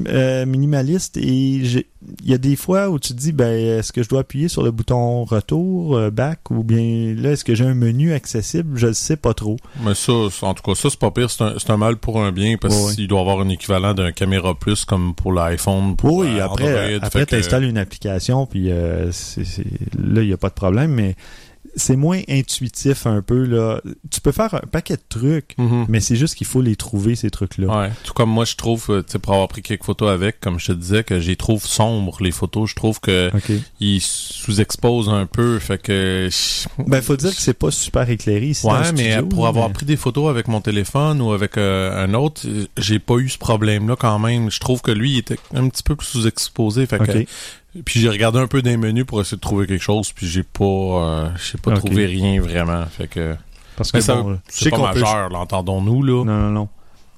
euh, 0.09 0.47
minimaliste. 0.47 1.17
Et 1.19 1.27
il 1.27 1.85
y 2.25 2.33
a 2.35 2.39
des 2.39 2.57
fois 2.57 2.89
où 2.89 2.99
tu 2.99 3.13
te 3.13 3.19
dis, 3.19 3.33
ben, 3.33 3.53
est-ce 3.79 3.93
que 3.93 4.03
je 4.03 4.09
dois 4.09 4.21
appuyer 4.21 4.49
sur 4.49 4.63
le 4.63 4.71
bouton 4.71 5.25
retour, 5.25 5.97
euh, 5.97 6.11
back, 6.11 6.51
ou 6.51 6.65
bien 6.65 7.15
là, 7.17 7.33
est-ce 7.33 7.45
que 7.45 7.55
j'ai 7.55 7.65
un 7.65 7.75
menu 7.75 8.13
accessible? 8.13 8.79
Je 8.79 8.89
ne 8.89 8.93
sais 8.93 9.17
pas 9.17 9.35
trop. 9.35 9.57
Mais 9.85 9.95
ça, 9.95 10.13
en 10.13 10.55
tout 10.55 10.63
cas, 10.63 10.75
ça, 10.75 10.89
c'est 10.91 10.99
pas 10.99 11.11
pire. 11.11 11.31
C'est 11.31 11.71
un, 11.71 11.77
mal 11.77 11.97
pour 11.97 12.23
un 12.23 12.33
bien 12.33 12.57
parce 12.57 12.75
Ouais, 12.75 12.95
qu'il 12.95 13.09
doit 13.09 13.21
avoir 13.21 13.41
un 13.41 13.49
équivalent 13.49 13.95
d'un 13.95 14.13
caméra 14.13 14.55
plus 14.59 14.85
comme 14.85 15.15
pour 15.15 15.33
l'iPhone. 15.33 15.95
Oui, 16.03 16.27
euh, 16.39 16.45
après, 16.45 16.95
Android. 16.95 17.07
après 17.07 17.27
tu 17.27 17.35
installes 17.37 17.65
une 17.65 17.79
application, 17.79 18.47
puis 18.47 18.71
euh, 18.71 19.11
là, 20.03 20.23
il 20.23 20.27
n'y 20.27 20.33
a 20.33 20.37
pas 20.39 20.49
de 20.49 20.55
problème, 20.55 20.93
mais 20.93 21.15
c'est 21.79 21.97
moins 21.97 22.21
intuitif 22.29 23.07
un 23.07 23.23
peu. 23.23 23.45
là. 23.45 23.81
Tu 24.11 24.21
peux 24.21 24.33
faire 24.33 24.53
un 24.55 24.67
paquet 24.71 24.97
de 24.97 25.03
trucs, 25.09 25.55
Mhm. 25.59 25.87
mais 25.89 26.01
c'est 26.01 26.17
juste 26.17 26.35
qu'il 26.35 26.47
faut 26.47 26.61
les 26.61 26.77
trouver, 26.77 27.15
ces 27.17 27.31
trucs-là. 27.31 27.67
Ouais. 27.81 27.91
Tout 28.05 28.13
comme 28.13 28.31
moi, 28.31 28.45
je 28.45 28.57
trouve, 28.57 28.85
euh, 28.91 29.03
tu 29.03 29.13
sais, 29.13 29.19
pour 29.19 29.33
avoir 29.33 29.49
pris 29.49 29.63
quelques 29.63 29.85
photos 29.85 30.11
avec, 30.11 30.41
comme 30.41 30.59
je 30.61 30.67
te 30.67 30.73
disais, 30.73 31.05
que 31.05 31.21
j'y 31.21 31.37
trouve 31.37 31.65
sombres, 31.65 32.19
les 32.21 32.31
photos. 32.33 32.69
Je 32.71 32.75
trouve 32.75 33.01
que 33.01 33.31
OK. 33.35 33.53
ils 33.81 34.01
sous-exposent 34.01 35.09
un 35.09 35.27
peu. 35.27 35.59
Fait 35.59 35.81
que. 35.81 36.29
Ben, 36.87 37.01
faut 37.03 37.17
dire 37.17 37.35
que 37.35 37.41
c'est 37.41 37.55
pas 37.59 37.71
super 37.71 38.09
éclairé 38.11 38.49
ici 38.49 38.67
dans 38.67 38.73
le 38.75 38.81
Ouais, 38.81 38.93
mais 38.93 39.11
studio, 39.13 39.27
pour 39.27 39.47
avoir 39.47 39.71
pris 39.73 39.87
des 39.87 39.97
photos 39.97 40.29
avec 40.31 40.49
mon 40.49 40.61
téléphone 40.61 41.21
ou 41.21 41.33
avec 41.33 41.57
euh, 41.57 42.05
un 42.05 42.15
autre, 42.15 42.43
euh, 42.47 42.67
j'ai 42.77 42.99
pas 42.99 43.17
eu 43.17 43.29
ce 43.29 43.39
problème-là 43.39 43.97
quand 43.97 44.19
même. 44.19 44.51
Je 44.51 44.61
trouve 44.61 44.83
que 44.83 44.91
lui, 44.91 45.13
il 45.13 45.19
était 45.19 45.39
un 45.55 45.69
petit 45.69 45.83
peu 45.83 45.97
plus 45.97 46.07
sous-exposé. 46.07 46.87
Fait 46.87 46.99
que. 46.99 47.25
Puis 47.85 48.01
j'ai 48.01 48.09
regardé 48.09 48.39
un 48.39 48.47
peu 48.47 48.63
des 48.63 48.77
menus 48.77 49.05
pour 49.05 49.21
essayer 49.21 49.37
de 49.37 49.41
trouver 49.43 49.67
quelque 49.67 49.83
chose, 49.83 50.13
puis 50.13 50.27
j'ai 50.27 50.43
pas, 50.43 50.65
euh, 50.65 51.29
j'ai 51.51 51.59
pas 51.59 51.73
trouvé 51.77 52.07
rien 52.07 52.41
vraiment. 52.41 52.85
Fait 52.87 53.09
que, 53.09 53.37
Parce 53.77 53.93
que 53.93 53.99
bon, 54.07 54.33
je 54.33 54.39
c'est 54.49 54.65
sais 54.65 54.71
pas 54.71 54.79
majeur, 54.95 55.29
l'entendons-nous 55.31 56.03
là. 56.03 56.25
Non, 56.25 56.39
non, 56.39 56.51
non. 56.51 56.69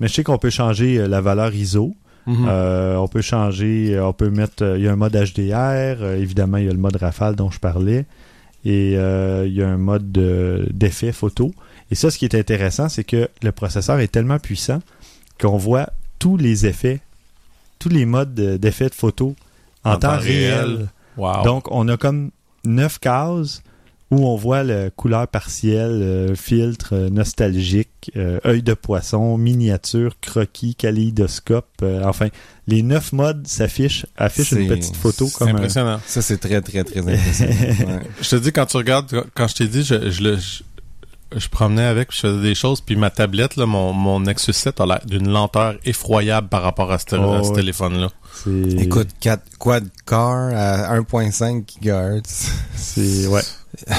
Mais 0.00 0.08
je 0.08 0.14
sais 0.14 0.24
qu'on 0.24 0.38
peut 0.38 0.50
changer 0.50 0.98
euh, 0.98 1.08
la 1.08 1.20
valeur 1.20 1.54
ISO. 1.54 1.94
Mhm. 2.26 2.46
Euh, 2.48 2.96
on 2.96 3.08
peut 3.08 3.22
changer, 3.22 3.98
on 4.00 4.12
peut 4.12 4.28
mettre, 4.30 4.76
il 4.76 4.82
y 4.84 4.88
a 4.88 4.92
un 4.92 4.96
mode 4.96 5.14
HDR, 5.16 6.04
évidemment 6.16 6.58
il 6.58 6.66
y 6.66 6.68
a 6.68 6.72
le 6.72 6.78
mode 6.78 6.96
rafale 6.96 7.34
dont 7.34 7.50
je 7.50 7.58
parlais, 7.58 8.04
et 8.64 8.94
euh, 8.96 9.46
il 9.46 9.54
y 9.54 9.62
a 9.62 9.68
un 9.68 9.78
mode 9.78 10.12
de- 10.12 10.68
d'effet 10.70 11.12
photo. 11.12 11.52
Et 11.90 11.94
ça, 11.94 12.10
ce 12.10 12.18
qui 12.18 12.26
est 12.26 12.34
intéressant, 12.34 12.88
c'est 12.90 13.04
que 13.04 13.28
le 13.42 13.52
processeur 13.52 13.98
est 14.00 14.08
tellement 14.08 14.38
puissant 14.38 14.80
qu'on 15.40 15.56
voit 15.56 15.88
tous 16.18 16.36
les 16.36 16.66
effets, 16.66 17.00
tous 17.78 17.88
les 17.88 18.04
modes 18.04 18.34
de- 18.34 18.56
d'effets 18.58 18.90
de 18.90 18.94
photo 18.94 19.34
en, 19.84 19.92
En 19.92 19.92
temps 19.94 20.08
temps 20.12 20.18
réel. 20.18 20.64
réel. 20.64 20.88
Wow. 21.16 21.42
Donc, 21.44 21.70
on 21.70 21.88
a 21.88 21.96
comme 21.96 22.30
neuf 22.64 22.98
cases 22.98 23.62
où 24.10 24.26
on 24.26 24.34
voit 24.34 24.64
la 24.64 24.90
couleur 24.90 25.28
partielle, 25.28 26.02
euh, 26.02 26.34
filtre, 26.34 26.94
euh, 26.94 27.10
nostalgique, 27.10 28.10
euh, 28.16 28.40
œil 28.44 28.60
de 28.62 28.74
poisson, 28.74 29.38
miniature, 29.38 30.14
croquis, 30.20 30.74
kaléidoscope. 30.74 31.68
euh, 31.82 32.02
enfin, 32.04 32.26
les 32.66 32.82
neuf 32.82 33.12
modes 33.12 33.46
s'affichent, 33.46 34.06
affichent 34.16 34.50
une 34.52 34.66
petite 34.66 34.96
photo 34.96 35.26
C'est 35.28 35.44
impressionnant. 35.48 36.00
Ça, 36.06 36.22
c'est 36.22 36.38
très, 36.38 36.60
très, 36.60 36.82
très 36.82 37.00
impressionnant. 37.00 37.52
Ouais. 37.86 38.00
Je 38.20 38.30
te 38.30 38.36
dis, 38.36 38.50
quand 38.52 38.66
tu 38.66 38.76
regardes, 38.78 39.24
quand 39.34 39.46
je 39.46 39.54
t'ai 39.54 39.68
dit, 39.68 39.84
je, 39.84 40.10
je 40.10 40.22
le. 40.22 40.36
Je, 40.38 40.62
je 41.36 41.48
promenais 41.48 41.84
avec, 41.84 42.12
je 42.12 42.20
faisais 42.20 42.40
des 42.42 42.54
choses, 42.54 42.80
puis 42.80 42.96
ma 42.96 43.10
tablette, 43.10 43.56
là, 43.56 43.66
mon, 43.66 43.92
mon 43.92 44.20
Nexus 44.20 44.52
7 44.52 44.80
a 44.80 44.86
l'air 44.86 45.00
d'une 45.06 45.28
lenteur 45.28 45.74
effroyable 45.84 46.48
par 46.48 46.62
rapport 46.62 46.90
à 46.92 46.98
ce, 46.98 47.04
Oh, 47.16 47.32
à 47.34 47.42
ce 47.44 47.48
ouais. 47.50 47.54
téléphone-là. 47.56 48.08
Écoute, 48.78 49.08
4 49.20 49.42
quad 49.58 49.88
car 50.06 50.50
à 50.54 50.96
1.5 50.98 51.64
GHz. 51.82 52.50
c'est 52.74 53.26
ouais. 53.28 53.42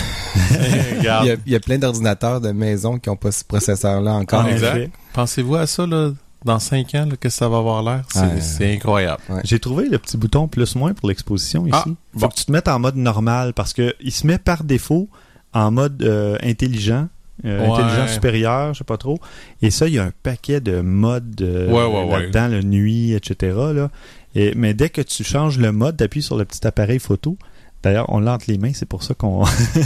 Il 0.99 1.03
y, 1.03 1.07
a, 1.07 1.23
il 1.45 1.51
y 1.51 1.55
a 1.55 1.59
plein 1.59 1.77
d'ordinateurs 1.77 2.41
de 2.41 2.51
maison 2.51 2.99
qui 2.99 3.09
n'ont 3.09 3.15
pas 3.15 3.31
ce 3.31 3.43
processeur-là 3.43 4.13
encore. 4.13 4.41
En 4.41 4.47
exact. 4.47 4.91
pensez-vous 5.13 5.55
à 5.55 5.65
ça, 5.65 5.87
là, 5.87 6.11
dans 6.43 6.59
5 6.59 6.93
ans, 6.95 7.05
là, 7.09 7.15
que 7.17 7.29
ça 7.29 7.47
va 7.47 7.57
avoir 7.57 7.81
l'air? 7.81 8.03
C'est 8.39 8.65
Ouais. 8.65 8.75
incroyable. 8.75 9.21
J'ai 9.43 9.59
trouvé 9.59 9.87
le 9.87 9.97
petit 9.97 10.17
bouton 10.17 10.47
plus-moins 10.47 10.93
pour 10.93 11.07
l'exposition 11.09 11.65
ici. 11.65 11.73
Ah, 11.75 11.83
Faut 11.85 12.19
bon. 12.19 12.27
que 12.27 12.35
tu 12.35 12.45
te 12.45 12.51
mettes 12.51 12.67
en 12.67 12.79
mode 12.79 12.95
normal 12.97 13.53
parce 13.53 13.73
que 13.73 13.95
il 14.01 14.11
se 14.11 14.27
met 14.27 14.37
par 14.37 14.63
défaut 14.63 15.07
en 15.53 15.71
mode 15.71 16.01
euh, 16.03 16.37
intelligent. 16.43 17.07
Euh, 17.45 17.65
Ouais. 17.67 17.71
intelligent 17.71 18.07
supérieur, 18.07 18.73
je 18.73 18.79
sais 18.79 18.83
pas 18.83 18.97
trop. 18.97 19.19
Et 19.61 19.71
ça, 19.71 19.87
il 19.87 19.93
y 19.95 19.99
a 19.99 20.03
un 20.03 20.11
paquet 20.23 20.61
de 20.61 20.81
modes 20.81 21.41
euh, 21.41 21.67
Ouais, 21.71 21.85
ouais, 21.85 22.03
ouais. 22.13 22.21
là-dedans, 22.21 22.47
le 22.47 22.61
nuit, 22.61 23.13
etc. 23.13 23.55
Là. 23.73 23.89
Et, 24.35 24.53
mais 24.55 24.73
dès 24.73 24.89
que 24.89 25.01
tu 25.01 25.23
changes 25.23 25.57
le 25.57 25.71
mode, 25.71 25.97
t'appuies 25.97 26.21
sur 26.21 26.37
le 26.37 26.45
petit 26.45 26.65
appareil 26.65 26.99
photo. 26.99 27.37
D'ailleurs, 27.83 28.05
on 28.09 28.19
l'a 28.19 28.33
entre 28.33 28.45
les 28.47 28.57
mains, 28.59 28.71
c'est 28.73 28.85
pour 28.87 29.01
ça 29.03 29.13
qu'on 29.15 29.43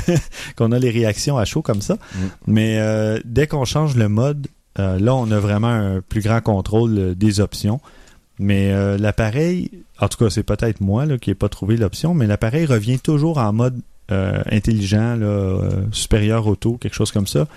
qu'on 0.58 0.72
a 0.74 0.80
les 0.80 0.90
réactions 0.90 1.38
à 1.38 1.46
chaud 1.46 1.62
comme 1.62 1.82
ça. 1.82 1.94
Mm. 1.96 2.18
Mais 2.48 2.78
euh, 2.80 3.20
dès 3.24 3.48
qu'on 3.48 3.64
change 3.66 3.96
le 3.96 4.10
mode, 4.10 4.48
là, 4.78 5.16
on 5.16 5.32
a 5.32 5.40
vraiment 5.40 5.70
un 5.70 6.02
plus 6.02 6.22
grand 6.22 6.42
contrôle 6.42 7.16
des 7.16 7.40
options. 7.40 7.80
Mais 8.38 8.98
l'appareil, 8.98 9.72
en 10.02 10.10
tout 10.10 10.18
cas, 10.18 10.30
c'est 10.30 10.44
peut-être 10.44 10.82
moi 10.82 11.06
là, 11.06 11.18
qui 11.18 11.30
n'ai 11.30 11.36
pas 11.36 11.48
trouvé 11.48 11.78
l'option, 11.78 12.14
mais 12.14 12.28
l'appareil 12.28 12.66
revient 12.66 13.00
toujours 13.00 13.38
en 13.38 13.54
mode 13.54 13.80
euh, 14.12 14.42
intelligent, 14.52 15.16
là, 15.16 15.26
euh, 15.26 15.70
supérieur 15.92 16.46
auto, 16.48 16.78
quelque 16.78 16.94
chose 16.96 17.12
comme 17.12 17.28
ça. 17.28 17.48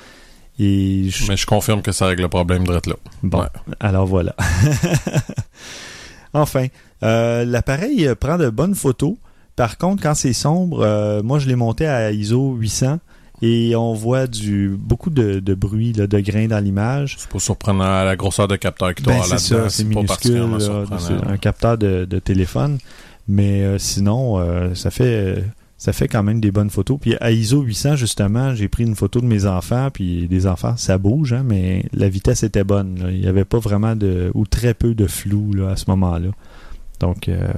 Et 0.59 1.09
je- 1.11 1.29
Mais 1.31 1.37
je 1.37 1.47
confirme 1.47 1.83
que 1.83 1.93
ça 1.93 2.07
règle 2.07 2.23
le 2.23 2.29
problème 2.29 2.65
de 2.67 2.73
là. 2.73 2.81
Bon, 3.23 3.39
Ouais. 3.41 3.47
alors 3.81 4.07
voilà. 4.07 4.35
enfin, 6.33 6.67
euh, 7.03 7.45
l'appareil 7.45 8.09
prend 8.19 8.39
de 8.39 8.51
bonnes 8.51 8.75
photos. 8.75 9.15
Par 9.57 9.79
contre, 9.79 10.03
quand 10.03 10.15
c'est 10.15 10.33
sombre, 10.33 10.81
euh, 10.85 11.23
moi 11.23 11.39
je 11.39 11.49
l'ai 11.49 11.57
monté 11.57 11.87
à 11.87 12.13
ISO 12.13 12.55
800 12.55 12.99
et 13.43 13.75
on 13.77 13.93
voit 13.95 14.27
du 14.27 14.69
beaucoup 14.77 15.11
de, 15.11 15.39
de 15.41 15.55
bruit, 15.55 15.93
là, 15.93 16.07
de 16.07 16.21
grains 16.21 16.47
dans 16.49 16.59
l'image. 16.63 17.17
C'est 17.19 17.29
pas 17.29 17.39
surprenant 17.39 17.85
à 17.85 18.05
la 18.05 18.17
grosseur 18.17 18.49
de 18.49 18.57
capteur 18.57 18.95
que 18.95 19.03
tu 19.03 19.09
Ben, 19.09 19.23
c'est 19.23 19.39
ça, 19.39 19.69
c'est 19.69 19.85
minuscule, 19.85 20.35
là, 20.59 20.85
un 21.29 21.37
capteur 21.37 21.79
de, 21.79 22.05
de 22.05 22.19
téléphone. 22.19 22.79
Mais 23.29 23.79
sinon, 23.79 24.75
ça 24.75 24.91
fait 24.91 25.45
ça 25.79 25.93
fait 25.93 26.09
quand 26.09 26.25
même 26.25 26.41
des 26.41 26.51
bonnes 26.51 26.71
photos. 26.71 26.99
Puis 27.01 27.17
à 27.21 27.31
ISO 27.31 27.63
800, 27.63 27.97
justement, 27.97 28.55
j'ai 28.55 28.69
pris 28.69 28.83
une 28.83 28.97
photo 28.97 29.21
de 29.21 29.27
mes 29.27 29.47
enfants, 29.47 29.91
puis 29.93 30.27
des 30.27 30.47
enfants, 30.47 30.77
ça 30.77 30.99
bouge, 30.99 31.33
hein, 31.33 31.45
mais 31.47 31.87
la 31.93 32.09
vitesse 32.09 32.43
était 32.43 32.65
bonne. 32.65 33.07
Il 33.11 33.21
n'y 33.21 33.29
avait 33.29 33.45
pas 33.45 33.61
vraiment 33.61 33.95
de 33.95 34.31
ou 34.35 34.45
très 34.45 34.75
peu 34.75 34.95
de 34.95 35.07
flou 35.07 35.53
là, 35.55 35.71
à 35.71 35.77
ce 35.77 35.85
moment-là. 35.89 36.31
Donc 36.99 37.29
euh, 37.29 37.53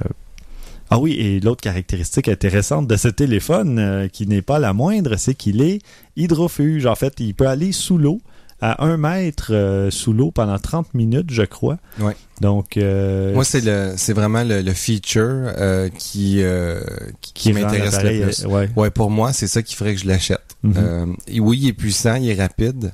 ah 0.91 0.99
oui, 0.99 1.13
et 1.13 1.39
l'autre 1.39 1.61
caractéristique 1.61 2.27
intéressante 2.27 2.85
de 2.85 2.95
ce 2.95 3.07
téléphone, 3.07 3.79
euh, 3.79 4.07
qui 4.07 4.27
n'est 4.27 4.41
pas 4.41 4.59
la 4.59 4.73
moindre, 4.73 5.15
c'est 5.15 5.33
qu'il 5.33 5.61
est 5.61 5.79
hydrofuge. 6.15 6.85
En 6.85 6.95
fait, 6.95 7.19
il 7.19 7.33
peut 7.33 7.47
aller 7.47 7.71
sous 7.71 7.97
l'eau 7.97 8.19
à 8.61 8.85
un 8.85 8.97
mètre 8.97 9.51
euh, 9.53 9.89
sous 9.91 10.13
l'eau 10.13 10.31
pendant 10.31 10.57
30 10.59 10.93
minutes, 10.93 11.31
je 11.31 11.41
crois. 11.43 11.77
Ouais. 11.99 12.15
Donc, 12.41 12.77
euh, 12.77 13.33
Moi, 13.33 13.43
c'est 13.43 13.61
le, 13.61 13.93
c'est 13.97 14.13
vraiment 14.13 14.43
le, 14.43 14.61
le 14.61 14.73
feature 14.73 15.23
euh, 15.57 15.89
qui, 15.89 16.41
euh, 16.43 16.79
qui, 17.21 17.33
qui 17.33 17.53
m'intéresse 17.53 18.01
le 18.03 18.23
plus. 18.23 18.45
ouais. 18.45 18.69
Ouais, 18.75 18.89
pour 18.91 19.09
moi, 19.09 19.33
c'est 19.33 19.47
ça 19.47 19.61
qui 19.63 19.75
ferait 19.75 19.93
que 19.95 20.01
je 20.01 20.07
l'achète. 20.07 20.55
Mhm. 20.63 20.73
Euh, 20.77 21.05
oui, 21.39 21.59
il 21.63 21.67
est 21.69 21.73
puissant, 21.73 22.15
il 22.15 22.29
est 22.29 22.39
rapide, 22.41 22.93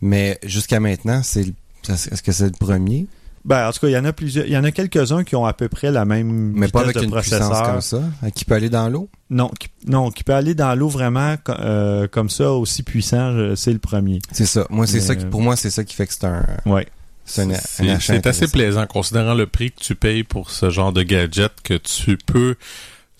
mais 0.00 0.38
jusqu'à 0.44 0.80
maintenant, 0.80 1.20
c'est 1.22 1.44
le- 1.44 1.54
est-ce 1.88 2.22
que 2.22 2.32
c'est 2.32 2.44
le 2.46 2.52
premier? 2.52 3.06
Ben, 3.44 3.68
en 3.68 3.72
tout 3.72 3.80
cas, 3.80 3.88
il 3.88 3.92
y 3.92 3.96
en 3.98 4.04
a 4.04 4.12
plusieurs. 4.12 4.46
Il 4.46 4.52
y 4.52 4.56
en 4.56 4.62
a 4.64 4.70
quelques-uns 4.70 5.24
qui 5.24 5.34
ont 5.34 5.44
à 5.44 5.52
peu 5.52 5.68
près 5.68 5.90
la 5.90 6.04
même 6.04 6.52
Mais 6.54 6.68
pas 6.68 6.82
avec 6.82 6.96
de 6.96 7.02
une 7.02 7.10
puissance 7.10 7.38
processeur. 7.40 7.66
comme 7.72 7.80
ça, 7.80 8.02
euh, 8.22 8.30
qui 8.30 8.44
peut 8.44 8.54
aller 8.54 8.70
dans 8.70 8.88
l'eau? 8.88 9.08
Non, 9.30 9.48
qui, 9.58 9.68
non, 9.86 10.10
qui 10.10 10.22
peut 10.22 10.34
aller 10.34 10.54
dans 10.54 10.74
l'eau 10.76 10.88
vraiment 10.88 11.34
euh, 11.48 12.06
comme 12.06 12.30
ça, 12.30 12.52
aussi 12.52 12.82
puissant, 12.84 13.54
c'est 13.56 13.72
le 13.72 13.78
premier. 13.80 14.20
C'est 14.30 14.46
ça. 14.46 14.66
Moi, 14.70 14.86
c'est 14.86 14.98
Mais, 14.98 15.00
ça 15.00 15.16
qui, 15.16 15.24
euh, 15.24 15.30
pour 15.30 15.40
moi, 15.40 15.56
c'est 15.56 15.70
ça 15.70 15.82
qui 15.82 15.94
fait 15.96 16.06
que 16.06 16.12
c'est 16.14 16.24
un, 16.24 16.46
Ouais. 16.66 16.86
c'est 17.24 17.46
C'est 17.56 17.90
achat 17.90 18.14
c'est 18.14 18.26
assez 18.28 18.46
plaisant, 18.48 18.86
considérant 18.86 19.34
le 19.34 19.46
prix 19.46 19.72
que 19.72 19.80
tu 19.80 19.94
payes 19.96 20.22
pour 20.22 20.50
ce 20.50 20.70
genre 20.70 20.92
de 20.92 21.02
gadget 21.02 21.50
que 21.64 21.74
tu 21.74 22.16
peux 22.18 22.54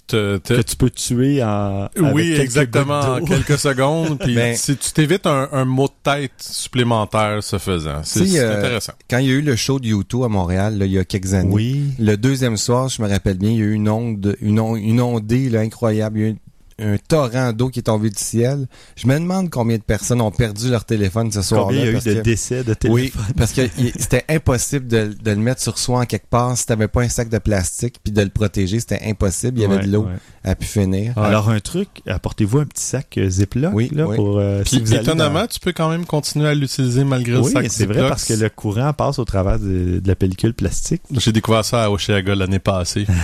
te... 0.07 0.37
te- 0.39 0.55
Que 0.55 0.63
tu 0.63 0.77
peux 0.77 0.91
tuer 0.91 1.43
en. 1.43 1.89
oui, 1.97 2.31
quelques 2.31 2.41
exactement, 2.41 3.01
en 3.01 3.25
quelques 3.25 3.59
secondes. 3.59 4.19
Puis 4.21 4.35
Ben- 4.35 4.57
si 4.57 4.77
tu 4.77 4.93
t'évites 4.93 5.27
un, 5.27 5.49
un 5.53 5.65
mot 5.65 5.87
de 5.89 5.93
tête 6.03 6.33
supplémentaire 6.39 7.43
se 7.43 7.59
faisant. 7.59 8.01
C'est 8.05 8.39
euh, 8.39 8.59
intéressant. 8.59 8.93
Quand 9.11 9.19
il 9.19 9.27
y 9.27 9.31
a 9.31 9.35
eu 9.35 9.43
le 9.43 9.57
show 9.57 9.79
de 9.79 9.87
YouTube 9.87 10.23
à 10.25 10.29
Montréal, 10.29 10.79
là, 10.79 10.87
il 10.87 10.93
y 10.93 10.99
a 10.99 11.05
quelques 11.05 11.35
années, 11.35 11.53
Oui. 11.53 11.85
le 11.99 12.17
deuxième 12.17 12.57
soir, 12.57 12.89
je 12.89 13.03
me 13.03 13.09
rappelle 13.09 13.39
bien, 13.39 13.51
il 13.51 13.57
y 13.59 13.63
a 13.63 13.65
eu 13.65 13.73
une 13.73 13.89
onde, 13.89 14.37
une, 14.41 14.61
on- 14.61 14.77
une 14.77 15.01
ondée 15.01 15.49
là, 15.51 15.61
incroyable. 15.61 16.19
Il 16.19 16.23
y 16.23 16.27
a 16.27 16.29
eu 16.31 16.37
un, 16.83 16.97
torrent 17.09 17.53
d'eau 17.53 17.69
qui 17.69 17.79
est 17.81 17.83
tombé 17.85 18.11
du 18.11 18.19
ciel. 18.23 18.67
Je 18.97 19.07
me 19.07 19.15
demande 19.15 19.51
combien 19.51 19.77
de 19.77 19.83
personnes 19.83 20.21
ont 20.21 20.31
perdu 20.31 20.71
leur 20.71 20.85
téléphone 20.85 21.31
ce 21.33 21.43
soir-là. 21.43 21.67
Combien 21.67 21.81
il 21.81 21.85
y 21.85 21.89
a 21.89 21.91
eu 21.91 21.95
parce 21.95 22.05
de 22.07 22.15
que- 22.15 22.21
décès 22.21 22.65
de 22.65 22.75
Oui, 22.89 23.11
téléphone? 23.11 23.35
parce 23.37 23.53
que 23.53 23.63
c'était 23.99 24.25
impossible 24.29 24.87
de, 24.89 25.15
de 25.23 25.31
le 25.31 25.37
mettre 25.37 25.61
sur 25.63 25.79
soi 25.79 26.01
en 26.01 26.05
quelque 26.07 26.29
part 26.29 26.57
si 26.57 26.67
t'avais 26.67 26.89
pas 26.89 27.03
un 27.03 27.09
sac 27.09 27.29
de 27.29 27.39
plastique 27.39 27.97
puis 28.03 28.13
de 28.13 28.23
le 28.23 28.29
protéger, 28.31 28.81
c'était 28.81 29.01
impossible. 29.07 29.59
Il 29.59 29.63
y 29.63 29.65
avait 29.65 29.77
Ouais, 29.77 29.87
de 29.87 29.93
l'eau 29.93 30.03
ouais. 30.05 30.13
à 30.45 30.55
pu 30.55 30.67
finir. 30.67 31.17
Alors, 31.19 31.49
un 31.51 31.61
truc, 31.61 31.89
apportez-vous 32.07 32.59
un 32.61 32.65
petit 32.67 32.83
sac 32.85 33.17
euh, 33.19 33.29
Ziploc, 33.29 33.73
Oui, 33.75 33.89
là, 33.93 34.07
oui. 34.07 34.17
pour, 34.17 34.39
euh, 34.39 34.63
si 34.67 34.81
vous 34.81 34.95
étonnamment, 34.95 35.41
dans- 35.43 35.47
tu 35.47 35.61
peux 35.61 35.73
quand 35.73 35.89
même 35.89 36.05
continuer 36.05 36.49
à 36.49 36.55
l'utiliser 36.55 37.05
malgré 37.05 37.33
le 37.33 37.41
Oui, 37.41 37.53
sac 37.53 37.67
c'est 37.71 37.87
vrai 37.87 38.09
parce 38.09 38.25
que 38.25 38.35
le 38.35 38.49
courant 38.51 38.93
passe 38.93 39.19
au 39.19 39.25
travers 39.25 39.59
de, 39.59 40.01
de 40.01 40.09
la 40.09 40.17
pellicule 40.17 40.55
plastique. 40.55 41.03
J'ai 41.17 41.33
découvert 41.33 41.65
ça 41.65 41.85
à 41.85 41.91
Oshiaga 41.91 42.35
l'année 42.35 42.59
passée. 42.59 43.07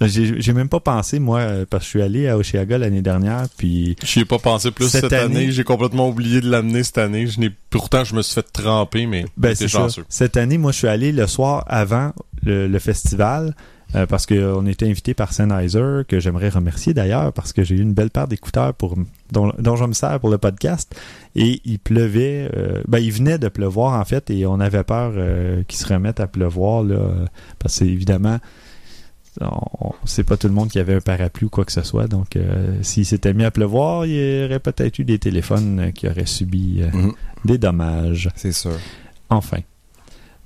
J'ai 0.00 0.40
j'ai 0.40 0.52
même 0.52 0.68
pas 0.68 0.78
pensé, 0.80 1.18
moi, 1.18 1.40
euh, 1.40 1.64
parce 1.68 1.82
que 1.82 1.86
je 1.86 1.90
suis 1.90 2.02
allé 2.02 2.28
à 2.28 2.36
Oshiaga 2.36 2.78
l'année 2.78 3.02
dernière, 3.02 3.46
puis 3.56 3.96
J'y 4.04 4.20
ai 4.20 4.24
pas 4.24 4.38
pensé 4.38 4.70
plus 4.70 4.88
Cette 4.88 5.02
cette, 5.02 5.12
année- 5.12 5.36
année. 5.44 5.52
J'ai 5.52 5.64
complètement 5.64 6.08
oublié 6.08 6.40
de 6.40 6.48
l'amener 6.48 6.84
cette 6.84 6.98
année. 6.98 7.26
Je 7.26 7.40
n'ai 7.40 7.50
pourtant 7.70 8.04
je 8.04 8.14
me 8.14 8.22
suis 8.22 8.34
fait 8.34 8.46
tremper, 8.52 9.06
mais 9.06 9.24
ben, 9.36 9.54
c'est 9.56 9.66
ça. 9.68 9.78
chanceux. 9.80 10.04
Cette 10.08 10.36
année, 10.36 10.56
moi, 10.58 10.70
je 10.72 10.78
suis 10.78 10.88
allé 10.88 11.10
le 11.10 11.26
soir 11.26 11.64
avant 11.66 12.12
le, 12.44 12.68
le 12.68 12.78
festival, 12.78 13.56
euh, 13.96 14.06
parce 14.06 14.26
qu'on 14.26 14.66
était 14.66 14.86
invité 14.86 15.14
par 15.14 15.32
Sennheiser, 15.32 16.02
que 16.06 16.20
j'aimerais 16.20 16.50
remercier 16.50 16.94
d'ailleurs, 16.94 17.32
parce 17.32 17.52
que 17.52 17.64
j'ai 17.64 17.74
eu 17.74 17.80
une 17.80 17.94
belle 17.94 18.10
paire 18.10 18.28
d'écouteurs 18.28 18.74
pour 18.74 18.94
dont, 19.32 19.52
dont 19.58 19.74
je 19.76 19.84
me 19.84 19.94
sers 19.94 20.20
pour 20.20 20.28
le 20.30 20.38
podcast, 20.38 20.94
et 21.34 21.60
il 21.64 21.78
pleuvait, 21.80 22.48
euh, 22.56 22.82
ben, 22.86 22.98
il 22.98 23.10
venait 23.10 23.38
de 23.38 23.48
pleuvoir, 23.48 23.98
en 23.98 24.04
fait, 24.04 24.30
et 24.30 24.46
on 24.46 24.60
avait 24.60 24.84
peur 24.84 25.12
euh, 25.16 25.62
qu'il 25.66 25.78
se 25.80 25.92
remette 25.92 26.20
à 26.20 26.28
pleuvoir, 26.28 26.84
là, 26.84 26.94
euh, 26.96 27.24
parce 27.58 27.80
que 27.80 27.84
évidemment, 27.84 28.38
c'est 30.04 30.24
pas 30.24 30.36
tout 30.36 30.48
le 30.48 30.54
monde 30.54 30.68
qui 30.68 30.78
avait 30.78 30.94
un 30.94 31.00
parapluie 31.00 31.46
ou 31.46 31.50
quoi 31.50 31.64
que 31.64 31.72
ce 31.72 31.82
soit. 31.82 32.06
Donc, 32.08 32.36
euh, 32.36 32.76
s'il 32.82 33.04
s'était 33.06 33.32
mis 33.34 33.44
à 33.44 33.50
pleuvoir, 33.50 34.06
il 34.06 34.12
y 34.14 34.44
aurait 34.44 34.58
peut-être 34.60 34.98
eu 34.98 35.04
des 35.04 35.18
téléphones 35.18 35.80
euh, 35.80 35.90
qui 35.90 36.08
auraient 36.08 36.26
subi 36.26 36.80
euh, 36.82 36.90
Mhm, 36.92 37.12
des 37.44 37.58
dommages. 37.58 38.28
c'est 38.34 38.52
sûr. 38.52 38.76
Enfin. 39.30 39.58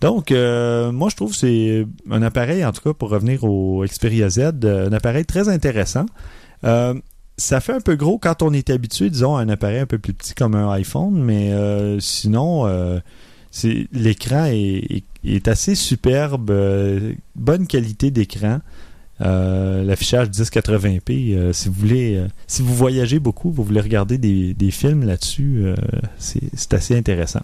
Donc, 0.01 0.33
euh, 0.33 0.91
moi, 0.93 1.09
je 1.11 1.17
trouve 1.17 1.31
que 1.31 1.37
c'est 1.39 1.87
un 2.11 2.23
appareil, 2.23 2.65
en 2.65 2.73
tout 2.73 2.83
cas, 2.83 2.93
pour 2.93 3.09
revenir 3.11 3.45
au 3.45 3.85
Xperia 3.85 4.29
Z, 4.29 4.41
un 4.65 4.93
appareil 4.93 5.25
très 5.25 5.49
intéressant. 5.49 6.07
Ça 7.39 7.61
fait 7.61 7.73
un 7.73 7.81
peu 7.81 7.97
gros 7.97 8.19
quand 8.19 8.43
on 8.43 8.53
est 8.53 8.69
habitué, 8.71 9.11
disons, 9.11 9.37
à 9.37 9.41
un 9.43 9.49
appareil 9.49 9.79
un 9.79 9.87
peu 9.87 9.99
plus 9.99 10.13
petit 10.13 10.35
comme 10.35 10.55
un 10.55 10.71
iPhone, 10.73 11.15
mais 11.23 11.51
sinon, 12.01 12.67
c'est 13.53 13.87
l'écran 13.93 14.47
est, 14.51 15.47
assez 15.47 15.77
superbe, 15.77 16.51
euh, 16.51 17.13
bonne 17.37 17.67
qualité 17.69 18.11
d'écran. 18.11 18.61
Euh, 19.21 19.85
L'affichage 19.85 20.31
1080p, 20.31 21.37
euh, 21.37 21.53
si 21.53 21.69
vous 21.69 21.75
voulez, 21.75 22.27
si 22.49 22.63
vous 22.63 22.75
voyagez 22.75 23.21
beaucoup, 23.21 23.53
vous 23.53 23.63
voulez 23.63 23.83
regarder 23.83 24.19
des, 24.19 24.71
films 24.71 25.05
là-dessus, 25.05 25.67
c'est 26.19 26.75
assez 26.75 26.97
intéressant. 26.97 27.43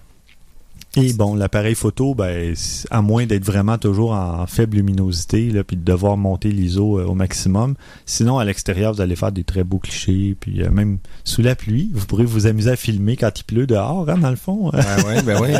Et 0.96 1.12
bon, 1.12 1.34
l'appareil 1.34 1.74
photo, 1.74 2.14
ben, 2.14 2.54
à 2.90 3.02
moins 3.02 3.26
d'être 3.26 3.44
vraiment 3.44 3.78
toujours 3.78 4.12
en 4.12 4.46
faible 4.46 4.78
luminosité, 4.78 5.50
là, 5.50 5.62
puis 5.62 5.76
de 5.76 5.82
devoir 5.84 6.16
monter 6.16 6.50
l'ISO 6.50 6.98
euh, 6.98 7.04
au 7.04 7.14
maximum. 7.14 7.74
Sinon, 8.06 8.38
à 8.38 8.44
l'extérieur, 8.44 8.94
vous 8.94 9.00
allez 9.00 9.14
faire 9.14 9.30
des 9.30 9.44
très 9.44 9.64
beaux 9.64 9.78
clichés, 9.78 10.34
puis 10.40 10.62
euh, 10.62 10.70
même 10.70 10.98
sous 11.24 11.42
la 11.42 11.54
pluie, 11.54 11.90
vous 11.94 12.06
pourrez 12.06 12.24
vous 12.24 12.46
amuser 12.46 12.70
à 12.70 12.76
filmer 12.76 13.16
quand 13.16 13.30
il 13.38 13.44
pleut 13.44 13.66
dehors, 13.66 14.08
hein, 14.08 14.18
dans 14.18 14.30
le 14.30 14.36
fond. 14.36 14.70
Ouais, 14.72 15.04
ouais, 15.06 15.22
ben 15.22 15.40
ouais, 15.40 15.54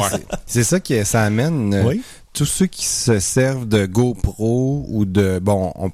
c'est- 0.46 0.64
ça 0.64 0.80
que 0.80 1.04
ça 1.04 1.22
amène. 1.22 1.74
euh, 1.74 1.84
oui. 1.86 2.02
tous 2.32 2.44
ceux 2.46 2.66
qui 2.66 2.86
se 2.86 3.18
servent 3.20 3.66
de 3.68 3.84
GoPro 3.86 4.86
ou 4.88 5.04
de 5.04 5.38
bon, 5.40 5.72
on- 5.76 5.90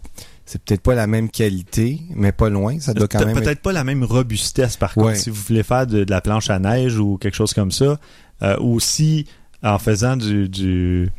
c'est 0.46 0.60
peut-être 0.62 0.82
pas 0.82 0.94
la 0.94 1.06
même 1.06 1.30
qualité, 1.30 2.00
mais 2.14 2.30
pas 2.32 2.50
loin. 2.50 2.78
Ça 2.78 2.92
doit 2.92 3.08
quand 3.08 3.20
même. 3.20 3.30
être- 3.30 3.42
Peut-être 3.44 3.62
pas 3.62 3.72
la 3.72 3.82
même 3.84 4.04
robustesse, 4.04 4.76
par 4.76 4.96
Ouais. 4.96 5.04
contre, 5.04 5.16
si 5.16 5.30
vous 5.30 5.40
voulez 5.48 5.62
faire 5.62 5.86
de, 5.86 6.04
de 6.04 6.10
la 6.10 6.20
planche 6.20 6.50
à 6.50 6.58
neige 6.58 6.98
ou 6.98 7.16
quelque 7.16 7.34
chose 7.34 7.54
comme 7.54 7.72
ça, 7.72 7.98
euh, 8.42 8.56
ou 8.60 8.80
si 8.80 9.26
en 9.62 9.78
faisant 9.78 10.16
du, 10.16 10.48
du, 10.48 11.10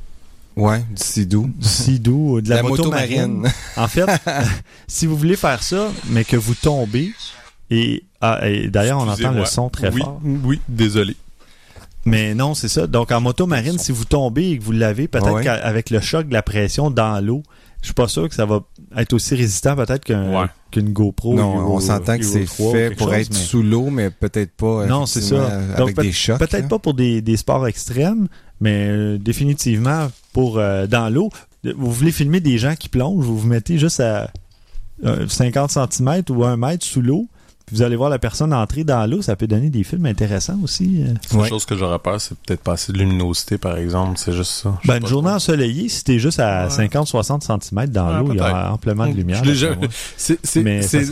Ouais, 0.55 0.79
du 0.79 1.03
sidou. 1.03 1.51
du 1.55 1.67
sidou 1.67 2.35
ou 2.35 2.41
de 2.41 2.49
la, 2.49 2.57
La 2.57 2.63
moto, 2.63 2.77
moto 2.77 2.89
marine. 2.91 3.41
marine. 3.41 3.53
En 3.75 3.87
fait, 3.87 4.05
si 4.87 5.05
vous 5.05 5.17
voulez 5.17 5.35
faire 5.35 5.61
ça, 5.63 5.91
mais 6.09 6.23
que 6.23 6.37
vous 6.37 6.55
tombez, 6.55 7.11
et, 7.69 8.03
ah, 8.21 8.47
et 8.47 8.67
d'ailleurs, 8.69 8.99
on 8.99 9.07
entend 9.07 9.31
le 9.31 9.45
son 9.45 9.69
très 9.69 9.91
oui, 9.91 10.01
fort. 10.01 10.19
Oui, 10.23 10.61
désolé. 10.69 11.15
Mais 12.05 12.35
non, 12.35 12.53
c'est 12.53 12.67
ça. 12.67 12.85
Donc, 12.85 13.11
en 13.11 13.19
moto 13.19 13.47
marine, 13.47 13.79
si 13.79 13.91
vous 13.91 14.05
tombez 14.05 14.51
et 14.51 14.59
que 14.59 14.63
vous 14.63 14.71
l'avez, 14.71 15.07
peut-être 15.07 15.31
ouais. 15.33 15.43
qu'avec 15.43 15.89
le 15.89 15.99
choc 15.99 16.27
de 16.27 16.33
la 16.33 16.43
pression 16.43 16.91
dans 16.91 17.19
l'eau, 17.19 17.41
je 17.85 17.89
suis 17.89 17.93
pas 17.93 18.07
sûr 18.07 18.27
que 18.27 18.33
ça 18.33 18.47
va 18.47 18.61
être 18.97 19.13
aussi 19.13 19.35
résistant 19.35 19.75
peut-être 19.75 20.03
qu'un- 20.03 20.41
Ouais. 20.41 20.47
qu'une 20.71 20.91
GoPro. 20.91 21.35
non, 21.35 21.59
Euro- 21.61 21.75
on 21.75 21.79
s'entend 21.79 22.17
que 22.17 22.23
Euro 22.23 22.33
c'est 22.33 22.45
3 22.45 22.69
ou 22.69 22.71
fait 22.73 22.89
pour 22.95 23.07
chose, 23.09 23.17
être 23.19 23.29
mais- 23.31 23.35
sous 23.39 23.61
l'eau, 23.61 23.89
mais 23.91 24.09
peut-être 24.09 24.53
pas. 24.55 24.87
Non, 24.87 25.05
c'est 25.05 25.21
ça. 25.21 25.35
euh, 25.35 25.67
Donc, 25.77 25.79
Avec 25.81 25.95
peut- 25.97 26.01
des 26.01 26.11
chocs. 26.11 26.39
Peut-être 26.39 26.63
là. 26.63 26.67
pas 26.67 26.79
pour 26.79 26.95
des, 26.95 27.21
des 27.21 27.37
sports 27.37 27.67
extrêmes, 27.67 28.27
mais 28.59 28.87
euh, 28.89 29.17
définitivement 29.19 30.07
pour 30.33 30.57
euh, 30.57 30.87
dans 30.87 31.09
l'eau. 31.13 31.29
Vous 31.77 31.91
voulez 31.91 32.11
filmer 32.11 32.39
des 32.39 32.57
gens 32.57 32.75
qui 32.75 32.89
plongent, 32.89 33.23
vous 33.23 33.37
vous 33.37 33.47
mettez 33.47 33.77
juste 33.77 33.99
à 33.99 34.31
euh, 35.03 35.27
50 35.27 35.71
cm 35.71 36.23
ou 36.29 36.43
1 36.43 36.57
mètre 36.57 36.85
sous 36.85 37.01
l'eau, 37.01 37.27
puis 37.65 37.75
vous 37.77 37.81
allez 37.81 37.95
voir 37.95 38.09
la 38.11 38.19
personne 38.19 38.53
entrer 38.53 38.83
dans 38.83 39.09
l'eau, 39.09 39.21
ça 39.23 39.35
peut 39.35 39.47
donner 39.47 39.69
des 39.71 39.83
films 39.83 40.05
intéressants 40.05 40.59
aussi. 40.63 41.01
euh. 41.03 41.13
La 41.33 41.39
Ouais. 41.39 41.49
chose 41.49 41.65
que 41.65 41.75
j'aurais 41.75 41.97
peur, 41.99 42.21
c'est 42.21 42.37
peut-être 42.37 42.61
pas 42.61 42.73
assez 42.73 42.91
de 42.93 42.97
luminosité, 42.99 43.57
par 43.57 43.77
exemple. 43.77 44.17
C'est 44.17 44.33
juste 44.33 44.51
ça. 44.51 44.77
Ben, 44.85 44.99
une 45.01 45.07
journée 45.07 45.31
ensoleillée, 45.31 45.89
si 45.89 46.03
t'es 46.03 46.19
juste 46.19 46.39
à 46.39 46.65
Ouais. 46.65 46.69
50-60 46.69 47.41
cm 47.43 47.87
dans 47.87 48.07
Ouais, 48.07 48.19
l'eau, 48.19 48.27
il 48.33 48.37
y 48.37 48.39
a 48.39 48.43
peut-être. 48.51 48.71
amplement 48.73 49.07
de 49.07 49.13
lumière. 49.13 49.41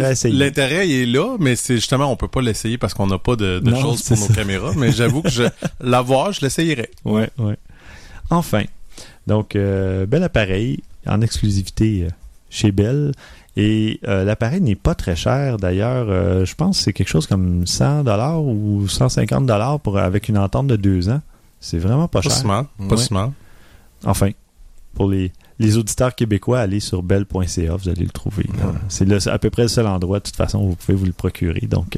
À 0.04 0.12
essayer. 0.12 0.36
l'intérêt 0.36 0.88
il 0.88 0.96
est 1.02 1.06
là, 1.06 1.38
mais 1.40 1.56
c'est 1.56 1.76
justement 1.76 2.12
on 2.12 2.16
peut 2.16 2.28
pas 2.28 2.42
l'essayer 2.42 2.78
parce 2.78 2.94
qu'on 2.94 3.08
n'a 3.08 3.18
pas 3.18 3.36
de, 3.36 3.60
de 3.60 3.72
Non, 3.72 3.82
choses 3.82 4.04
pour 4.04 4.18
nos 4.20 4.28
caméras. 4.28 4.72
Mais 4.78 4.92
j'avoue 4.92 5.22
que 5.24 5.30
je 5.30 5.44
l'avoir, 5.82 6.32
je 6.34 6.42
l'essayerais. 6.42 6.90
Ouais, 7.06 7.30
ouais. 7.40 7.58
Enfin, 8.30 8.64
donc, 9.28 9.56
euh, 9.56 10.06
bel 10.06 10.22
appareil 10.24 10.82
en 11.08 11.22
exclusivité 11.22 12.04
euh, 12.06 12.10
chez 12.50 12.72
Bell. 12.72 13.12
Et 13.56 14.00
euh, 14.08 14.24
l'appareil 14.24 14.62
n'est 14.62 14.76
pas 14.76 14.96
très 14.96 15.16
cher 15.16 15.58
d'ailleurs. 15.58 16.08
Euh, 16.10 16.44
je 16.46 16.56
pense 16.56 16.78
que 16.80 16.84
c'est 16.86 16.94
quelque 16.94 17.08
chose 17.10 17.28
comme 17.28 17.68
100 17.68 18.04
dollars 18.04 18.44
ou 18.44 18.88
150 18.88 19.46
dollars 19.46 19.80
pour 19.80 19.98
avec 20.00 20.28
une 20.30 20.38
entente 20.40 20.68
de 20.68 20.76
deux 20.76 21.10
ans. 21.10 21.22
C'est 21.60 21.78
vraiment 21.78 22.08
pas 22.08 22.22
Pas 22.22 22.30
cher. 22.30 22.46
mal, 22.46 22.66
pas 22.90 22.96
Ouais. 22.96 23.08
mal. 23.12 23.32
Enfin, 24.06 24.30
pour 24.96 25.08
les, 25.10 25.32
les 25.60 25.78
auditeurs 25.78 26.14
québécois, 26.16 26.60
allez 26.60 26.80
sur 26.80 27.04
bell.ca, 27.04 27.76
vous 27.76 27.90
allez 27.90 28.04
le 28.04 28.10
trouver. 28.10 28.46
C'est 28.90 29.28
à 29.28 29.38
peu 29.40 29.50
près 29.50 29.62
le 29.64 29.68
seul 29.70 29.88
endroit, 29.88 30.18
de 30.20 30.24
toute 30.24 30.36
façon, 30.36 30.60
où 30.60 30.70
vous 30.70 30.76
pouvez 30.76 30.98
vous 30.98 31.06
le 31.06 31.14
procurer. 31.14 31.62
Donc, 31.62 31.86
euh, 31.86 31.92